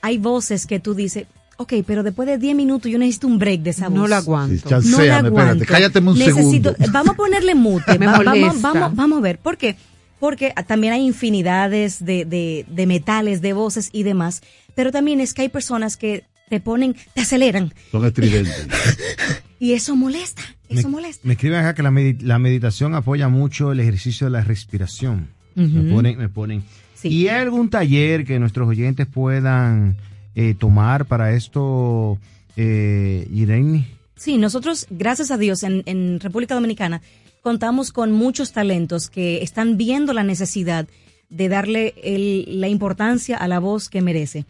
hay 0.00 0.18
voces 0.18 0.66
que 0.66 0.80
tú 0.80 0.94
dices, 0.94 1.26
Ok, 1.56 1.74
pero 1.86 2.02
después 2.02 2.26
de 2.26 2.38
10 2.38 2.56
minutos 2.56 2.90
yo 2.90 2.98
necesito 2.98 3.26
un 3.26 3.38
break 3.38 3.62
de 3.62 3.70
esa 3.70 3.88
voz. 3.88 3.98
No 3.98 4.06
la 4.08 4.18
aguanto. 4.18 4.80
no 4.80 5.02
la 5.02 5.18
aguanto. 5.18 5.64
cállate 5.66 6.00
un 6.00 6.16
segundo. 6.16 6.74
Vamos 6.90 7.14
a 7.14 7.16
ponerle 7.16 7.54
mute. 7.54 7.96
vamos, 7.98 8.60
vamos, 8.60 8.94
vamos, 8.96 9.18
a 9.18 9.20
ver. 9.20 9.38
¿Por 9.38 9.56
qué? 9.56 9.76
Porque 10.18 10.52
también 10.66 10.92
hay 10.92 11.06
infinidades 11.06 12.04
de, 12.04 12.24
de, 12.24 12.64
de 12.68 12.86
metales, 12.86 13.40
de 13.40 13.52
voces 13.52 13.90
y 13.92 14.02
demás. 14.02 14.42
Pero 14.74 14.90
también 14.90 15.20
es 15.20 15.34
que 15.34 15.42
hay 15.42 15.48
personas 15.48 15.96
que 15.96 16.24
te 16.48 16.60
ponen, 16.60 16.96
te 17.14 17.22
aceleran. 17.22 17.72
Son 17.90 18.04
estridentes. 18.04 18.66
y 19.58 19.72
eso 19.72 19.96
molesta, 19.96 20.42
eso 20.68 20.88
molesta. 20.88 21.26
Me 21.26 21.34
escriben 21.34 21.58
acá 21.58 21.74
que 21.74 21.82
la, 21.82 21.92
la, 22.20 22.38
meditación 22.38 22.94
apoya 22.94 23.28
mucho 23.28 23.72
el 23.72 23.80
ejercicio 23.80 24.26
de 24.26 24.30
la 24.32 24.42
respiración. 24.42 25.28
Me 25.54 25.92
ponen, 25.92 26.18
me 26.18 26.28
ponen. 26.28 26.64
¿Y 27.04 27.28
hay 27.28 27.42
algún 27.42 27.70
taller 27.70 28.24
que 28.24 28.38
nuestros 28.38 28.68
oyentes 28.68 29.06
puedan 29.06 29.96
eh, 30.34 30.54
tomar 30.54 31.06
para 31.06 31.34
esto, 31.34 32.18
eh, 32.56 33.26
Irene? 33.32 33.86
Sí, 34.16 34.38
nosotros, 34.38 34.86
gracias 34.90 35.30
a 35.30 35.38
Dios, 35.38 35.62
en, 35.62 35.82
en 35.86 36.20
República 36.20 36.54
Dominicana 36.54 37.02
contamos 37.44 37.92
con 37.92 38.10
muchos 38.10 38.52
talentos 38.52 39.10
que 39.10 39.42
están 39.42 39.76
viendo 39.76 40.14
la 40.14 40.24
necesidad 40.24 40.88
de 41.28 41.48
darle 41.50 41.94
el, 42.02 42.60
la 42.60 42.68
importancia 42.68 43.36
a 43.36 43.46
la 43.48 43.58
voz 43.58 43.90
que 43.90 44.00
merece. 44.00 44.46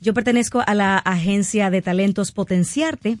Yo 0.00 0.14
pertenezco 0.14 0.62
a 0.66 0.74
la 0.74 0.96
agencia 0.96 1.68
de 1.68 1.82
talentos 1.82 2.32
Potenciarte 2.32 3.18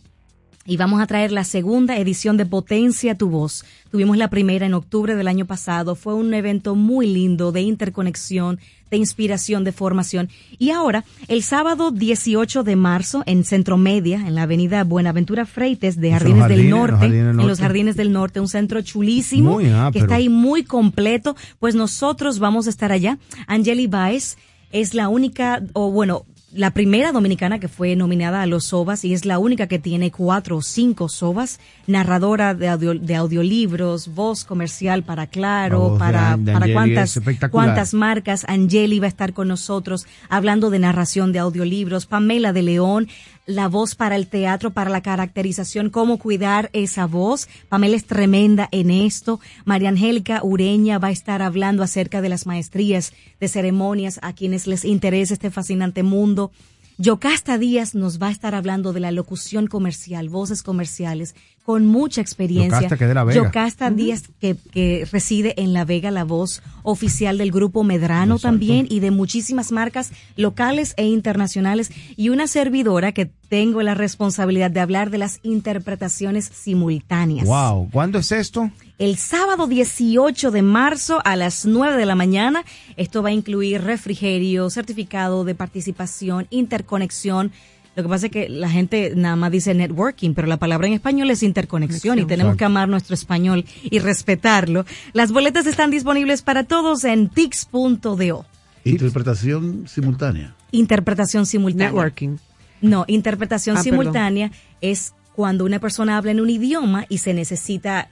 y 0.68 0.76
vamos 0.76 1.00
a 1.00 1.06
traer 1.06 1.32
la 1.32 1.44
segunda 1.44 1.96
edición 1.96 2.36
de 2.36 2.44
Potencia 2.44 3.16
tu 3.16 3.30
Voz. 3.30 3.64
Tuvimos 3.90 4.18
la 4.18 4.28
primera 4.28 4.66
en 4.66 4.74
octubre 4.74 5.14
del 5.14 5.26
año 5.26 5.46
pasado. 5.46 5.94
Fue 5.94 6.12
un 6.12 6.34
evento 6.34 6.74
muy 6.74 7.06
lindo 7.06 7.52
de 7.52 7.62
interconexión, 7.62 8.60
de 8.90 8.98
inspiración, 8.98 9.64
de 9.64 9.72
formación. 9.72 10.28
Y 10.58 10.70
ahora, 10.70 11.06
el 11.28 11.42
sábado 11.42 11.90
18 11.90 12.64
de 12.64 12.76
marzo, 12.76 13.22
en 13.24 13.44
Centro 13.44 13.78
Media, 13.78 14.16
en 14.26 14.34
la 14.34 14.42
avenida 14.42 14.84
Buenaventura 14.84 15.46
Freites 15.46 15.98
de 15.98 16.10
Jardines, 16.10 16.48
del 16.48 16.68
Norte, 16.68 17.06
en 17.06 17.36
los 17.38 17.60
Jardines 17.60 17.96
del 17.96 18.12
Norte, 18.12 18.38
un 18.38 18.48
centro 18.48 18.82
chulísimo, 18.82 19.56
que 19.90 19.98
está 20.00 20.16
ahí 20.16 20.28
muy 20.28 20.64
completo, 20.64 21.34
pues 21.58 21.76
nosotros 21.76 22.40
vamos 22.40 22.66
a 22.66 22.70
estar 22.70 22.92
allá. 22.92 23.18
Angeli 23.46 23.86
Baez 23.86 24.36
es 24.70 24.92
la 24.92 25.08
única, 25.08 25.62
o 25.72 25.90
bueno, 25.90 26.26
la 26.52 26.70
primera 26.70 27.12
dominicana 27.12 27.58
que 27.58 27.68
fue 27.68 27.94
nominada 27.94 28.42
a 28.42 28.46
los 28.46 28.66
SOBAS 28.66 29.04
y 29.04 29.12
es 29.12 29.26
la 29.26 29.38
única 29.38 29.66
que 29.66 29.78
tiene 29.78 30.10
cuatro 30.10 30.56
o 30.56 30.62
cinco 30.62 31.08
SOBAS, 31.08 31.60
narradora 31.86 32.54
de, 32.54 32.98
de 33.00 33.14
audiolibros, 33.14 34.14
voz 34.14 34.44
comercial 34.44 35.02
para 35.02 35.26
Claro, 35.26 35.96
para, 35.98 36.38
para 36.38 36.72
cuántas, 36.72 37.20
cuántas 37.50 37.92
marcas. 37.92 38.46
Angeli 38.48 38.98
va 38.98 39.06
a 39.06 39.08
estar 39.08 39.34
con 39.34 39.48
nosotros 39.48 40.06
hablando 40.30 40.70
de 40.70 40.78
narración 40.78 41.32
de 41.32 41.38
audiolibros, 41.38 42.06
Pamela 42.06 42.52
de 42.52 42.62
León, 42.62 43.08
la 43.48 43.66
voz 43.66 43.94
para 43.94 44.14
el 44.14 44.28
teatro, 44.28 44.72
para 44.74 44.90
la 44.90 45.00
caracterización, 45.00 45.88
cómo 45.88 46.18
cuidar 46.18 46.68
esa 46.74 47.06
voz. 47.06 47.48
Pamela 47.70 47.96
es 47.96 48.04
tremenda 48.04 48.68
en 48.72 48.90
esto. 48.90 49.40
María 49.64 49.88
Angélica 49.88 50.40
Ureña 50.44 50.98
va 50.98 51.08
a 51.08 51.12
estar 51.12 51.40
hablando 51.40 51.82
acerca 51.82 52.20
de 52.20 52.28
las 52.28 52.44
maestrías 52.46 53.14
de 53.40 53.48
ceremonias 53.48 54.20
a 54.22 54.34
quienes 54.34 54.66
les 54.66 54.84
interesa 54.84 55.32
este 55.32 55.50
fascinante 55.50 56.02
mundo. 56.02 56.52
Yocasta 56.98 57.56
Díaz 57.56 57.94
nos 57.94 58.20
va 58.20 58.26
a 58.26 58.32
estar 58.32 58.54
hablando 58.54 58.92
de 58.92 59.00
la 59.00 59.12
locución 59.12 59.66
comercial, 59.66 60.28
voces 60.28 60.62
comerciales, 60.62 61.34
con 61.68 61.84
mucha 61.84 62.22
experiencia. 62.22 62.80
Yocasta, 62.80 62.96
que 62.96 63.06
de 63.06 63.12
la 63.12 63.24
Vega. 63.24 63.42
Yocasta 63.44 63.90
Díaz, 63.90 64.22
que, 64.40 64.56
que, 64.72 65.06
reside 65.12 65.52
en 65.60 65.74
La 65.74 65.84
Vega, 65.84 66.10
la 66.10 66.24
voz 66.24 66.62
oficial 66.82 67.36
del 67.36 67.50
grupo 67.50 67.84
Medrano 67.84 68.36
Exacto. 68.36 68.56
también 68.56 68.86
y 68.88 69.00
de 69.00 69.10
muchísimas 69.10 69.70
marcas 69.70 70.10
locales 70.34 70.94
e 70.96 71.04
internacionales. 71.04 71.90
Y 72.16 72.30
una 72.30 72.46
servidora 72.46 73.12
que 73.12 73.26
tengo 73.26 73.82
la 73.82 73.92
responsabilidad 73.92 74.70
de 74.70 74.80
hablar 74.80 75.10
de 75.10 75.18
las 75.18 75.40
interpretaciones 75.42 76.46
simultáneas. 76.46 77.46
Wow, 77.46 77.90
¿cuándo 77.90 78.18
es 78.18 78.32
esto? 78.32 78.70
El 78.98 79.18
sábado 79.18 79.66
18 79.66 80.50
de 80.50 80.62
marzo 80.62 81.20
a 81.24 81.36
las 81.36 81.66
9 81.66 81.98
de 81.98 82.06
la 82.06 82.14
mañana. 82.14 82.64
Esto 82.96 83.22
va 83.22 83.28
a 83.28 83.32
incluir 83.32 83.82
refrigerio, 83.82 84.70
certificado 84.70 85.44
de 85.44 85.54
participación, 85.54 86.46
interconexión. 86.48 87.52
Lo 87.98 88.04
que 88.04 88.10
pasa 88.10 88.26
es 88.26 88.32
que 88.32 88.48
la 88.48 88.70
gente 88.70 89.12
nada 89.16 89.34
más 89.34 89.50
dice 89.50 89.74
networking, 89.74 90.32
pero 90.32 90.46
la 90.46 90.56
palabra 90.56 90.86
en 90.86 90.92
español 90.92 91.32
es 91.32 91.42
interconexión 91.42 92.20
y 92.20 92.26
tenemos 92.26 92.54
que 92.54 92.64
amar 92.64 92.88
nuestro 92.88 93.12
español 93.12 93.64
y 93.82 93.98
respetarlo. 93.98 94.84
Las 95.14 95.32
boletas 95.32 95.66
están 95.66 95.90
disponibles 95.90 96.42
para 96.42 96.62
todos 96.62 97.02
en 97.02 97.28
tix.do. 97.28 98.46
Interpretación 98.84 99.88
simultánea. 99.88 100.54
Interpretación 100.70 101.44
simultánea. 101.44 101.88
Networking. 101.88 102.36
No, 102.82 103.04
interpretación 103.08 103.78
ah, 103.78 103.82
simultánea 103.82 104.50
perdón. 104.50 104.64
es 104.80 105.14
cuando 105.34 105.64
una 105.64 105.80
persona 105.80 106.18
habla 106.18 106.30
en 106.30 106.38
un 106.38 106.50
idioma 106.50 107.04
y 107.08 107.18
se 107.18 107.34
necesita 107.34 108.10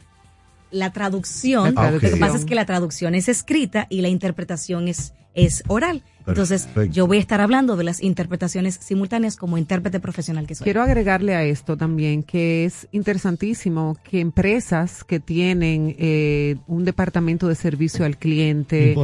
la 0.73 0.93
traducción. 0.93 1.75
Ah, 1.77 1.93
okay. 1.95 2.11
Lo 2.11 2.17
que 2.17 2.21
pasa 2.21 2.37
es 2.37 2.45
que 2.45 2.57
la 2.57 2.67
traducción 2.67 3.15
es 3.15 3.29
escrita 3.29 3.87
y 3.89 4.01
la 4.01 4.09
interpretación 4.09 4.89
es, 4.89 5.13
es 5.37 5.63
oral. 5.69 6.03
Entonces, 6.27 6.65
Perfecto. 6.65 6.93
yo 6.93 7.07
voy 7.07 7.19
a 7.19 7.21
estar 7.21 7.41
hablando 7.41 7.77
de 7.77 7.85
las 7.85 8.03
interpretaciones 8.03 8.81
simultáneas 8.83 9.37
como 9.37 9.59
intérprete 9.59 10.01
profesional 10.01 10.45
que 10.45 10.57
soy. 10.57 10.65
Quiero 10.65 10.83
agregarle 10.83 11.37
a 11.37 11.45
esto 11.45 11.77
también 11.77 12.25
que 12.25 12.65
es 12.65 12.89
interesantísimo 12.91 13.97
que 14.03 14.19
empresas 14.19 15.05
que 15.05 15.21
tienen 15.21 15.95
eh, 16.01 16.57
un 16.67 16.85
departamento 16.85 17.47
de 17.47 17.55
servicio 17.55 18.05
al 18.05 18.17
cliente, 18.17 18.97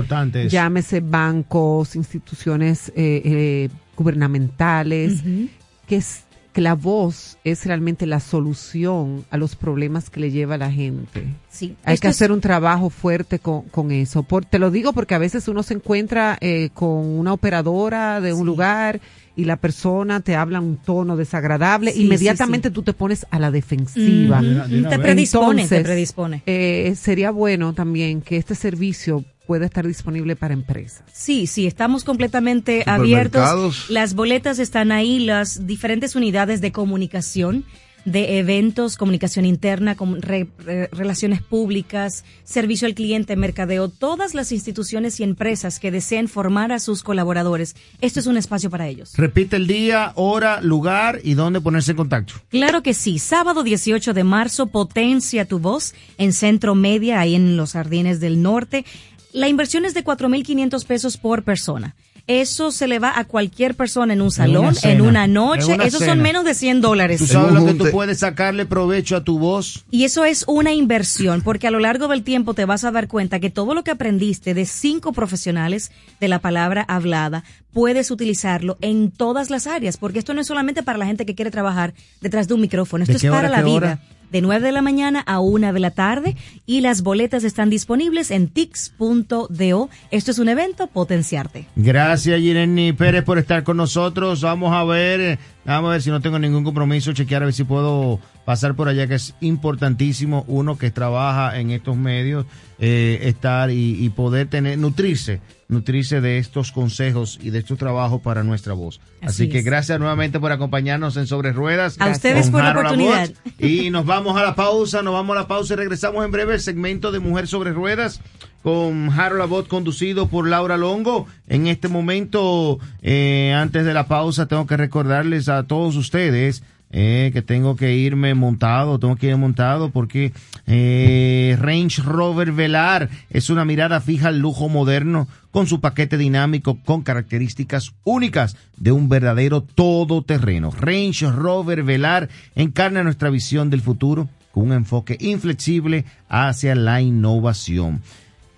llámese 0.48 0.98
bancos, 0.98 1.94
instituciones 1.94 2.88
eh, 2.88 3.22
eh, 3.24 3.68
gubernamentales, 3.96 5.22
uh 5.22 5.26
-huh. 5.26 5.48
que 5.86 5.96
es 5.96 6.24
que 6.52 6.60
la 6.60 6.74
voz 6.74 7.38
es 7.44 7.64
realmente 7.64 8.06
la 8.06 8.20
solución 8.20 9.24
a 9.30 9.38
los 9.38 9.56
problemas 9.56 10.10
que 10.10 10.20
le 10.20 10.30
lleva 10.30 10.56
a 10.56 10.58
la 10.58 10.70
gente. 10.70 11.24
Sí, 11.48 11.76
Hay 11.84 11.98
que 11.98 12.08
hacer 12.08 12.30
es... 12.30 12.34
un 12.34 12.40
trabajo 12.40 12.90
fuerte 12.90 13.38
con, 13.38 13.62
con 13.62 13.90
eso. 13.90 14.22
Por, 14.22 14.44
te 14.44 14.58
lo 14.58 14.70
digo 14.70 14.92
porque 14.92 15.14
a 15.14 15.18
veces 15.18 15.48
uno 15.48 15.62
se 15.62 15.74
encuentra 15.74 16.36
eh, 16.40 16.70
con 16.74 16.88
una 16.88 17.32
operadora 17.32 18.20
de 18.20 18.32
un 18.32 18.40
sí. 18.40 18.44
lugar 18.44 19.00
y 19.34 19.44
la 19.44 19.56
persona 19.56 20.20
te 20.20 20.36
habla 20.36 20.60
un 20.60 20.76
tono 20.76 21.16
desagradable, 21.16 21.92
sí, 21.92 22.02
inmediatamente 22.04 22.68
sí, 22.68 22.74
tú 22.74 22.82
te 22.82 22.92
pones 22.92 23.26
a 23.30 23.38
la 23.38 23.50
defensiva. 23.50 24.42
Mm 24.42 24.44
-hmm. 24.44 24.88
te 24.90 24.98
predispone, 24.98 25.62
Entonces, 25.62 25.78
te 25.78 25.84
predispone. 25.84 26.42
Eh, 26.44 26.94
sería 26.96 27.30
bueno 27.30 27.72
también 27.72 28.20
que 28.20 28.36
este 28.36 28.54
servicio 28.54 29.24
pueda 29.46 29.66
estar 29.66 29.86
disponible 29.86 30.36
para 30.36 30.54
empresas. 30.54 31.02
Sí, 31.12 31.46
sí, 31.46 31.66
estamos 31.66 32.04
completamente 32.04 32.84
abiertos. 32.86 33.90
Las 33.90 34.14
boletas 34.14 34.58
están 34.58 34.92
ahí, 34.92 35.18
las 35.20 35.66
diferentes 35.66 36.14
unidades 36.16 36.60
de 36.60 36.72
comunicación 36.72 37.64
de 38.04 38.38
eventos, 38.38 38.96
comunicación 38.96 39.44
interna, 39.44 39.94
con 39.94 40.20
re, 40.20 40.48
re, 40.58 40.88
relaciones 40.92 41.40
públicas, 41.40 42.24
servicio 42.44 42.86
al 42.86 42.94
cliente, 42.94 43.36
mercadeo, 43.36 43.88
todas 43.88 44.34
las 44.34 44.52
instituciones 44.52 45.20
y 45.20 45.22
empresas 45.22 45.78
que 45.78 45.90
deseen 45.90 46.28
formar 46.28 46.72
a 46.72 46.78
sus 46.78 47.02
colaboradores. 47.02 47.76
Esto 48.00 48.20
es 48.20 48.26
un 48.26 48.36
espacio 48.36 48.70
para 48.70 48.88
ellos. 48.88 49.12
Repite 49.16 49.56
el 49.56 49.66
día, 49.66 50.12
hora, 50.16 50.60
lugar 50.60 51.20
y 51.22 51.34
dónde 51.34 51.60
ponerse 51.60 51.92
en 51.92 51.96
contacto. 51.96 52.34
Claro 52.48 52.82
que 52.82 52.94
sí. 52.94 53.18
Sábado 53.18 53.62
18 53.62 54.14
de 54.14 54.24
marzo, 54.24 54.66
Potencia 54.66 55.44
tu 55.44 55.58
voz 55.58 55.94
en 56.18 56.32
Centro 56.32 56.74
Media, 56.74 57.20
ahí 57.20 57.34
en 57.34 57.56
los 57.56 57.72
Jardines 57.72 58.20
del 58.20 58.42
Norte. 58.42 58.84
La 59.32 59.48
inversión 59.48 59.84
es 59.84 59.94
de 59.94 60.04
4.500 60.04 60.84
pesos 60.84 61.16
por 61.16 61.42
persona. 61.42 61.94
Eso 62.28 62.70
se 62.70 62.86
le 62.86 63.00
va 63.00 63.18
a 63.18 63.24
cualquier 63.24 63.74
persona 63.74 64.12
en 64.12 64.22
un 64.22 64.30
salón, 64.30 64.76
en 64.84 64.84
una, 64.84 64.92
en 64.92 65.00
una 65.00 65.26
noche. 65.26 65.72
En 65.72 65.74
una 65.74 65.84
Esos 65.84 66.00
cena. 66.00 66.12
son 66.12 66.22
menos 66.22 66.44
de 66.44 66.54
100 66.54 66.80
dólares. 66.80 67.18
Tú 67.18 67.26
sabes 67.26 67.52
lo 67.52 67.66
que 67.66 67.74
tú 67.74 67.90
puedes 67.90 68.20
sacarle 68.20 68.64
provecho 68.64 69.16
a 69.16 69.24
tu 69.24 69.40
voz. 69.40 69.84
Y 69.90 70.04
eso 70.04 70.24
es 70.24 70.44
una 70.46 70.72
inversión, 70.72 71.42
porque 71.42 71.66
a 71.66 71.72
lo 71.72 71.80
largo 71.80 72.06
del 72.06 72.22
tiempo 72.22 72.54
te 72.54 72.64
vas 72.64 72.84
a 72.84 72.92
dar 72.92 73.08
cuenta 73.08 73.40
que 73.40 73.50
todo 73.50 73.74
lo 73.74 73.82
que 73.82 73.90
aprendiste 73.90 74.54
de 74.54 74.66
cinco 74.66 75.12
profesionales 75.12 75.90
de 76.20 76.28
la 76.28 76.38
palabra 76.38 76.84
hablada, 76.86 77.42
puedes 77.72 78.10
utilizarlo 78.12 78.78
en 78.82 79.10
todas 79.10 79.50
las 79.50 79.66
áreas, 79.66 79.96
porque 79.96 80.20
esto 80.20 80.32
no 80.32 80.42
es 80.42 80.46
solamente 80.46 80.84
para 80.84 80.98
la 80.98 81.06
gente 81.06 81.26
que 81.26 81.34
quiere 81.34 81.50
trabajar 81.50 81.92
detrás 82.20 82.46
de 82.46 82.54
un 82.54 82.60
micrófono, 82.60 83.02
esto 83.02 83.16
es 83.16 83.24
para 83.24 83.48
la 83.48 83.62
vida. 83.62 83.74
Hora? 83.74 84.00
De 84.32 84.40
9 84.40 84.66
de 84.66 84.72
la 84.72 84.82
mañana 84.82 85.20
a 85.26 85.40
1 85.40 85.72
de 85.72 85.80
la 85.80 85.90
tarde 85.90 86.36
y 86.66 86.80
las 86.80 87.02
boletas 87.02 87.44
están 87.44 87.70
disponibles 87.70 88.30
en 88.30 88.48
tix.do. 88.48 89.90
Esto 90.10 90.30
es 90.30 90.38
un 90.38 90.48
evento 90.48 90.86
potenciarte. 90.86 91.66
Gracias, 91.76 92.40
Irene 92.40 92.94
Pérez, 92.94 93.22
por 93.22 93.38
estar 93.38 93.62
con 93.62 93.76
nosotros. 93.76 94.40
Vamos 94.40 94.72
a 94.72 94.82
ver, 94.84 95.38
vamos 95.64 95.90
a 95.90 95.92
ver 95.92 96.02
si 96.02 96.10
no 96.10 96.20
tengo 96.20 96.38
ningún 96.38 96.64
compromiso, 96.64 97.12
chequear 97.12 97.42
a 97.42 97.46
ver 97.46 97.54
si 97.54 97.64
puedo 97.64 98.18
pasar 98.44 98.74
por 98.74 98.88
allá, 98.88 99.06
que 99.06 99.14
es 99.14 99.34
importantísimo 99.40 100.44
uno 100.48 100.76
que 100.76 100.90
trabaja 100.90 101.60
en 101.60 101.70
estos 101.70 101.96
medios, 101.96 102.46
eh, 102.80 103.20
estar 103.22 103.70
y, 103.70 104.04
y 104.04 104.08
poder 104.08 104.48
tener, 104.48 104.78
nutrirse 104.78 105.40
nutrirse 105.72 106.20
de 106.20 106.38
estos 106.38 106.70
consejos 106.70 107.38
y 107.42 107.50
de 107.50 107.58
estos 107.58 107.78
trabajos 107.78 108.20
para 108.20 108.44
nuestra 108.44 108.74
voz. 108.74 109.00
Así, 109.20 109.44
Así 109.44 109.48
que 109.48 109.62
gracias 109.62 109.98
nuevamente 109.98 110.38
por 110.38 110.52
acompañarnos 110.52 111.16
en 111.16 111.26
Sobre 111.26 111.52
Ruedas. 111.52 111.96
A 111.98 112.10
ustedes 112.10 112.50
por 112.50 112.62
la 112.62 112.72
oportunidad. 112.72 113.30
Y 113.58 113.90
nos 113.90 114.06
vamos 114.06 114.36
a 114.36 114.42
la 114.42 114.54
pausa, 114.54 115.02
nos 115.02 115.14
vamos 115.14 115.36
a 115.36 115.40
la 115.40 115.48
pausa 115.48 115.74
y 115.74 115.76
regresamos 115.76 116.24
en 116.24 116.30
breve 116.30 116.54
el 116.54 116.60
segmento 116.60 117.10
de 117.10 117.18
Mujer 117.18 117.48
sobre 117.48 117.72
Ruedas 117.72 118.20
con 118.62 119.10
Harold 119.10 119.42
Abbott 119.42 119.68
conducido 119.68 120.28
por 120.28 120.48
Laura 120.48 120.76
Longo. 120.76 121.26
En 121.48 121.66
este 121.66 121.88
momento, 121.88 122.78
eh, 123.02 123.52
antes 123.52 123.84
de 123.84 123.94
la 123.94 124.06
pausa, 124.06 124.46
tengo 124.46 124.66
que 124.66 124.76
recordarles 124.76 125.48
a 125.48 125.64
todos 125.64 125.96
ustedes 125.96 126.62
eh, 126.92 127.30
que 127.32 127.40
tengo 127.40 127.74
que 127.74 127.96
irme 127.96 128.34
montado, 128.34 128.98
tengo 128.98 129.16
que 129.16 129.28
ir 129.28 129.36
montado 129.36 129.90
porque 129.90 130.32
eh, 130.66 131.56
Range 131.58 132.02
Rover 132.02 132.52
Velar 132.52 133.08
es 133.30 133.48
una 133.48 133.64
mirada 133.64 134.00
fija 134.00 134.28
al 134.28 134.38
lujo 134.38 134.68
moderno 134.68 135.26
con 135.50 135.66
su 135.66 135.80
paquete 135.80 136.18
dinámico 136.18 136.78
con 136.84 137.02
características 137.02 137.92
únicas 138.04 138.56
de 138.76 138.92
un 138.92 139.08
verdadero 139.08 139.62
todoterreno. 139.62 140.70
Range 140.70 141.30
Rover 141.30 141.82
Velar 141.82 142.28
encarna 142.54 143.02
nuestra 143.02 143.30
visión 143.30 143.70
del 143.70 143.80
futuro 143.80 144.28
con 144.52 144.64
un 144.64 144.72
enfoque 144.72 145.16
inflexible 145.18 146.04
hacia 146.28 146.74
la 146.74 147.00
innovación. 147.00 148.02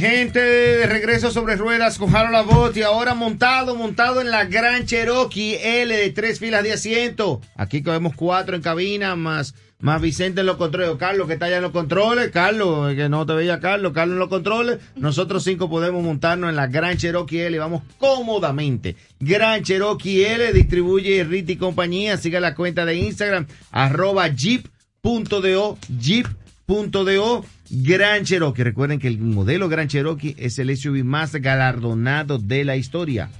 Gente, 0.00 0.40
de 0.40 0.86
regreso 0.86 1.30
sobre 1.30 1.56
ruedas 1.56 1.96
con 1.96 2.14
Harold 2.14 2.36
Abbott 2.36 2.76
y 2.76 2.82
ahora 2.82 3.14
montado, 3.14 3.74
montado 3.76 4.20
en 4.20 4.30
la 4.30 4.44
Gran 4.44 4.84
Cherokee 4.84 5.54
L 5.54 5.96
de 5.96 6.10
tres 6.10 6.38
filas 6.38 6.62
de 6.62 6.72
asiento. 6.72 7.40
Aquí 7.56 7.82
cogemos 7.82 8.14
cuatro 8.14 8.56
en 8.56 8.62
cabina, 8.62 9.16
más, 9.16 9.54
más 9.78 10.02
Vicente 10.02 10.40
en 10.40 10.46
los 10.46 10.56
controles. 10.56 10.96
Carlos 10.98 11.26
que 11.26 11.32
está 11.32 11.46
allá 11.46 11.56
en 11.56 11.62
los 11.62 11.72
controles. 11.72 12.30
Carlos, 12.30 12.94
que 12.94 13.08
no 13.08 13.24
te 13.24 13.32
veía 13.32 13.58
Carlos. 13.58 13.92
Carlos 13.94 14.14
en 14.14 14.18
los 14.18 14.28
controles. 14.28 14.78
Nosotros 14.96 15.42
cinco 15.44 15.70
podemos 15.70 16.04
montarnos 16.04 16.50
en 16.50 16.56
la 16.56 16.66
Gran 16.66 16.98
Cherokee 16.98 17.40
L 17.40 17.56
y 17.56 17.60
vamos 17.60 17.82
cómodamente. 17.96 18.96
Gran 19.18 19.62
Cherokee 19.62 20.24
L 20.24 20.52
distribuye 20.52 21.24
Rit 21.24 21.48
y 21.48 21.56
compañía. 21.56 22.18
Siga 22.18 22.40
la 22.40 22.54
cuenta 22.54 22.84
de 22.84 22.96
Instagram, 22.96 23.46
arroba 23.70 24.28
jeep.do, 24.28 25.78
jeep.do. 25.88 27.44
Gran 27.70 28.24
Cherokee. 28.24 28.64
Recuerden 28.64 28.98
que 28.98 29.08
el 29.08 29.18
modelo 29.18 29.68
Gran 29.68 29.88
Cherokee 29.88 30.34
es 30.38 30.58
el 30.58 30.76
SUV 30.76 31.04
más 31.04 31.32
galardonado 31.34 32.38
de 32.38 32.64
la 32.64 32.76
historia. 32.76 33.30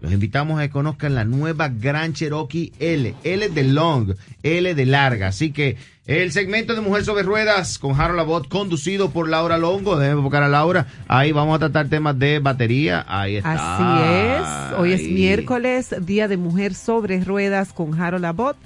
Los 0.00 0.12
invitamos 0.12 0.58
a 0.58 0.62
que 0.62 0.70
conozcan 0.70 1.14
la 1.14 1.24
nueva 1.24 1.68
Gran 1.68 2.12
Cherokee 2.12 2.72
L. 2.78 3.14
L 3.24 3.48
de 3.48 3.64
long, 3.64 4.14
L 4.42 4.74
de 4.74 4.86
larga. 4.86 5.28
Así 5.28 5.52
que 5.52 5.76
el 6.06 6.32
segmento 6.32 6.74
de 6.74 6.82
Mujer 6.82 7.04
sobre 7.04 7.22
Ruedas 7.22 7.78
con 7.78 7.98
Harold 7.98 8.20
Abbott, 8.20 8.48
conducido 8.48 9.10
por 9.10 9.28
Laura 9.28 9.58
Longo. 9.58 9.98
Déjeme 9.98 10.20
buscar 10.20 10.42
a 10.42 10.48
Laura. 10.48 10.86
Ahí 11.08 11.32
vamos 11.32 11.56
a 11.56 11.58
tratar 11.58 11.88
temas 11.88 12.18
de 12.18 12.38
batería. 12.38 13.04
Ahí 13.08 13.36
está. 13.36 13.76
Así 13.76 14.72
es. 14.74 14.78
Hoy 14.78 14.92
es 14.92 15.02
miércoles, 15.10 15.94
Día 16.00 16.28
de 16.28 16.36
Mujer 16.36 16.74
sobre 16.74 17.24
Ruedas 17.24 17.72
con 17.72 18.00
Harold 18.00 18.26
Abbott 18.26 18.56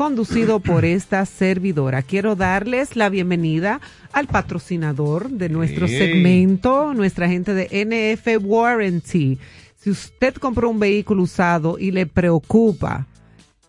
conducido 0.00 0.60
por 0.60 0.86
esta 0.86 1.26
servidora. 1.26 2.00
Quiero 2.00 2.34
darles 2.34 2.96
la 2.96 3.10
bienvenida 3.10 3.82
al 4.14 4.28
patrocinador 4.28 5.28
de 5.28 5.50
nuestro 5.50 5.86
Hey. 5.86 5.98
segmento, 5.98 6.94
nuestra 6.94 7.28
gente 7.28 7.52
de 7.52 7.68
NF 7.70 8.42
Warranty. 8.42 9.38
Si 9.76 9.90
usted 9.90 10.36
compró 10.36 10.70
un 10.70 10.78
vehículo 10.78 11.24
usado 11.24 11.78
y 11.78 11.90
le 11.90 12.06
preocupa 12.06 13.08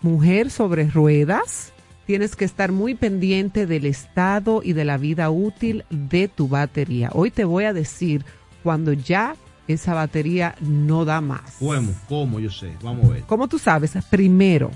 Mujer 0.00 0.48
sobre 0.48 0.88
ruedas, 0.88 1.71
tienes 2.12 2.36
que 2.36 2.44
estar 2.44 2.72
muy 2.72 2.94
pendiente 2.94 3.64
del 3.64 3.86
estado 3.86 4.60
y 4.62 4.74
de 4.74 4.84
la 4.84 4.98
vida 4.98 5.30
útil 5.30 5.86
de 5.88 6.28
tu 6.28 6.46
batería. 6.46 7.08
Hoy 7.14 7.30
te 7.30 7.46
voy 7.46 7.64
a 7.64 7.72
decir 7.72 8.26
cuando 8.62 8.92
ya 8.92 9.34
esa 9.66 9.94
batería 9.94 10.54
no 10.60 11.06
da 11.06 11.22
más. 11.22 11.56
¿Cómo? 11.58 11.94
¿Cómo? 12.10 12.38
Yo 12.38 12.50
sé. 12.50 12.74
Vamos 12.82 13.06
a 13.06 13.12
ver. 13.14 13.22
¿Cómo 13.22 13.48
tú 13.48 13.58
sabes? 13.58 13.94
Primero, 14.10 14.70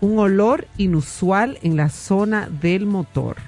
un 0.00 0.20
olor 0.20 0.68
inusual 0.76 1.58
en 1.62 1.76
la 1.76 1.88
zona 1.88 2.48
del 2.48 2.86
motor. 2.86 3.38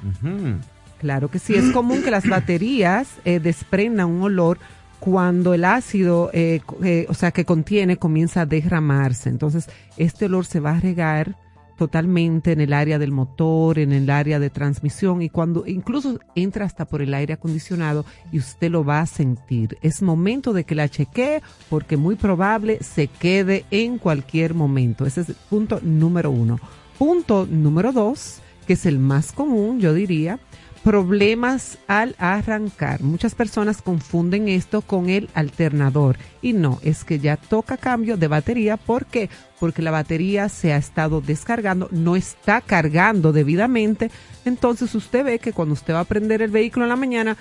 Claro 0.99 1.31
que 1.31 1.39
sí, 1.39 1.55
es 1.55 1.67
común 1.73 2.03
que 2.03 2.11
las 2.11 2.29
baterías 2.29 3.07
eh, 3.25 3.39
desprendan 3.39 4.09
un 4.09 4.23
olor 4.23 4.59
cuando 4.99 5.55
el 5.55 5.65
ácido, 5.65 6.31
eh, 6.33 6.63
eh, 6.83 7.07
o 7.09 7.15
sea, 7.15 7.31
que 7.31 7.45
contiene, 7.45 7.97
comienza 7.97 8.41
a 8.41 8.47
derramarse. 8.47 9.29
Entonces, 9.29 9.69
este 9.97 10.25
olor 10.25 10.47
se 10.47 10.59
va 10.59 10.73
a 10.73 10.81
regar 10.81 11.37
totalmente 11.79 12.53
en 12.53 12.61
el 12.61 12.73
área 12.73 12.99
del 12.99 13.13
motor, 13.13 13.79
en 13.79 13.93
el 13.93 14.11
área 14.11 14.39
de 14.39 14.51
transmisión 14.51 15.23
y 15.23 15.31
cuando 15.31 15.65
incluso 15.67 16.19
entra 16.35 16.67
hasta 16.67 16.85
por 16.85 17.01
el 17.01 17.15
aire 17.15 17.35
acondicionado 17.35 18.05
y 18.33 18.39
usted 18.39 18.71
lo 18.71 18.85
va 18.85 19.01
a 19.01 19.07
sentir. 19.07 19.79
Es 19.81 20.03
momento 20.03 20.53
de 20.53 20.65
que 20.65 20.75
la 20.75 20.89
chequee 20.89 21.41
porque 21.71 21.97
muy 21.97 22.17
probable 22.17 22.83
se 22.83 23.07
quede 23.07 23.65
en 23.71 23.99
cualquier 23.99 24.55
momento. 24.55 25.07
Ese 25.07 25.23
es 25.23 25.29
el 25.31 25.37
punto 25.49 25.81
número 25.83 26.31
uno. 26.33 26.59
Punto 26.99 27.47
número 27.49 27.93
dos, 27.93 28.41
que 28.67 28.73
es 28.73 28.85
el 28.85 28.99
más 28.99 29.31
común, 29.31 29.79
yo 29.79 29.95
diría, 29.95 30.41
problemas 30.89 31.77
al 31.87 32.17
arrancar. 32.19 33.03
Muchas 33.03 33.35
personas 33.35 33.83
confunden 33.83 34.49
esto 34.49 34.81
con 34.81 35.11
el 35.11 35.29
alternador 35.35 36.17
y 36.41 36.55
no, 36.55 36.79
es 36.83 37.05
que 37.05 37.19
ya 37.19 37.37
toca 37.37 37.77
cambio 37.77 38.17
de 38.17 38.27
batería. 38.27 38.79
¿Por 38.79 39.05
qué? 39.05 39.29
Porque 39.61 39.83
la 39.83 39.91
batería 39.91 40.49
se 40.49 40.73
ha 40.73 40.79
estado 40.79 41.21
descargando, 41.21 41.89
no 41.91 42.17
está 42.17 42.63
cargando 42.63 43.35
debidamente. 43.35 44.11
Entonces 44.47 44.95
usted 44.95 45.27
ve 45.27 45.39
que 45.39 45.53
cuando 45.53 45.75
usted 45.75 45.93
va 45.93 46.01
a 46.01 46.05
prender 46.05 46.41
el 46.41 46.51
vehículo 46.51 46.87
en 46.87 46.89
la 46.89 46.97
mañana, 46.97 47.37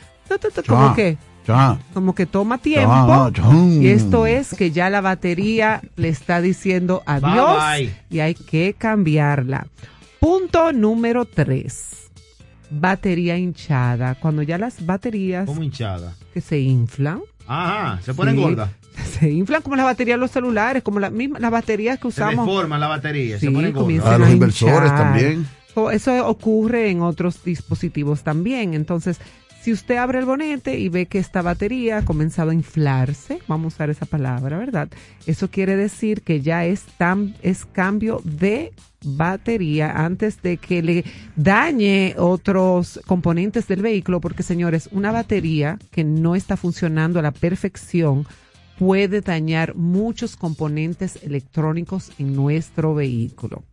como 0.67 0.93
que 0.93 1.17
como 1.93 2.13
que 2.13 2.25
toma 2.25 2.57
tiempo 2.57 3.31
y 3.79 3.87
esto 3.87 4.27
es 4.27 4.53
que 4.55 4.71
ya 4.71 4.89
la 4.89 4.99
batería 4.99 5.81
le 5.95 6.09
está 6.09 6.41
diciendo 6.41 7.01
adiós 7.05 7.89
y 8.09 8.19
hay 8.19 8.35
que 8.35 8.75
cambiarla. 8.77 9.67
Punto 10.19 10.73
número 10.73 11.23
tres 11.23 11.97
batería 12.69 13.37
hinchada. 13.37 14.15
Cuando 14.15 14.41
ya 14.41 14.57
las 14.57 14.85
baterías. 14.85 15.45
¿Cómo 15.45 15.63
hinchada? 15.63 16.13
Que 16.33 16.41
se 16.41 16.59
inflan. 16.59 17.21
Ajá, 17.47 18.01
se 18.01 18.13
ponen 18.13 18.35
gordas. 18.35 18.69
Se 19.19 19.29
inflan 19.31 19.61
como 19.61 19.75
las 19.75 19.85
baterías 19.85 20.17
de 20.17 20.21
los 20.21 20.31
celulares, 20.31 20.83
como 20.83 20.99
las 20.99 21.11
mismas 21.11 21.41
las 21.41 21.51
baterías 21.51 21.99
que 21.99 22.07
usamos. 22.07 22.45
Se 22.45 22.51
deforman 22.51 22.79
la 22.79 22.87
batería, 22.87 23.39
se 23.39 23.51
ponen 23.51 23.71
gordas. 23.71 24.05
Ah, 24.05 24.17
los 24.17 24.29
inversores 24.29 24.89
también. 24.89 25.47
Eso 25.91 26.27
ocurre 26.27 26.89
en 26.89 27.01
otros 27.01 27.43
dispositivos 27.43 28.23
también. 28.23 28.73
Entonces, 28.73 29.19
si 29.61 29.73
usted 29.73 29.97
abre 29.97 30.19
el 30.19 30.25
bonete 30.25 30.79
y 30.79 30.89
ve 30.89 31.05
que 31.07 31.19
esta 31.19 31.41
batería 31.41 31.97
ha 31.97 32.05
comenzado 32.05 32.51
a 32.51 32.53
inflarse, 32.53 33.39
vamos 33.47 33.73
a 33.73 33.75
usar 33.75 33.89
esa 33.89 34.05
palabra, 34.05 34.57
¿verdad? 34.57 34.87
Eso 35.25 35.49
quiere 35.49 35.75
decir 35.75 36.21
que 36.21 36.41
ya 36.41 36.65
es, 36.65 36.83
tan, 36.97 37.35
es 37.41 37.65
cambio 37.65 38.21
de 38.23 38.71
batería 39.03 39.91
antes 39.91 40.41
de 40.41 40.57
que 40.57 40.81
le 40.81 41.05
dañe 41.35 42.15
otros 42.17 42.99
componentes 43.05 43.67
del 43.67 43.81
vehículo, 43.81 44.19
porque 44.21 44.43
señores, 44.43 44.89
una 44.91 45.11
batería 45.11 45.77
que 45.91 46.03
no 46.03 46.35
está 46.35 46.57
funcionando 46.57 47.19
a 47.19 47.21
la 47.21 47.31
perfección 47.31 48.25
puede 48.77 49.21
dañar 49.21 49.75
muchos 49.75 50.35
componentes 50.35 51.23
electrónicos 51.23 52.11
en 52.19 52.35
nuestro 52.35 52.93
vehículo. 52.93 53.63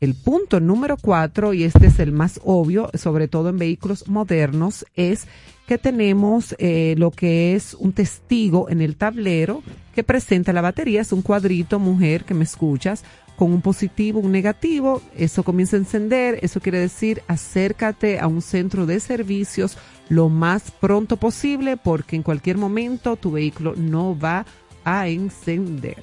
El 0.00 0.14
punto 0.14 0.60
número 0.60 0.96
cuatro, 0.96 1.54
y 1.54 1.64
este 1.64 1.88
es 1.88 1.98
el 1.98 2.12
más 2.12 2.40
obvio, 2.44 2.88
sobre 2.94 3.26
todo 3.26 3.48
en 3.48 3.58
vehículos 3.58 4.06
modernos, 4.06 4.86
es 4.94 5.26
que 5.66 5.76
tenemos 5.76 6.54
eh, 6.58 6.94
lo 6.96 7.10
que 7.10 7.54
es 7.56 7.74
un 7.74 7.92
testigo 7.92 8.70
en 8.70 8.80
el 8.80 8.96
tablero 8.96 9.62
que 9.94 10.04
presenta 10.04 10.52
la 10.52 10.60
batería. 10.60 11.00
Es 11.00 11.12
un 11.12 11.22
cuadrito, 11.22 11.80
mujer, 11.80 12.24
que 12.24 12.34
me 12.34 12.44
escuchas, 12.44 13.02
con 13.38 13.52
un 13.52 13.62
positivo, 13.62 14.18
un 14.18 14.32
negativo, 14.32 15.00
eso 15.16 15.44
comienza 15.44 15.76
a 15.76 15.78
encender, 15.78 16.40
eso 16.42 16.58
quiere 16.60 16.80
decir 16.80 17.22
acércate 17.28 18.18
a 18.18 18.26
un 18.26 18.42
centro 18.42 18.84
de 18.84 18.98
servicios 18.98 19.78
lo 20.08 20.28
más 20.28 20.72
pronto 20.72 21.16
posible 21.16 21.76
porque 21.76 22.16
en 22.16 22.24
cualquier 22.24 22.58
momento 22.58 23.14
tu 23.14 23.30
vehículo 23.30 23.74
no 23.76 24.18
va 24.18 24.44
a 24.84 25.06
encender. 25.06 26.02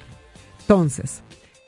Entonces, 0.60 1.22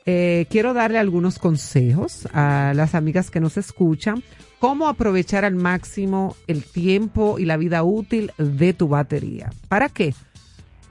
eh, 0.07 0.47
quiero 0.49 0.73
darle 0.73 0.97
algunos 0.97 1.37
consejos 1.37 2.27
a 2.33 2.73
las 2.75 2.95
amigas 2.95 3.29
que 3.29 3.39
nos 3.39 3.55
escuchan, 3.55 4.23
cómo 4.57 4.87
aprovechar 4.87 5.45
al 5.45 5.53
máximo 5.53 6.35
el 6.47 6.63
tiempo 6.63 7.37
y 7.37 7.45
la 7.45 7.57
vida 7.57 7.83
útil 7.83 8.31
de 8.39 8.73
tu 8.73 8.87
batería. 8.87 9.51
¿Para 9.67 9.87
qué? 9.89 10.15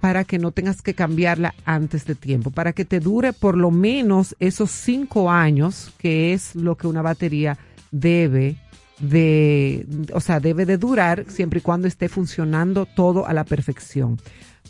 Para 0.01 0.25
que 0.25 0.39
no 0.39 0.53
tengas 0.53 0.83
que 0.83 0.95
cambiarla 0.95 1.55
antes 1.65 2.05
de 2.05 2.15
tiempo, 2.15 2.51
para 2.51 2.73
que 2.73 2.85
te 2.85 3.01
dure 3.01 3.33
por 3.33 3.57
lo 3.57 3.71
menos 3.71 4.37
esos 4.39 4.71
cinco 4.71 5.31
años, 5.31 5.93
que 5.99 6.33
es 6.33 6.55
lo 6.55 6.77
que 6.77 6.87
una 6.87 7.03
batería 7.03 7.59
debe 7.91 8.57
de, 9.01 9.87
o 10.13 10.21
sea, 10.21 10.41
debe 10.41 10.67
de 10.67 10.77
durar 10.77 11.25
siempre 11.29 11.59
y 11.59 11.63
cuando 11.63 11.89
esté 11.89 12.09
funcionando 12.09 12.87
todo 12.87 13.27
a 13.27 13.33
la 13.33 13.45
perfección. 13.45 14.19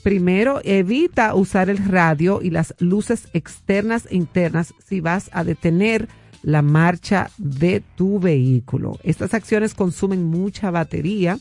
Primero, 0.03 0.61
evita 0.65 1.35
usar 1.35 1.71
el 1.71 1.79
radio 1.79 2.41
y 2.43 2.51
las 2.51 2.75
luces 2.79 3.29
externas 3.33 4.07
e 4.11 4.17
internas 4.17 4.75
si 4.87 5.01
vas 5.01 5.29
a 5.33 5.45
detener 5.45 6.09
la 6.43 6.63
marcha 6.63 7.31
de 7.37 7.83
tu 7.97 8.21
vehículo. 8.21 8.99
Estas 9.03 9.35
acciones 9.35 9.75
consumen 9.75 10.25
mucha 10.25 10.71
batería 10.71 11.39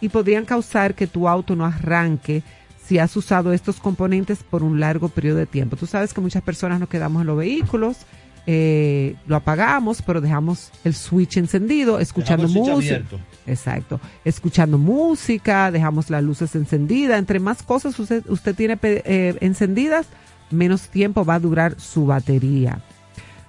y 0.00 0.08
podrían 0.08 0.46
causar 0.46 0.94
que 0.94 1.06
tu 1.06 1.28
auto 1.28 1.54
no 1.54 1.66
arranque 1.66 2.42
si 2.88 2.98
has 2.98 3.14
usado 3.18 3.52
estos 3.52 3.80
componentes 3.80 4.38
por 4.42 4.62
un 4.62 4.80
largo 4.80 5.10
periodo 5.10 5.36
de 5.36 5.46
tiempo. 5.46 5.76
Tú 5.76 5.86
sabes 5.86 6.14
que 6.14 6.22
muchas 6.22 6.42
personas 6.42 6.80
nos 6.80 6.88
quedamos 6.88 7.20
en 7.20 7.26
los 7.26 7.36
vehículos, 7.36 7.98
eh, 8.46 9.14
lo 9.26 9.36
apagamos, 9.36 10.00
pero 10.00 10.22
dejamos 10.22 10.70
el 10.84 10.94
switch 10.94 11.36
encendido, 11.36 12.00
escuchando 12.00 12.48
música. 12.48 13.02
Exacto, 13.46 14.00
escuchando 14.24 14.78
música, 14.78 15.70
dejamos 15.70 16.08
las 16.08 16.22
luces 16.22 16.54
encendidas. 16.54 17.18
Entre 17.18 17.40
más 17.40 17.62
cosas 17.62 17.98
usted, 17.98 18.24
usted 18.30 18.54
tiene 18.54 18.78
eh, 18.82 19.36
encendidas, 19.42 20.06
menos 20.50 20.88
tiempo 20.88 21.26
va 21.26 21.34
a 21.34 21.40
durar 21.40 21.78
su 21.78 22.06
batería. 22.06 22.82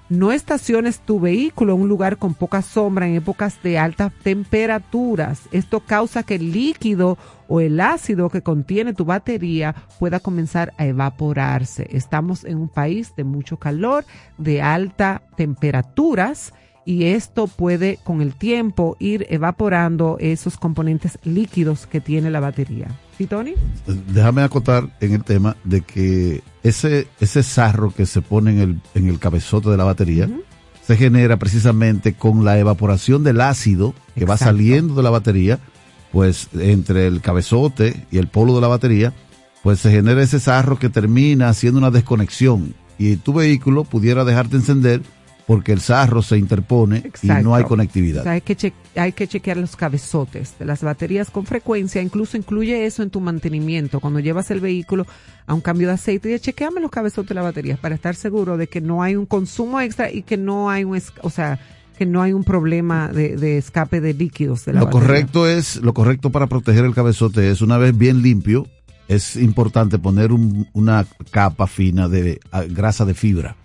No 0.09 0.31
estaciones 0.31 1.01
tu 1.01 1.19
vehículo 1.19 1.75
en 1.75 1.81
un 1.81 1.87
lugar 1.87 2.17
con 2.17 2.33
poca 2.33 2.63
sombra 2.63 3.07
en 3.07 3.13
épocas 3.13 3.61
de 3.61 3.77
altas 3.77 4.11
temperaturas. 4.23 5.41
Esto 5.51 5.81
causa 5.81 6.23
que 6.23 6.35
el 6.35 6.51
líquido 6.51 7.19
o 7.47 7.61
el 7.61 7.79
ácido 7.79 8.29
que 8.29 8.41
contiene 8.41 8.95
tu 8.95 9.05
batería 9.05 9.75
pueda 9.99 10.19
comenzar 10.19 10.73
a 10.77 10.87
evaporarse. 10.87 11.87
Estamos 11.91 12.43
en 12.43 12.57
un 12.57 12.69
país 12.69 13.15
de 13.15 13.23
mucho 13.23 13.57
calor, 13.57 14.03
de 14.39 14.63
altas 14.63 15.21
temperaturas 15.37 16.55
y 16.85 17.03
esto 17.05 17.45
puede 17.45 17.99
con 18.03 18.21
el 18.21 18.33
tiempo 18.33 18.97
ir 18.97 19.27
evaporando 19.29 20.17
esos 20.19 20.57
componentes 20.57 21.19
líquidos 21.23 21.85
que 21.85 22.01
tiene 22.01 22.31
la 22.31 22.39
batería. 22.39 22.87
¿Sí, 23.19 23.27
Tony? 23.27 23.55
Déjame 24.13 24.43
acotar 24.43 24.95
en 25.01 25.13
el 25.13 25.25
tema 25.25 25.57
de 25.65 25.81
que 25.81 26.41
ese, 26.63 27.09
ese 27.19 27.43
sarro 27.43 27.93
que 27.93 28.05
se 28.05 28.21
pone 28.21 28.51
en 28.51 28.59
el, 28.59 28.81
en 28.95 29.09
el 29.09 29.19
cabezote 29.19 29.69
de 29.69 29.75
la 29.75 29.83
batería 29.83 30.29
se 30.87 30.95
genera 30.95 31.35
precisamente 31.37 32.13
con 32.13 32.45
la 32.45 32.57
evaporación 32.59 33.25
del 33.25 33.41
ácido 33.41 33.93
que 34.15 34.23
va 34.23 34.37
saliendo 34.37 34.93
de 34.93 35.03
la 35.03 35.09
batería, 35.09 35.59
pues 36.13 36.47
entre 36.53 37.07
el 37.07 37.19
cabezote 37.19 38.07
y 38.09 38.19
el 38.19 38.29
polo 38.29 38.55
de 38.55 38.61
la 38.61 38.69
batería, 38.69 39.11
pues 39.63 39.81
se 39.81 39.91
genera 39.91 40.23
ese 40.23 40.39
sarro 40.39 40.79
que 40.79 40.87
termina 40.87 41.49
haciendo 41.49 41.77
una 41.77 41.91
desconexión. 41.91 42.73
Y 42.97 43.17
tu 43.17 43.33
vehículo 43.33 43.83
pudiera 43.83 44.23
dejarte 44.23 44.55
encender 44.55 45.01
porque 45.49 45.71
el 45.71 45.81
sarro 45.81 46.21
se 46.21 46.37
interpone 46.37 47.11
y 47.23 47.27
no 47.27 47.55
hay 47.55 47.63
conectividad. 47.63 48.27
hay, 48.27 48.41
que 48.41 48.71
hay 48.95 49.13
que 49.13 49.27
chequear 49.27 49.57
los 49.57 49.75
cabezotes 49.75 50.53
de 50.59 50.65
las 50.65 50.83
baterías 50.83 51.31
con 51.31 51.47
frecuencia, 51.47 52.03
incluso 52.03 52.37
incluye 52.37 52.85
eso 52.85 53.01
en 53.01 53.09
tu 53.09 53.19
mantenimiento. 53.19 53.99
Cuando 53.99 54.19
llevas 54.19 54.51
el 54.51 54.59
vehículo 54.59 55.07
a 55.47 55.55
un 55.55 55.61
cambio 55.61 55.87
de 55.87 55.95
aceite, 55.95 56.31
y 56.31 56.39
chequeame 56.39 56.79
los 56.81 56.91
cabezotes 56.91 57.29
de 57.29 57.33
la 57.33 57.41
batería 57.41 57.79
para 57.81 57.95
estar 57.95 58.13
seguro 58.13 58.57
de 58.57 58.67
que 58.67 58.79
no 58.79 59.01
hay 59.01 59.15
un 59.15 59.25
consumo 59.25 59.81
extra 59.81 60.11
y 60.11 60.21
que 60.21 60.37
no 60.37 60.69
hay 60.69 60.83
un, 60.83 61.01
o 61.23 61.29
sea, 61.31 61.59
que 61.97 62.05
no 62.05 62.21
hay 62.21 62.31
un 62.31 62.43
problema 62.43 63.07
de, 63.07 63.57
escape 63.57 64.01
de 64.01 64.13
líquidos 64.13 64.65
de 64.65 64.73
la 64.73 64.81
lo 64.81 64.91
correcto 64.91 65.47
es 65.47 65.77
lo 65.77 65.95
correcto 65.95 66.29
para 66.29 66.45
proteger 66.45 66.85
el 66.85 66.93
cabezote 66.93 67.49
es 67.49 67.61
una 67.61 67.79
vez 67.79 67.97
bien 67.97 68.21
limpio 68.21 68.67
es 69.07 69.35
importante 69.35 69.97
poner 69.97 70.29
una 70.31 71.07
capa 71.31 71.65
fina 71.65 72.07
de 72.07 72.39
grasa 72.69 73.03
de 73.05 73.15
fibra 73.15 73.55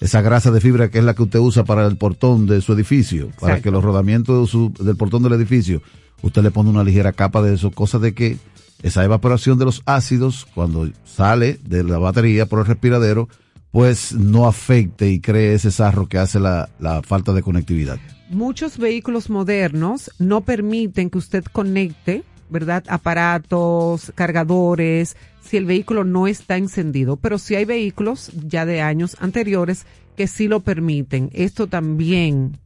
esa 0.00 0.20
grasa 0.20 0.50
de 0.50 0.60
fibra 0.60 0.90
que 0.90 0.98
es 0.98 1.04
la 1.04 1.14
que 1.14 1.22
usted 1.22 1.38
usa 1.38 1.64
para 1.64 1.86
el 1.86 1.96
portón 1.96 2.46
de 2.46 2.60
su 2.60 2.72
edificio, 2.72 3.30
para 3.40 3.60
que 3.60 3.70
los 3.70 3.82
rodamientos 3.82 4.52
del 4.78 4.96
portón 4.96 5.22
del 5.22 5.32
edificio, 5.32 5.82
usted 6.22 6.42
le 6.42 6.50
pone 6.50 6.70
una 6.70 6.84
ligera 6.84 7.12
capa 7.12 7.42
de 7.42 7.54
eso, 7.54 7.70
cosa 7.70 7.98
de 7.98 8.14
que 8.14 8.38
esa 8.82 9.04
evaporación 9.04 9.58
de 9.58 9.64
los 9.64 9.82
ácidos, 9.86 10.46
cuando 10.54 10.88
sale 11.04 11.58
de 11.64 11.82
la 11.82 11.98
batería 11.98 12.46
por 12.46 12.60
el 12.60 12.66
respiradero, 12.66 13.28
pues 13.70 14.12
no 14.12 14.46
afecte 14.46 15.10
y 15.10 15.20
cree 15.20 15.54
ese 15.54 15.70
sarro 15.70 16.06
que 16.06 16.18
hace 16.18 16.40
la, 16.40 16.68
la 16.78 17.02
falta 17.02 17.32
de 17.32 17.42
conectividad. 17.42 17.98
Muchos 18.30 18.78
vehículos 18.78 19.30
modernos 19.30 20.10
no 20.18 20.42
permiten 20.42 21.10
que 21.10 21.18
usted 21.18 21.44
conecte 21.44 22.24
¿verdad? 22.48 22.84
Aparatos, 22.88 24.12
cargadores, 24.14 25.16
si 25.40 25.56
el 25.56 25.64
vehículo 25.64 26.04
no 26.04 26.26
está 26.26 26.56
encendido. 26.56 27.16
Pero 27.16 27.38
si 27.38 27.54
hay 27.54 27.64
vehículos 27.64 28.30
ya 28.34 28.66
de 28.66 28.80
años 28.80 29.16
anteriores 29.20 29.86
que 30.16 30.26
sí 30.26 30.48
lo 30.48 30.60
permiten. 30.60 31.30
Esto 31.32 31.66
también 31.66 32.58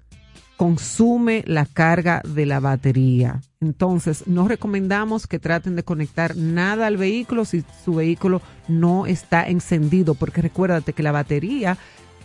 consume 0.56 1.42
la 1.46 1.64
carga 1.64 2.22
de 2.22 2.46
la 2.46 2.60
batería. 2.60 3.40
Entonces, 3.60 4.26
no 4.26 4.46
recomendamos 4.46 5.26
que 5.26 5.38
traten 5.38 5.74
de 5.74 5.84
conectar 5.84 6.36
nada 6.36 6.86
al 6.86 6.96
vehículo 6.96 7.44
si 7.44 7.64
su 7.84 7.94
vehículo 7.94 8.42
no 8.68 9.06
está 9.06 9.48
encendido, 9.48 10.14
porque 10.14 10.42
recuérdate 10.42 10.92
que 10.92 11.02
la 11.02 11.12
batería 11.12 11.78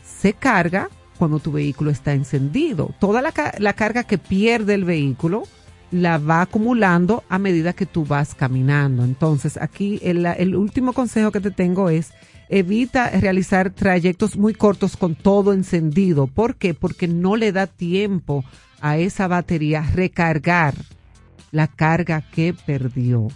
se 0.04 0.34
carga 0.34 0.90
cuando 1.18 1.40
tu 1.40 1.52
vehículo 1.52 1.92
está 1.92 2.14
encendido. 2.14 2.94
Toda 3.00 3.22
la, 3.22 3.34
la 3.58 3.74
carga 3.74 4.04
que 4.04 4.18
pierde 4.18 4.74
el 4.74 4.84
vehículo 4.84 5.44
la 5.92 6.18
va 6.18 6.42
acumulando 6.42 7.24
a 7.30 7.38
medida 7.38 7.74
que 7.74 7.86
tú 7.86 8.06
vas 8.06 8.36
caminando. 8.36 9.04
Entonces, 9.04 9.58
aquí 9.58 10.00
el, 10.04 10.56
último 10.56 10.94
consejo 10.94 11.32
que 11.32 11.40
te 11.40 11.52
tengo 11.52 11.90
es 11.90 12.12
evita 12.50 13.10
realizar 13.10 13.72
trayectos 13.72 14.36
muy 14.38 14.54
cortos 14.54 14.98
con 14.98 15.16
todo 15.16 15.54
encendido. 15.54 16.28
¿Por 16.28 16.56
qué? 16.56 16.74
Porque 16.74 17.08
no 17.08 17.36
le 17.36 17.52
da 17.52 17.68
tiempo 17.68 18.44
a 18.82 18.98
esa 18.98 19.28
batería 19.28 19.82
recargar 19.94 20.76
la 21.52 21.68
carga 21.68 22.22
que 22.22 22.54
perdió. 22.54 23.28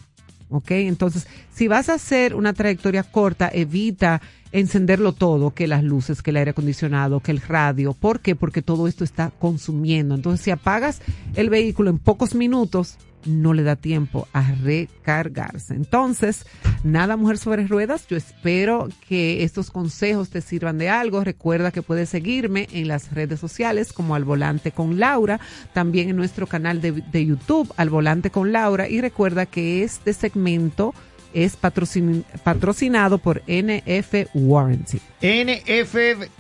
¿Ok? 0.50 0.72
Entonces, 0.72 1.28
si 1.54 1.68
vas 1.68 1.90
a 1.90 1.94
hacer 1.94 2.34
una 2.34 2.54
trayectoria 2.54 3.04
corta, 3.04 3.50
evita 3.54 4.22
encenderlo 4.52 5.14
todo, 5.14 5.52
que 5.52 5.68
las 5.68 5.84
luces, 5.84 6.22
que 6.22 6.32
el 6.32 6.38
aire 6.38 6.52
acondicionado, 6.52 7.20
que 7.20 7.32
el 7.32 7.42
radio. 7.42 7.94
¿Por 7.94 8.20
qué? 8.20 8.36
Porque 8.36 8.62
todo 8.62 8.88
esto 8.88 9.04
está 9.04 9.32
consumiendo. 9.40 10.16
Entonces, 10.16 10.44
si 10.44 10.52
apagas 10.52 11.02
el 11.36 11.50
vehículo 11.50 11.90
en 11.90 12.00
pocos 12.00 12.36
minutos, 12.36 12.98
no 13.26 13.54
le 13.54 13.64
da 13.64 13.76
tiempo 13.76 14.28
a 14.34 14.52
recargarse. 14.52 15.74
Entonces, 15.74 16.46
nada, 16.84 17.18
mujer 17.18 17.38
sobre 17.38 17.68
ruedas, 17.68 18.08
yo 18.08 18.18
espero 18.18 18.88
que 19.08 19.44
estos 19.44 19.72
consejos 19.72 20.30
te 20.30 20.42
sirvan 20.42 20.78
de 20.78 20.90
algo. 20.90 21.24
Recuerda 21.24 21.72
que 21.72 21.82
puedes 21.82 22.10
seguirme 22.10 22.68
en 22.72 22.88
las 22.88 23.12
redes 23.12 23.40
sociales 23.40 23.94
como 23.94 24.16
Al 24.16 24.24
Volante 24.24 24.72
con 24.72 25.00
Laura, 25.00 25.40
también 25.74 26.10
en 26.10 26.16
nuestro 26.16 26.48
canal 26.48 26.82
de, 26.82 26.92
de 26.92 27.26
YouTube 27.26 27.72
Al 27.78 27.90
Volante 27.90 28.32
con 28.32 28.52
Laura 28.52 28.88
y 28.88 29.02
recuerda 29.02 29.46
que 29.46 29.84
este 29.84 30.14
segmento 30.14 30.94
es 31.34 31.56
patrocinado 31.56 33.18
por 33.18 33.42
NF 33.48 34.30
Warranty. 34.34 35.00
NF, 35.22 35.96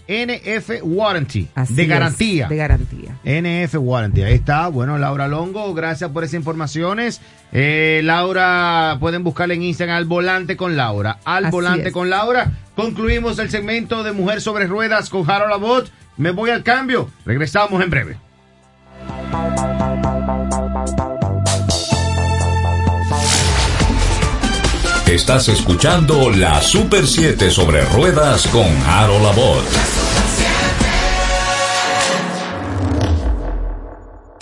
NF 0.07 0.69
Warranty. 0.83 1.47
de 1.69 1.85
garantía. 1.85 2.47
de 2.47 2.55
garantía. 2.55 3.17
NF 3.23 3.75
Warranty. 3.75 4.23
Ahí 4.23 4.35
está. 4.35 4.67
Bueno, 4.67 4.97
Laura 4.97 5.27
Longo, 5.27 5.73
gracias 5.73 6.11
por 6.11 6.23
esas 6.23 6.35
informaciones. 6.35 7.21
Eh, 7.51 8.01
Laura, 8.03 8.97
pueden 8.99 9.23
buscarle 9.23 9.55
en 9.55 9.63
Instagram 9.63 9.97
al 9.97 10.05
volante 10.05 10.55
con 10.55 10.75
Laura. 10.75 11.19
Al 11.25 11.49
volante 11.49 11.91
con 11.91 12.09
Laura. 12.09 12.51
Concluimos 12.75 13.39
el 13.39 13.49
segmento 13.49 14.03
de 14.03 14.11
Mujer 14.11 14.41
sobre 14.41 14.67
Ruedas 14.67 15.09
con 15.09 15.29
Harold 15.29 15.53
Abbott. 15.53 15.91
Me 16.17 16.31
voy 16.31 16.49
al 16.49 16.63
cambio. 16.63 17.09
Regresamos 17.25 17.81
en 17.83 17.89
breve. 17.89 18.17
Estás 25.09 25.49
escuchando 25.49 26.29
la 26.29 26.61
Super 26.61 27.07
7 27.07 27.49
sobre 27.49 27.83
ruedas 27.83 28.45
con 28.49 28.67
Harold 28.85 29.25
Abbott. 29.25 30.08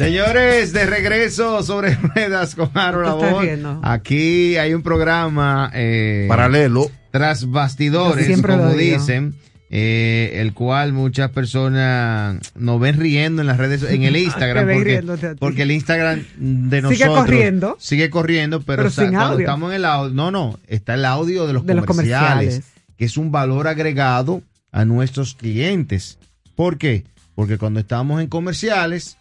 Señores, 0.00 0.72
de 0.72 0.86
regreso 0.86 1.62
sobre 1.62 1.94
ruedas 2.14 2.54
con 2.54 2.70
Harold 2.72 3.06
Abbott. 3.06 3.80
Aquí 3.82 4.56
hay 4.56 4.72
un 4.72 4.82
programa 4.82 5.70
eh, 5.74 6.24
paralelo 6.26 6.90
tras 7.10 7.50
bastidores, 7.50 8.40
como 8.40 8.72
dicen. 8.72 9.34
Eh, 9.72 10.40
el 10.40 10.52
cual 10.52 10.92
muchas 10.92 11.30
personas 11.30 12.40
nos 12.56 12.80
ven 12.80 12.98
riendo 12.98 13.42
en 13.42 13.46
las 13.46 13.56
redes, 13.56 13.84
en 13.84 14.02
el 14.02 14.16
Instagram, 14.24 14.66
porque, 14.66 15.36
porque, 15.38 15.62
el 15.62 15.70
Instagram 15.70 16.24
de 16.38 16.82
nosotros 16.82 16.98
sigue 16.98 17.06
corriendo, 17.06 17.76
sigue 17.78 18.10
corriendo, 18.10 18.62
pero, 18.62 18.90
cuando 18.92 19.38
estamos 19.38 19.70
en 19.70 19.76
el 19.76 19.84
audio, 19.84 20.12
no, 20.12 20.32
no, 20.32 20.58
está 20.66 20.94
el 20.94 21.04
audio 21.04 21.46
de 21.46 21.52
los, 21.52 21.62
comerciales, 21.62 21.86
los 21.86 21.86
comerciales, 21.86 22.64
que 22.96 23.04
es 23.04 23.16
un 23.16 23.30
valor 23.30 23.68
agregado 23.68 24.42
a 24.72 24.84
nuestros 24.84 25.36
clientes. 25.36 26.18
¿Por 26.56 26.76
qué? 26.76 27.04
Porque 27.36 27.56
cuando 27.56 27.78
estamos 27.78 28.20
en 28.20 28.26
comerciales, 28.26 29.18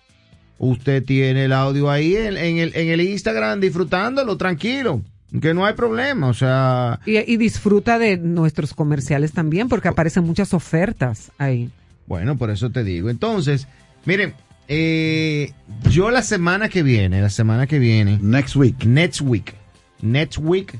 usted 0.60 1.04
tiene 1.04 1.46
el 1.46 1.54
audio 1.54 1.90
ahí 1.90 2.16
en, 2.16 2.38
el, 2.38 2.76
en 2.76 2.90
el 2.90 3.02
Instagram 3.02 3.60
disfrutándolo 3.60 4.38
tranquilo. 4.38 5.02
Que 5.42 5.54
no 5.54 5.66
hay 5.66 5.74
problema, 5.74 6.28
o 6.28 6.34
sea... 6.34 7.00
Y, 7.06 7.38
disfruta 7.38 8.00
de 8.00 8.18
nuestros 8.18 8.74
comerciales 8.74 9.32
también, 9.32 9.70
porque 9.70 9.88
aparecen 9.88 10.24
muchas 10.24 10.56
ofertas 10.56 11.32
ahí. 11.38 11.70
Bueno, 12.08 12.36
por 12.36 12.50
eso 12.50 12.72
te 12.72 12.84
digo. 12.84 13.12
Entonces, 13.12 13.68
miren, 14.06 14.34
eh, 14.68 15.54
yo 15.90 16.10
la 16.10 16.24
semana 16.24 16.68
que 16.68 16.82
viene, 16.82 17.22
la 17.22 17.30
semana 17.30 17.68
que 17.68 17.78
viene... 17.78 18.18
Next 18.22 18.56
week. 18.56 18.86
Next 18.86 19.22
week. 19.22 19.54
Next 20.02 20.40
week, 20.40 20.80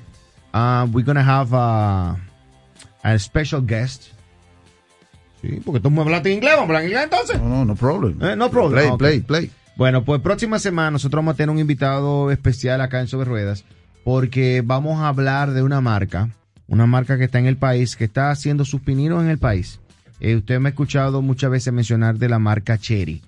uh, 0.54 0.88
we're 0.92 1.06
gonna 1.06 1.24
have 1.24 1.50
a, 1.54 2.18
a 3.04 3.20
special 3.20 3.62
guest. 3.62 4.06
Sí, 5.42 5.62
porque 5.64 5.80
tú 5.80 5.90
me 5.92 6.02
hablaste 6.02 6.30
en 6.30 6.36
inglés, 6.38 6.54
vamos 6.56 6.70
a 6.70 6.78
hablar 6.78 6.82
en 6.84 6.90
inglés 6.90 7.04
entonces. 7.04 7.42
No, 7.42 7.50
no, 7.50 7.66
no 7.66 7.76
problem. 7.76 8.22
Eh, 8.24 8.36
no 8.36 8.50
problem. 8.50 8.98
Play, 8.98 9.20
play, 9.20 9.48
play. 9.48 9.52
Bueno, 9.80 10.04
pues 10.04 10.20
próxima 10.20 10.60
semana 10.60 10.92
nosotros 10.92 11.20
vamos 11.20 11.36
a 11.36 11.38
tener 11.38 11.52
un 11.52 11.58
invitado 11.58 12.32
especial 12.32 12.82
acá 12.82 13.00
en 13.00 13.08
Sobre 13.08 13.30
Ruedas 13.30 13.64
porque 14.04 14.62
vamos 14.62 15.00
a 15.00 15.08
hablar 15.08 15.52
de 15.52 15.64
una 15.64 15.80
marca, 15.80 16.32
una 16.68 16.86
marca 16.86 17.18
que 17.18 17.24
está 17.24 17.40
en 17.40 17.46
el 17.46 17.56
país, 17.56 17.96
que 17.96 18.04
está 18.04 18.30
haciendo 18.30 18.66
sus 18.66 18.82
pininos 18.82 19.24
en 19.24 19.30
el 19.30 19.38
país. 19.38 19.80
Eh, 20.20 20.36
usted 20.36 20.60
me 20.60 20.68
ha 20.68 20.72
escuchado 20.72 21.22
muchas 21.22 21.50
veces 21.50 21.72
mencionar 21.72 22.18
de 22.18 22.28
la 22.28 22.40
marca 22.40 22.78
Cherry, 22.78 23.22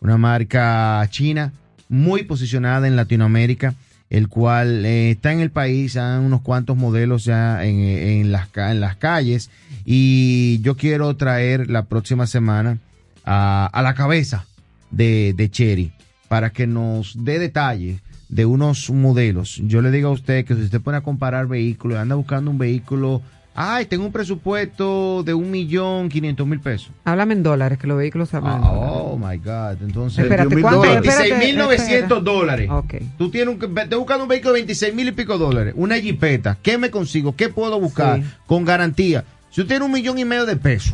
una 0.00 0.18
marca 0.18 1.02
china 1.08 1.54
muy 1.88 2.24
posicionada 2.24 2.86
en 2.86 2.94
Latinoamérica 2.94 3.72
el 4.10 4.28
cual 4.28 4.84
eh, 4.84 5.12
está 5.12 5.32
en 5.32 5.40
el 5.40 5.50
país, 5.50 5.96
hay 5.96 6.22
unos 6.22 6.42
cuantos 6.42 6.76
modelos 6.76 7.24
ya 7.24 7.64
en, 7.64 7.80
en, 7.80 8.32
las, 8.32 8.48
en 8.54 8.80
las 8.80 8.96
calles 8.96 9.50
y 9.86 10.60
yo 10.60 10.76
quiero 10.76 11.16
traer 11.16 11.70
la 11.70 11.86
próxima 11.86 12.26
semana 12.26 12.76
a, 13.24 13.64
a 13.72 13.80
la 13.80 13.94
cabeza 13.94 14.44
de, 14.90 15.34
de 15.36 15.50
Cherry 15.50 15.92
para 16.28 16.50
que 16.50 16.66
nos 16.66 17.24
dé 17.24 17.38
detalles 17.38 18.00
de 18.28 18.46
unos 18.46 18.90
modelos. 18.90 19.60
Yo 19.64 19.82
le 19.82 19.90
digo 19.90 20.08
a 20.08 20.12
usted 20.12 20.44
que 20.44 20.54
si 20.54 20.62
usted 20.62 20.80
pone 20.80 20.98
a 20.98 21.02
comparar 21.02 21.46
vehículos, 21.46 21.98
anda 21.98 22.16
buscando 22.16 22.50
un 22.50 22.58
vehículo 22.58 23.22
Ay, 23.58 23.86
tengo 23.86 24.04
un 24.04 24.12
presupuesto 24.12 25.22
de 25.22 25.32
un 25.32 25.50
millón 25.50 26.10
quinientos 26.10 26.46
mil 26.46 26.60
pesos. 26.60 26.90
Háblame 27.06 27.32
en 27.32 27.42
dólares, 27.42 27.78
que 27.78 27.86
los 27.86 27.96
vehículos 27.96 28.34
hablan 28.34 28.60
ah, 28.62 28.70
Oh, 28.70 29.16
my 29.16 29.38
God. 29.38 29.82
Entonces, 29.82 30.24
espérate, 30.24 30.60
¿cuánto? 30.60 30.82
26 30.82 31.38
mil 31.38 31.56
900 31.56 32.22
dólares. 32.22 32.68
Ok. 32.70 32.96
Tú 33.16 33.30
tienes 33.30 33.56
un, 33.56 33.78
estoy 33.78 33.98
buscando 33.98 34.24
un 34.24 34.28
vehículo 34.28 34.52
de 34.52 34.60
26 34.60 34.94
mil 34.94 35.08
y 35.08 35.12
pico 35.12 35.38
dólares. 35.38 35.72
Una 35.74 35.96
jipeta. 35.96 36.58
¿Qué 36.62 36.76
me 36.76 36.90
consigo? 36.90 37.34
¿Qué 37.34 37.48
puedo 37.48 37.80
buscar? 37.80 38.22
Con 38.44 38.66
garantía. 38.66 39.24
Si 39.48 39.62
usted 39.62 39.76
tiene 39.76 39.86
un 39.86 39.92
millón 39.92 40.18
y 40.18 40.26
medio 40.26 40.44
de 40.44 40.56
pesos, 40.56 40.92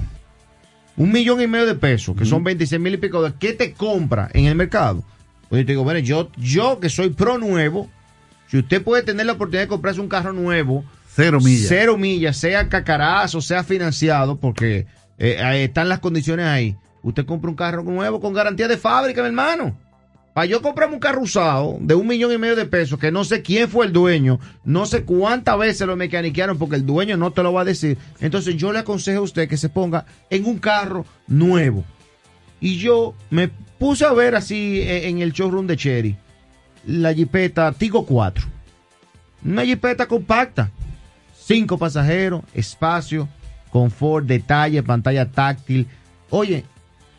un 0.97 1.13
millón 1.13 1.41
y 1.41 1.47
medio 1.47 1.67
de 1.67 1.75
pesos, 1.75 2.17
que 2.17 2.25
son 2.25 2.45
26 2.45 2.81
mil 2.81 2.95
y 2.95 2.99
pico 2.99 3.19
dólares, 3.19 3.37
¿qué 3.41 3.53
te 3.53 3.73
compra 3.73 4.29
en 4.33 4.47
el 4.47 4.55
mercado? 4.55 5.05
Pues 5.49 5.61
yo 5.63 5.67
te 5.67 5.73
digo, 5.73 5.85
bueno, 5.85 6.01
yo, 6.01 6.31
yo 6.37 6.81
que 6.81 6.89
soy 6.89 7.11
pro 7.11 7.39
nuevo, 7.39 7.89
si 8.49 8.59
usted 8.59 8.83
puede 8.83 9.03
tener 9.03 9.27
la 9.27 9.33
oportunidad 9.33 9.63
de 9.63 9.69
comprarse 9.69 10.01
un 10.01 10.09
carro 10.09 10.33
nuevo, 10.33 10.85
Cero 11.15 11.41
millas. 11.41 11.69
Cero 11.69 11.99
millas, 11.99 12.37
sea 12.37 12.69
cacarazo, 12.69 13.41
sea 13.41 13.65
financiado, 13.65 14.39
porque 14.39 14.87
eh, 15.19 15.65
están 15.65 15.89
las 15.89 15.99
condiciones 15.99 16.47
ahí. 16.47 16.77
Usted 17.03 17.27
compra 17.27 17.51
un 17.51 17.57
carro 17.57 17.83
nuevo 17.83 18.21
con 18.21 18.33
garantía 18.33 18.69
de 18.69 18.79
fábrica, 18.79 19.21
mi 19.21 19.29
hermano. 19.29 19.77
Para 20.35 20.47
yo 20.47 20.63
comprarme 20.63 20.95
un 20.95 21.01
carro 21.01 21.21
usado 21.21 21.77
de 21.81 21.95
un 21.95 22.07
millón 22.07 22.33
y 22.33 22.39
medio 22.39 22.57
de 22.57 22.65
pesos, 22.65 22.99
que 22.99 23.13
no 23.13 23.25
sé 23.25 23.43
quién 23.43 23.69
fue 23.69 23.87
el 23.87 23.93
dueño, 23.93 24.41
no 24.65 24.87
sé 24.87 25.05
cuántas 25.05 25.59
veces 25.59 25.87
lo 25.87 25.97
mecaniquearon, 25.97 26.59
porque 26.59 26.77
el 26.77 26.87
dueño 26.87 27.17
no 27.17 27.33
te 27.33 27.43
lo 27.43 27.53
va 27.53 27.63
a 27.63 27.67
decir. 27.67 27.99
Entonces 28.21 28.57
yo 28.57 28.73
le 28.73 28.79
aconsejo 28.79 29.21
a 29.21 29.25
usted 29.25 29.49
que 29.49 29.57
se 29.57 29.69
ponga 29.69 30.07
en 30.31 30.47
un 30.47 30.59
carro 30.59 31.05
nuevo. 31.27 31.85
Y 32.61 32.79
yo 32.79 33.15
me 33.31 33.49
puse 33.49 34.05
a 34.05 34.13
ver 34.13 34.35
así 34.35 34.81
eh, 34.81 35.09
en 35.09 35.21
el 35.21 35.33
showroom 35.33 35.67
de 35.67 35.77
Cherry 35.77 36.17
la 36.87 37.13
Jeepeta 37.13 37.73
Tigo 37.73 38.07
4. 38.07 38.45
Una 39.45 39.65
Jeepeta 39.65 40.07
compacta 40.07 40.71
Cinco 41.45 41.77
pasajeros, 41.77 42.43
espacio, 42.55 43.29
confort, 43.71 44.27
detalle, 44.27 44.83
pantalla 44.85 45.29
táctil. 45.29 45.89
Oye, 46.31 46.65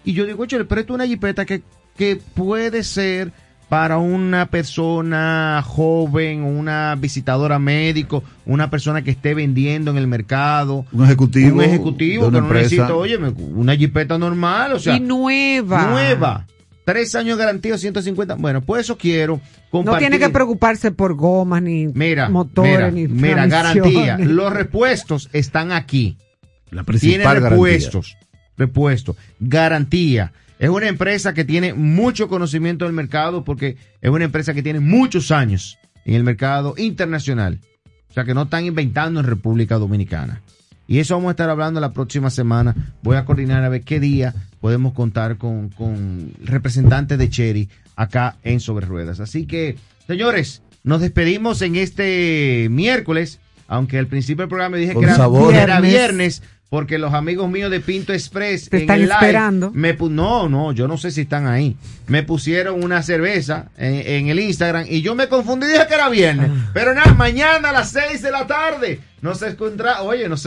y 0.05 0.13
yo 0.13 0.25
digo, 0.25 0.45
pero 0.47 0.61
esto 0.61 0.93
es 0.93 0.95
una 0.95 1.05
jipeta 1.05 1.45
que, 1.45 1.61
que 1.95 2.19
puede 2.33 2.83
ser 2.83 3.31
para 3.73 3.97
una 3.97 4.51
persona 4.51 5.63
joven, 5.65 6.43
una 6.43 6.95
visitadora 6.95 7.57
médico, 7.57 8.23
una 8.45 8.69
persona 8.69 9.03
que 9.03 9.09
esté 9.09 9.33
vendiendo 9.33 9.89
en 9.89 9.97
el 9.97 10.05
mercado. 10.05 10.85
Un 10.91 11.05
ejecutivo. 11.05 11.55
Un 11.57 11.63
ejecutivo 11.63 12.29
que 12.29 12.39
no 12.39 12.53
necesita, 12.53 12.93
oye, 12.93 13.17
una 13.17 13.75
jipeta 13.75 14.17
normal, 14.19 14.73
o 14.73 14.79
sea. 14.79 14.95
Y 14.95 14.99
nueva. 14.99 15.87
Nueva. 15.87 16.45
Tres 16.85 17.15
años 17.15 17.37
garantía, 17.37 17.77
150. 17.77 18.35
Bueno, 18.35 18.61
pues 18.61 18.81
eso 18.81 18.97
quiero 18.97 19.39
compartir. 19.71 19.93
No 19.93 19.97
tiene 19.97 20.19
que 20.19 20.29
preocuparse 20.31 20.91
por 20.91 21.15
gomas, 21.15 21.61
ni 21.61 21.87
mira, 21.87 22.29
motores, 22.29 22.93
ni 22.93 23.07
Mira, 23.07 23.47
garantía. 23.47 24.17
Los 24.19 24.51
repuestos 24.53 25.29
están 25.33 25.71
aquí. 25.71 26.17
La 26.69 26.83
principal 26.83 27.37
tiene 27.37 27.49
repuestos. 27.49 28.17
Repuestos. 28.57 29.15
Garantía. 29.39 30.33
Es 30.63 30.69
una 30.69 30.87
empresa 30.87 31.33
que 31.33 31.43
tiene 31.43 31.73
mucho 31.73 32.29
conocimiento 32.29 32.85
del 32.85 32.93
mercado 32.93 33.43
porque 33.43 33.75
es 33.99 34.09
una 34.09 34.23
empresa 34.23 34.53
que 34.53 34.63
tiene 34.63 34.79
muchos 34.79 35.29
años 35.29 35.77
en 36.05 36.15
el 36.15 36.23
mercado 36.23 36.75
internacional. 36.77 37.59
O 38.09 38.13
sea 38.13 38.23
que 38.23 38.33
no 38.33 38.43
están 38.43 38.63
inventando 38.63 39.19
en 39.19 39.25
República 39.25 39.77
Dominicana. 39.77 40.41
Y 40.87 40.99
eso 40.99 41.15
vamos 41.15 41.27
a 41.27 41.31
estar 41.31 41.49
hablando 41.49 41.81
la 41.81 41.91
próxima 41.91 42.29
semana. 42.29 42.93
Voy 43.01 43.17
a 43.17 43.25
coordinar 43.25 43.61
a 43.65 43.67
ver 43.67 43.81
qué 43.81 43.99
día 43.99 44.33
podemos 44.61 44.93
contar 44.93 45.35
con, 45.37 45.67
con 45.67 46.31
representantes 46.41 47.17
de 47.17 47.29
Cherry 47.29 47.69
acá 47.97 48.37
en 48.41 48.61
Sobre 48.61 48.85
Ruedas. 48.85 49.19
Así 49.19 49.45
que, 49.45 49.75
señores, 50.07 50.61
nos 50.85 51.01
despedimos 51.01 51.61
en 51.61 51.75
este 51.75 52.69
miércoles, 52.71 53.41
aunque 53.67 53.99
al 53.99 54.07
principio 54.07 54.43
del 54.43 54.49
programa 54.49 54.77
dije 54.77 54.95
que 54.95 55.57
era, 55.57 55.81
viernes 55.81 56.41
porque 56.73 56.97
los 56.97 57.13
amigos 57.13 57.51
míos 57.51 57.69
de 57.69 57.81
Pinto 57.81 58.13
Express 58.13 58.67
Te 58.67 58.77
están 58.77 58.99
esperando. 59.03 59.69
me 59.75 59.93
no, 59.93 60.49
no, 60.49 60.71
yo 60.71 60.87
no 60.87 60.97
sé 60.97 61.11
si 61.11 61.21
están 61.21 61.45
ahí. 61.45 61.77
Me 62.07 62.23
pusieron 62.23 62.83
una 62.83 63.03
cerveza 63.03 63.69
en, 63.77 64.27
el 64.27 64.39
Instagram 64.39 64.87
y 64.89 65.03
yo 65.03 65.13
me 65.13 65.27
confundí 65.27 65.67
dije 65.67 65.85
que 65.87 65.93
era 65.93 66.09
viernes. 66.09 66.49
Ah. 66.51 66.71
Pero 66.73 66.95
nada, 66.95 67.13
mañana 67.13 67.69
a 67.69 67.73
las 67.73 67.91
6 67.91 68.23
de 68.23 68.31
la 68.31 68.47
tarde 68.47 69.01
nos 69.21 69.39
encontramos, 69.43 70.07
oye, 70.07 70.27
nos, 70.27 70.43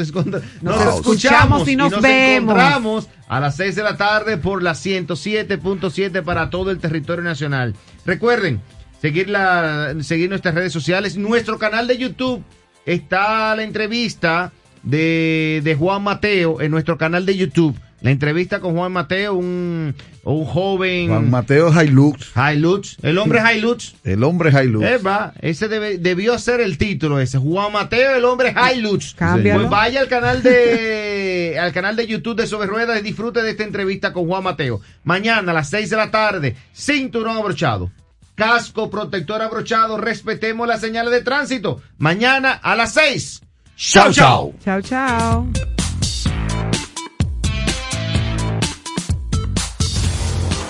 nos, 0.62 0.96
escuchamos 0.96 1.68
y 1.68 1.76
nos, 1.76 1.92
encontramos 1.92 3.06
a 3.28 3.38
las 3.38 3.54
6 3.54 3.76
de 3.76 3.82
la 3.84 3.96
tarde 3.96 4.36
por 4.36 4.64
la 4.64 4.72
107.7 4.72 6.24
para 6.24 6.50
todo 6.50 6.72
el 6.72 6.78
territorio 6.78 7.22
nacional. 7.22 7.76
Recuerden, 8.04 8.60
seguir, 9.00 9.30
la, 9.30 9.94
seguir 10.00 10.28
nuestras 10.28 10.56
redes 10.56 10.72
sociales, 10.72 11.16
nuestro 11.16 11.56
canal 11.56 11.86
de 11.86 11.98
YouTube 11.98 12.42
está 12.84 13.54
la 13.54 13.62
entrevista 13.62 14.50
de, 14.86 15.60
de 15.62 15.74
Juan 15.74 16.02
Mateo 16.02 16.60
en 16.62 16.70
nuestro 16.70 16.96
canal 16.96 17.26
de 17.26 17.36
YouTube. 17.36 17.78
La 18.02 18.10
entrevista 18.10 18.60
con 18.60 18.76
Juan 18.76 18.92
Mateo, 18.92 19.34
un, 19.34 19.94
un 20.22 20.44
joven. 20.44 21.08
Juan 21.08 21.30
Mateo 21.30 21.70
Hilux. 21.72 22.30
Hilux. 22.36 22.96
El 23.02 23.18
hombre 23.18 23.40
Hilux. 23.40 23.94
El 24.04 24.22
hombre 24.22 24.50
Hilux. 24.50 24.86
Eva, 24.86 25.32
ese 25.40 25.68
debió 25.68 26.38
ser 26.38 26.60
el 26.60 26.78
título 26.78 27.18
ese. 27.18 27.38
Juan 27.38 27.72
Mateo, 27.72 28.14
el 28.14 28.24
hombre 28.24 28.54
Hilux. 28.54 29.16
Pues 29.16 29.68
vaya 29.70 30.00
al 30.00 30.08
canal 30.08 30.42
de 30.42 31.58
al 31.60 31.72
canal 31.72 31.96
de 31.96 32.06
YouTube 32.06 32.36
de 32.36 32.46
Sobre 32.46 32.68
Ruedas 32.68 33.00
y 33.00 33.02
disfrute 33.02 33.42
de 33.42 33.50
esta 33.50 33.64
entrevista 33.64 34.12
con 34.12 34.26
Juan 34.26 34.44
Mateo. 34.44 34.80
Mañana 35.02 35.52
a 35.52 35.54
las 35.54 35.70
6 35.70 35.90
de 35.90 35.96
la 35.96 36.10
tarde, 36.10 36.54
cinturón 36.72 37.38
abrochado. 37.38 37.90
Casco 38.34 38.90
protector 38.90 39.40
abrochado. 39.40 39.96
Respetemos 39.96 40.68
las 40.68 40.82
señales 40.82 41.12
de 41.12 41.22
tránsito. 41.22 41.80
Mañana 41.96 42.52
a 42.52 42.76
las 42.76 42.92
6. 42.92 43.40
Chao, 43.76 44.10
chao. 44.10 44.54
Chao, 44.64 44.80
chao. 44.80 45.46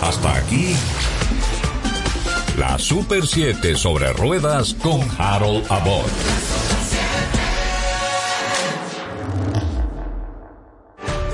Hasta 0.03 0.37
aquí. 0.37 0.75
La 2.59 2.77
Super 2.79 3.25
7 3.25 3.77
sobre 3.77 4.13
ruedas 4.13 4.75
con 4.75 5.01
Harold 5.19 5.65
Abbott. 5.71 6.56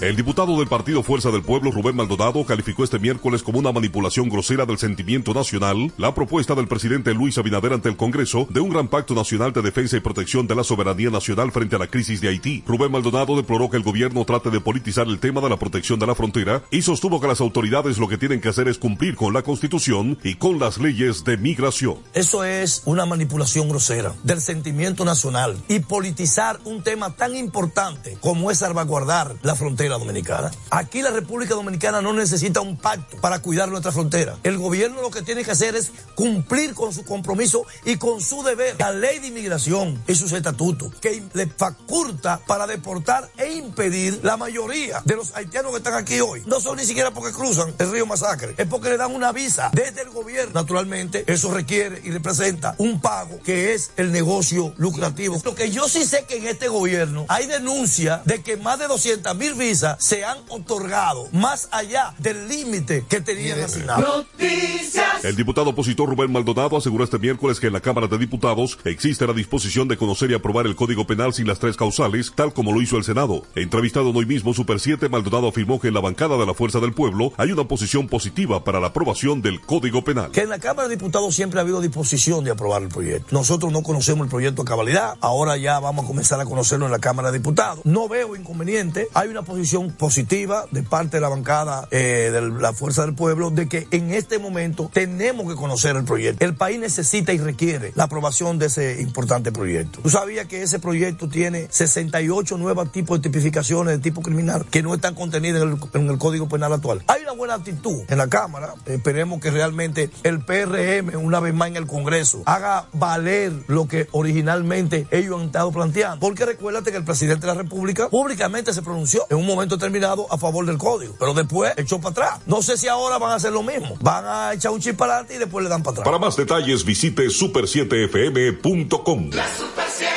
El 0.00 0.16
diputado 0.16 0.58
del 0.58 0.66
Partido 0.66 1.02
Fuerza 1.02 1.30
del 1.30 1.42
Pueblo, 1.42 1.70
Rubén 1.70 1.94
Maldonado, 1.94 2.42
calificó 2.46 2.84
este 2.84 2.98
miércoles 2.98 3.42
como 3.42 3.58
una 3.58 3.70
manipulación 3.70 4.30
grosera 4.30 4.64
del 4.64 4.78
sentimiento 4.78 5.34
nacional 5.34 5.92
la 5.98 6.14
propuesta 6.14 6.54
del 6.54 6.68
presidente 6.68 7.12
Luis 7.12 7.36
Abinader 7.36 7.74
ante 7.74 7.90
el 7.90 7.98
Congreso 7.98 8.46
de 8.48 8.60
un 8.60 8.70
gran 8.70 8.88
pacto 8.88 9.14
nacional 9.14 9.52
de 9.52 9.60
defensa 9.60 9.98
y 9.98 10.00
protección 10.00 10.46
de 10.46 10.54
la 10.54 10.64
soberanía 10.64 11.10
nacional 11.10 11.52
frente 11.52 11.76
a 11.76 11.78
la 11.78 11.86
crisis 11.86 12.22
de 12.22 12.28
Haití. 12.28 12.64
Rubén 12.66 12.90
Maldonado 12.90 13.36
deploró 13.36 13.68
que 13.68 13.76
el 13.76 13.82
gobierno 13.82 14.24
trate 14.24 14.48
de 14.48 14.62
politizar 14.62 15.06
el 15.06 15.18
tema 15.18 15.42
de 15.42 15.50
la 15.50 15.58
protección 15.58 15.98
de 15.98 16.06
la 16.06 16.14
frontera 16.14 16.62
y 16.70 16.80
sostuvo 16.80 17.20
que 17.20 17.28
las 17.28 17.42
autoridades 17.42 17.98
lo 17.98 18.08
que 18.08 18.16
tienen 18.16 18.40
que 18.40 18.48
hacer 18.48 18.68
es 18.68 18.78
cumplir 18.78 19.16
con 19.16 19.34
la 19.34 19.42
Constitución 19.42 20.18
y 20.24 20.36
con 20.36 20.58
las 20.58 20.78
leyes 20.78 21.24
de 21.24 21.36
migración. 21.36 21.98
Eso 22.14 22.44
es 22.44 22.80
una 22.86 23.04
manipulación 23.04 23.68
grosera 23.68 24.14
del 24.22 24.40
sentimiento 24.40 25.04
nacional 25.04 25.58
y 25.68 25.80
politizar 25.80 26.58
un 26.64 26.82
tema 26.82 27.14
tan 27.16 27.36
importante 27.36 28.16
como 28.22 28.50
es 28.50 28.60
salvaguardar 28.60 29.36
la 29.42 29.54
frontera 29.54 29.89
dominicana. 29.98 30.50
Aquí 30.70 31.02
la 31.02 31.10
República 31.10 31.54
Dominicana 31.54 32.00
no 32.00 32.12
necesita 32.12 32.60
un 32.60 32.76
pacto 32.76 33.16
para 33.18 33.40
cuidar 33.40 33.68
nuestra 33.68 33.92
frontera. 33.92 34.36
El 34.42 34.58
gobierno 34.58 35.02
lo 35.02 35.10
que 35.10 35.22
tiene 35.22 35.44
que 35.44 35.50
hacer 35.50 35.76
es 35.76 35.92
cumplir 36.14 36.74
con 36.74 36.92
su 36.92 37.04
compromiso 37.04 37.64
y 37.84 37.96
con 37.96 38.20
su 38.20 38.42
deber. 38.42 38.76
La 38.78 38.92
ley 38.92 39.18
de 39.18 39.28
inmigración 39.28 40.02
y 40.06 40.14
sus 40.14 40.32
estatutos 40.32 40.94
que 41.00 41.22
le 41.32 41.46
faculta 41.46 42.40
para 42.46 42.66
deportar 42.66 43.30
e 43.36 43.52
impedir 43.52 44.20
la 44.22 44.36
mayoría 44.36 45.02
de 45.04 45.16
los 45.16 45.34
haitianos 45.34 45.72
que 45.72 45.78
están 45.78 45.94
aquí 45.94 46.20
hoy. 46.20 46.42
No 46.46 46.60
son 46.60 46.76
ni 46.76 46.84
siquiera 46.84 47.10
porque 47.10 47.32
cruzan 47.32 47.74
el 47.78 47.90
río 47.90 48.06
Masacre, 48.06 48.54
es 48.56 48.66
porque 48.66 48.90
le 48.90 48.96
dan 48.96 49.14
una 49.14 49.32
visa 49.32 49.70
desde 49.72 50.02
el 50.02 50.10
gobierno. 50.10 50.52
Naturalmente, 50.54 51.24
eso 51.26 51.52
requiere 51.52 52.00
y 52.04 52.10
representa 52.10 52.74
un 52.78 53.00
pago 53.00 53.40
que 53.42 53.74
es 53.74 53.92
el 53.96 54.12
negocio 54.12 54.74
lucrativo. 54.76 55.40
Lo 55.44 55.54
que 55.54 55.70
yo 55.70 55.88
sí 55.88 56.04
sé 56.04 56.24
que 56.24 56.36
en 56.36 56.46
este 56.46 56.68
gobierno 56.68 57.26
hay 57.28 57.46
denuncia 57.46 58.22
de 58.24 58.42
que 58.42 58.56
más 58.56 58.78
de 58.78 58.86
200 58.86 59.36
mil 59.36 59.54
visas 59.54 59.79
se 59.98 60.24
han 60.24 60.38
otorgado 60.48 61.28
más 61.32 61.68
allá 61.72 62.14
del 62.18 62.48
límite 62.48 63.04
que 63.08 63.20
tenían 63.20 63.60
asignado. 63.60 64.18
Noticias. 64.18 65.24
El 65.24 65.36
diputado 65.36 65.70
opositor 65.70 66.08
Rubén 66.08 66.32
Maldonado 66.32 66.76
aseguró 66.76 67.04
este 67.04 67.18
miércoles 67.18 67.60
que 67.60 67.68
en 67.68 67.72
la 67.72 67.80
Cámara 67.80 68.06
de 68.06 68.18
Diputados 68.18 68.78
existe 68.84 69.26
la 69.26 69.32
disposición 69.32 69.88
de 69.88 69.96
conocer 69.96 70.30
y 70.30 70.34
aprobar 70.34 70.66
el 70.66 70.76
Código 70.76 71.06
Penal 71.06 71.32
sin 71.34 71.46
las 71.46 71.58
tres 71.58 71.76
causales, 71.76 72.32
tal 72.34 72.52
como 72.52 72.72
lo 72.72 72.82
hizo 72.82 72.96
el 72.96 73.04
Senado. 73.04 73.42
Entrevistado 73.54 74.10
hoy 74.10 74.26
mismo 74.26 74.54
Super 74.54 74.80
7, 74.80 75.08
Maldonado 75.08 75.48
afirmó 75.48 75.80
que 75.80 75.88
en 75.88 75.94
la 75.94 76.00
bancada 76.00 76.36
de 76.36 76.46
la 76.46 76.54
Fuerza 76.54 76.80
del 76.80 76.92
Pueblo 76.92 77.32
hay 77.36 77.52
una 77.52 77.64
posición 77.64 78.08
positiva 78.08 78.64
para 78.64 78.80
la 78.80 78.88
aprobación 78.88 79.42
del 79.42 79.60
Código 79.60 80.02
Penal. 80.02 80.30
Que 80.32 80.42
en 80.42 80.48
la 80.48 80.58
Cámara 80.58 80.88
de 80.88 80.96
Diputados 80.96 81.34
siempre 81.34 81.58
ha 81.58 81.62
habido 81.62 81.80
disposición 81.80 82.44
de 82.44 82.50
aprobar 82.50 82.82
el 82.82 82.88
proyecto. 82.88 83.28
Nosotros 83.30 83.72
no 83.72 83.82
conocemos 83.82 84.24
el 84.24 84.30
proyecto 84.30 84.62
a 84.62 84.64
cabalidad, 84.64 85.14
ahora 85.20 85.56
ya 85.56 85.78
vamos 85.80 86.04
a 86.04 86.08
comenzar 86.08 86.40
a 86.40 86.44
conocerlo 86.44 86.86
en 86.86 86.92
la 86.92 86.98
Cámara 86.98 87.30
de 87.30 87.38
Diputados. 87.38 87.80
No 87.84 88.08
veo 88.08 88.36
inconveniente, 88.36 89.08
hay 89.14 89.28
una 89.28 89.42
posición 89.42 89.69
positiva 89.96 90.66
de 90.70 90.82
parte 90.82 91.16
de 91.16 91.20
la 91.20 91.28
bancada 91.28 91.86
eh, 91.90 92.30
de 92.32 92.40
la 92.40 92.72
Fuerza 92.72 93.02
del 93.02 93.14
Pueblo 93.14 93.50
de 93.50 93.68
que 93.68 93.86
en 93.90 94.12
este 94.12 94.38
momento 94.38 94.90
tenemos 94.92 95.48
que 95.48 95.54
conocer 95.54 95.96
el 95.96 96.04
proyecto. 96.04 96.44
El 96.44 96.54
país 96.54 96.78
necesita 96.78 97.32
y 97.32 97.38
requiere 97.38 97.92
la 97.94 98.04
aprobación 98.04 98.58
de 98.58 98.66
ese 98.66 99.00
importante 99.00 99.52
proyecto. 99.52 100.00
¿Tú 100.02 100.10
sabías 100.10 100.46
que 100.46 100.62
ese 100.62 100.78
proyecto 100.78 101.28
tiene 101.28 101.68
68 101.70 102.58
nuevos 102.58 102.90
tipos 102.90 103.18
de 103.18 103.28
tipificaciones 103.28 103.96
de 103.96 103.98
tipo 104.02 104.22
criminal 104.22 104.66
que 104.70 104.82
no 104.82 104.94
están 104.94 105.14
contenidas 105.14 105.62
en 105.62 105.70
el, 105.70 105.78
en 105.94 106.10
el 106.10 106.18
Código 106.18 106.48
Penal 106.48 106.72
actual? 106.72 107.02
Hay 107.06 107.22
una 107.22 107.32
buena 107.32 107.54
actitud 107.54 108.02
en 108.08 108.18
la 108.18 108.28
Cámara. 108.28 108.74
Esperemos 108.86 109.40
que 109.40 109.50
realmente 109.50 110.10
el 110.24 110.40
PRM, 110.40 111.16
una 111.16 111.40
vez 111.40 111.54
más 111.54 111.68
en 111.68 111.76
el 111.76 111.86
Congreso, 111.86 112.42
haga 112.46 112.86
valer 112.92 113.52
lo 113.68 113.86
que 113.86 114.08
originalmente 114.12 115.06
ellos 115.10 115.40
han 115.40 115.46
estado 115.46 115.70
planteando. 115.70 116.20
Porque 116.20 116.44
recuérdate 116.44 116.90
que 116.90 116.96
el 116.96 117.04
presidente 117.04 117.46
de 117.46 117.54
la 117.54 117.62
República 117.62 118.08
públicamente 118.08 118.72
se 118.72 118.82
pronunció 118.82 119.26
en 119.30 119.38
un 119.38 119.46
momento 119.46 119.59
determinado 119.68 120.26
a 120.30 120.38
favor 120.38 120.66
del 120.66 120.78
código, 120.78 121.14
pero 121.18 121.34
después 121.34 121.72
echó 121.76 122.00
para 122.00 122.10
atrás. 122.10 122.40
No 122.46 122.62
sé 122.62 122.76
si 122.76 122.88
ahora 122.88 123.18
van 123.18 123.32
a 123.32 123.34
hacer 123.34 123.52
lo 123.52 123.62
mismo. 123.62 123.96
Van 124.00 124.24
a 124.26 124.54
echar 124.54 124.72
un 124.72 124.80
chip 124.80 124.96
para 124.96 125.12
adelante 125.14 125.34
y 125.34 125.38
después 125.38 125.62
le 125.62 125.68
dan 125.68 125.82
para 125.82 125.92
atrás. 125.92 126.04
Para 126.04 126.18
más 126.18 126.36
detalles 126.36 126.84
visite 126.84 127.26
super7fm.com. 127.26 129.30
La 129.32 129.48
Super 129.48 129.84
7. 129.88 130.10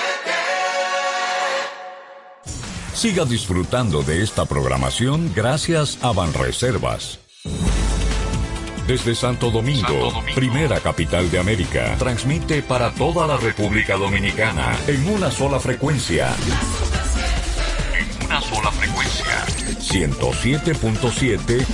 Siga 2.93 3.25
disfrutando 3.25 4.03
de 4.03 4.23
esta 4.23 4.45
programación 4.45 5.33
gracias 5.35 5.97
a 6.01 6.13
Banreservas. 6.13 7.19
Desde 8.87 9.15
Santo 9.15 9.49
Domingo, 9.49 10.11
primera 10.35 10.79
capital 10.79 11.31
de 11.31 11.39
América, 11.39 11.95
transmite 11.97 12.61
para 12.61 12.93
toda 12.93 13.25
la 13.25 13.37
República 13.37 13.95
Dominicana 13.95 14.77
en 14.87 15.07
una 15.07 15.31
sola 15.31 15.59
frecuencia. 15.59 16.35
107.7 19.93 21.65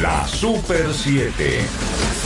La 0.00 0.26
Super 0.26 0.92
7. 0.92 2.25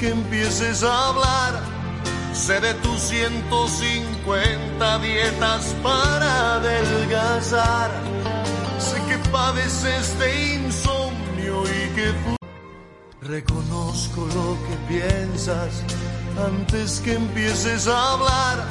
Que 0.00 0.08
empieces 0.08 0.82
a 0.82 1.08
hablar. 1.08 1.62
Sé 2.32 2.58
de 2.60 2.72
tus 2.74 3.00
150 3.02 4.98
dietas 5.00 5.76
para 5.82 6.54
adelgazar. 6.54 7.90
Sé 8.78 8.96
que 9.06 9.18
padeces 9.30 10.18
de 10.18 10.54
insomnio 10.54 11.64
y 11.64 11.90
que... 11.94 12.14
Reconozco 13.20 14.26
lo 14.34 14.56
que 14.66 14.76
piensas 14.88 15.82
antes 16.46 17.00
que 17.00 17.12
empieces 17.14 17.86
a 17.86 18.12
hablar. 18.12 18.64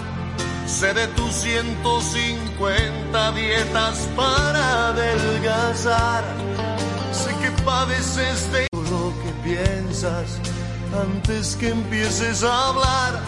Sé 0.65 0.95
de 0.95 1.05
tus 1.09 1.31
150 1.33 3.31
dietas 3.33 4.09
para 4.15 4.87
adelgazar. 4.89 6.23
Sé 7.11 7.29
que 7.35 7.51
padeces 7.63 8.51
de 8.51 8.67
lo 8.71 9.13
que 9.21 9.31
piensas 9.43 10.39
antes 10.93 11.55
que 11.55 11.69
empieces 11.69 12.43
a 12.43 12.67
hablar. 12.69 13.19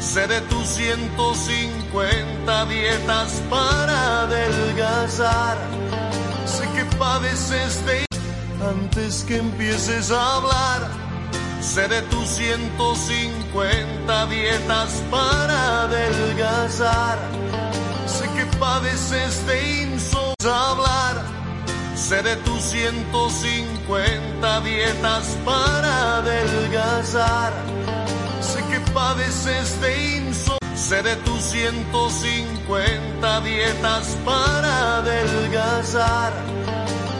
Sé 0.00 0.26
de 0.26 0.40
tus 0.42 0.66
150 0.68 2.66
dietas 2.66 3.42
para 3.50 4.22
adelgazar. 4.22 5.56
Sé 6.46 6.68
que 6.74 6.84
padeces 6.96 7.84
de 7.86 8.06
antes 8.68 9.24
que 9.24 9.36
empieces 9.38 10.10
a 10.10 10.36
hablar. 10.36 10.90
Sé 11.60 11.88
de 11.88 12.02
tus 12.02 12.28
150 12.28 14.26
dietas 14.26 15.02
para 15.10 15.82
adelgazar. 15.82 17.18
Sé 18.06 18.28
que 18.36 18.46
padeces 18.58 19.46
de 19.46 19.82
insomnio. 19.82 20.36
hablar. 20.44 21.45
Sé 21.96 22.22
de 22.22 22.36
tus 22.36 22.62
150 22.62 24.60
dietas 24.60 25.36
para 25.46 26.18
adelgazar. 26.18 27.52
Sé 28.40 28.62
que 28.70 28.78
padeces 28.92 29.80
de 29.80 30.18
insomnio. 30.18 30.76
Sé 30.76 31.02
de 31.02 31.16
tus 31.16 31.40
150 31.40 33.40
dietas 33.40 34.14
para 34.26 34.98
adelgazar. 34.98 36.34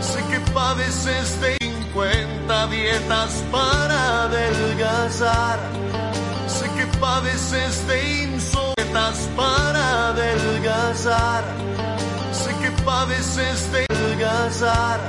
Sé 0.03 0.23
que 0.31 0.41
padeces 0.53 1.41
de 1.41 1.57
50 1.59 2.67
dietas 2.67 3.43
para 3.51 4.25
adelgazar. 4.25 5.59
Sé 6.47 6.69
que 6.77 6.87
padeces 6.99 7.87
de 7.89 8.25
insomnietas 8.25 9.27
para 9.35 10.11
adelgazar. 10.11 11.45
Sé 12.31 12.51
que 12.61 12.71
padeces 12.83 13.73
de 13.73 13.87
adelgazar. 14.27 15.01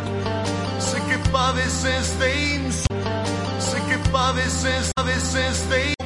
Sé 0.79 0.97
que 1.01 1.17
padeces 1.29 2.19
de 2.19 2.55
insomnio. 2.55 3.59
Sé 3.59 3.77
que 3.81 4.09
padeces, 4.11 4.91
padeces 4.95 5.69
de 5.69 5.96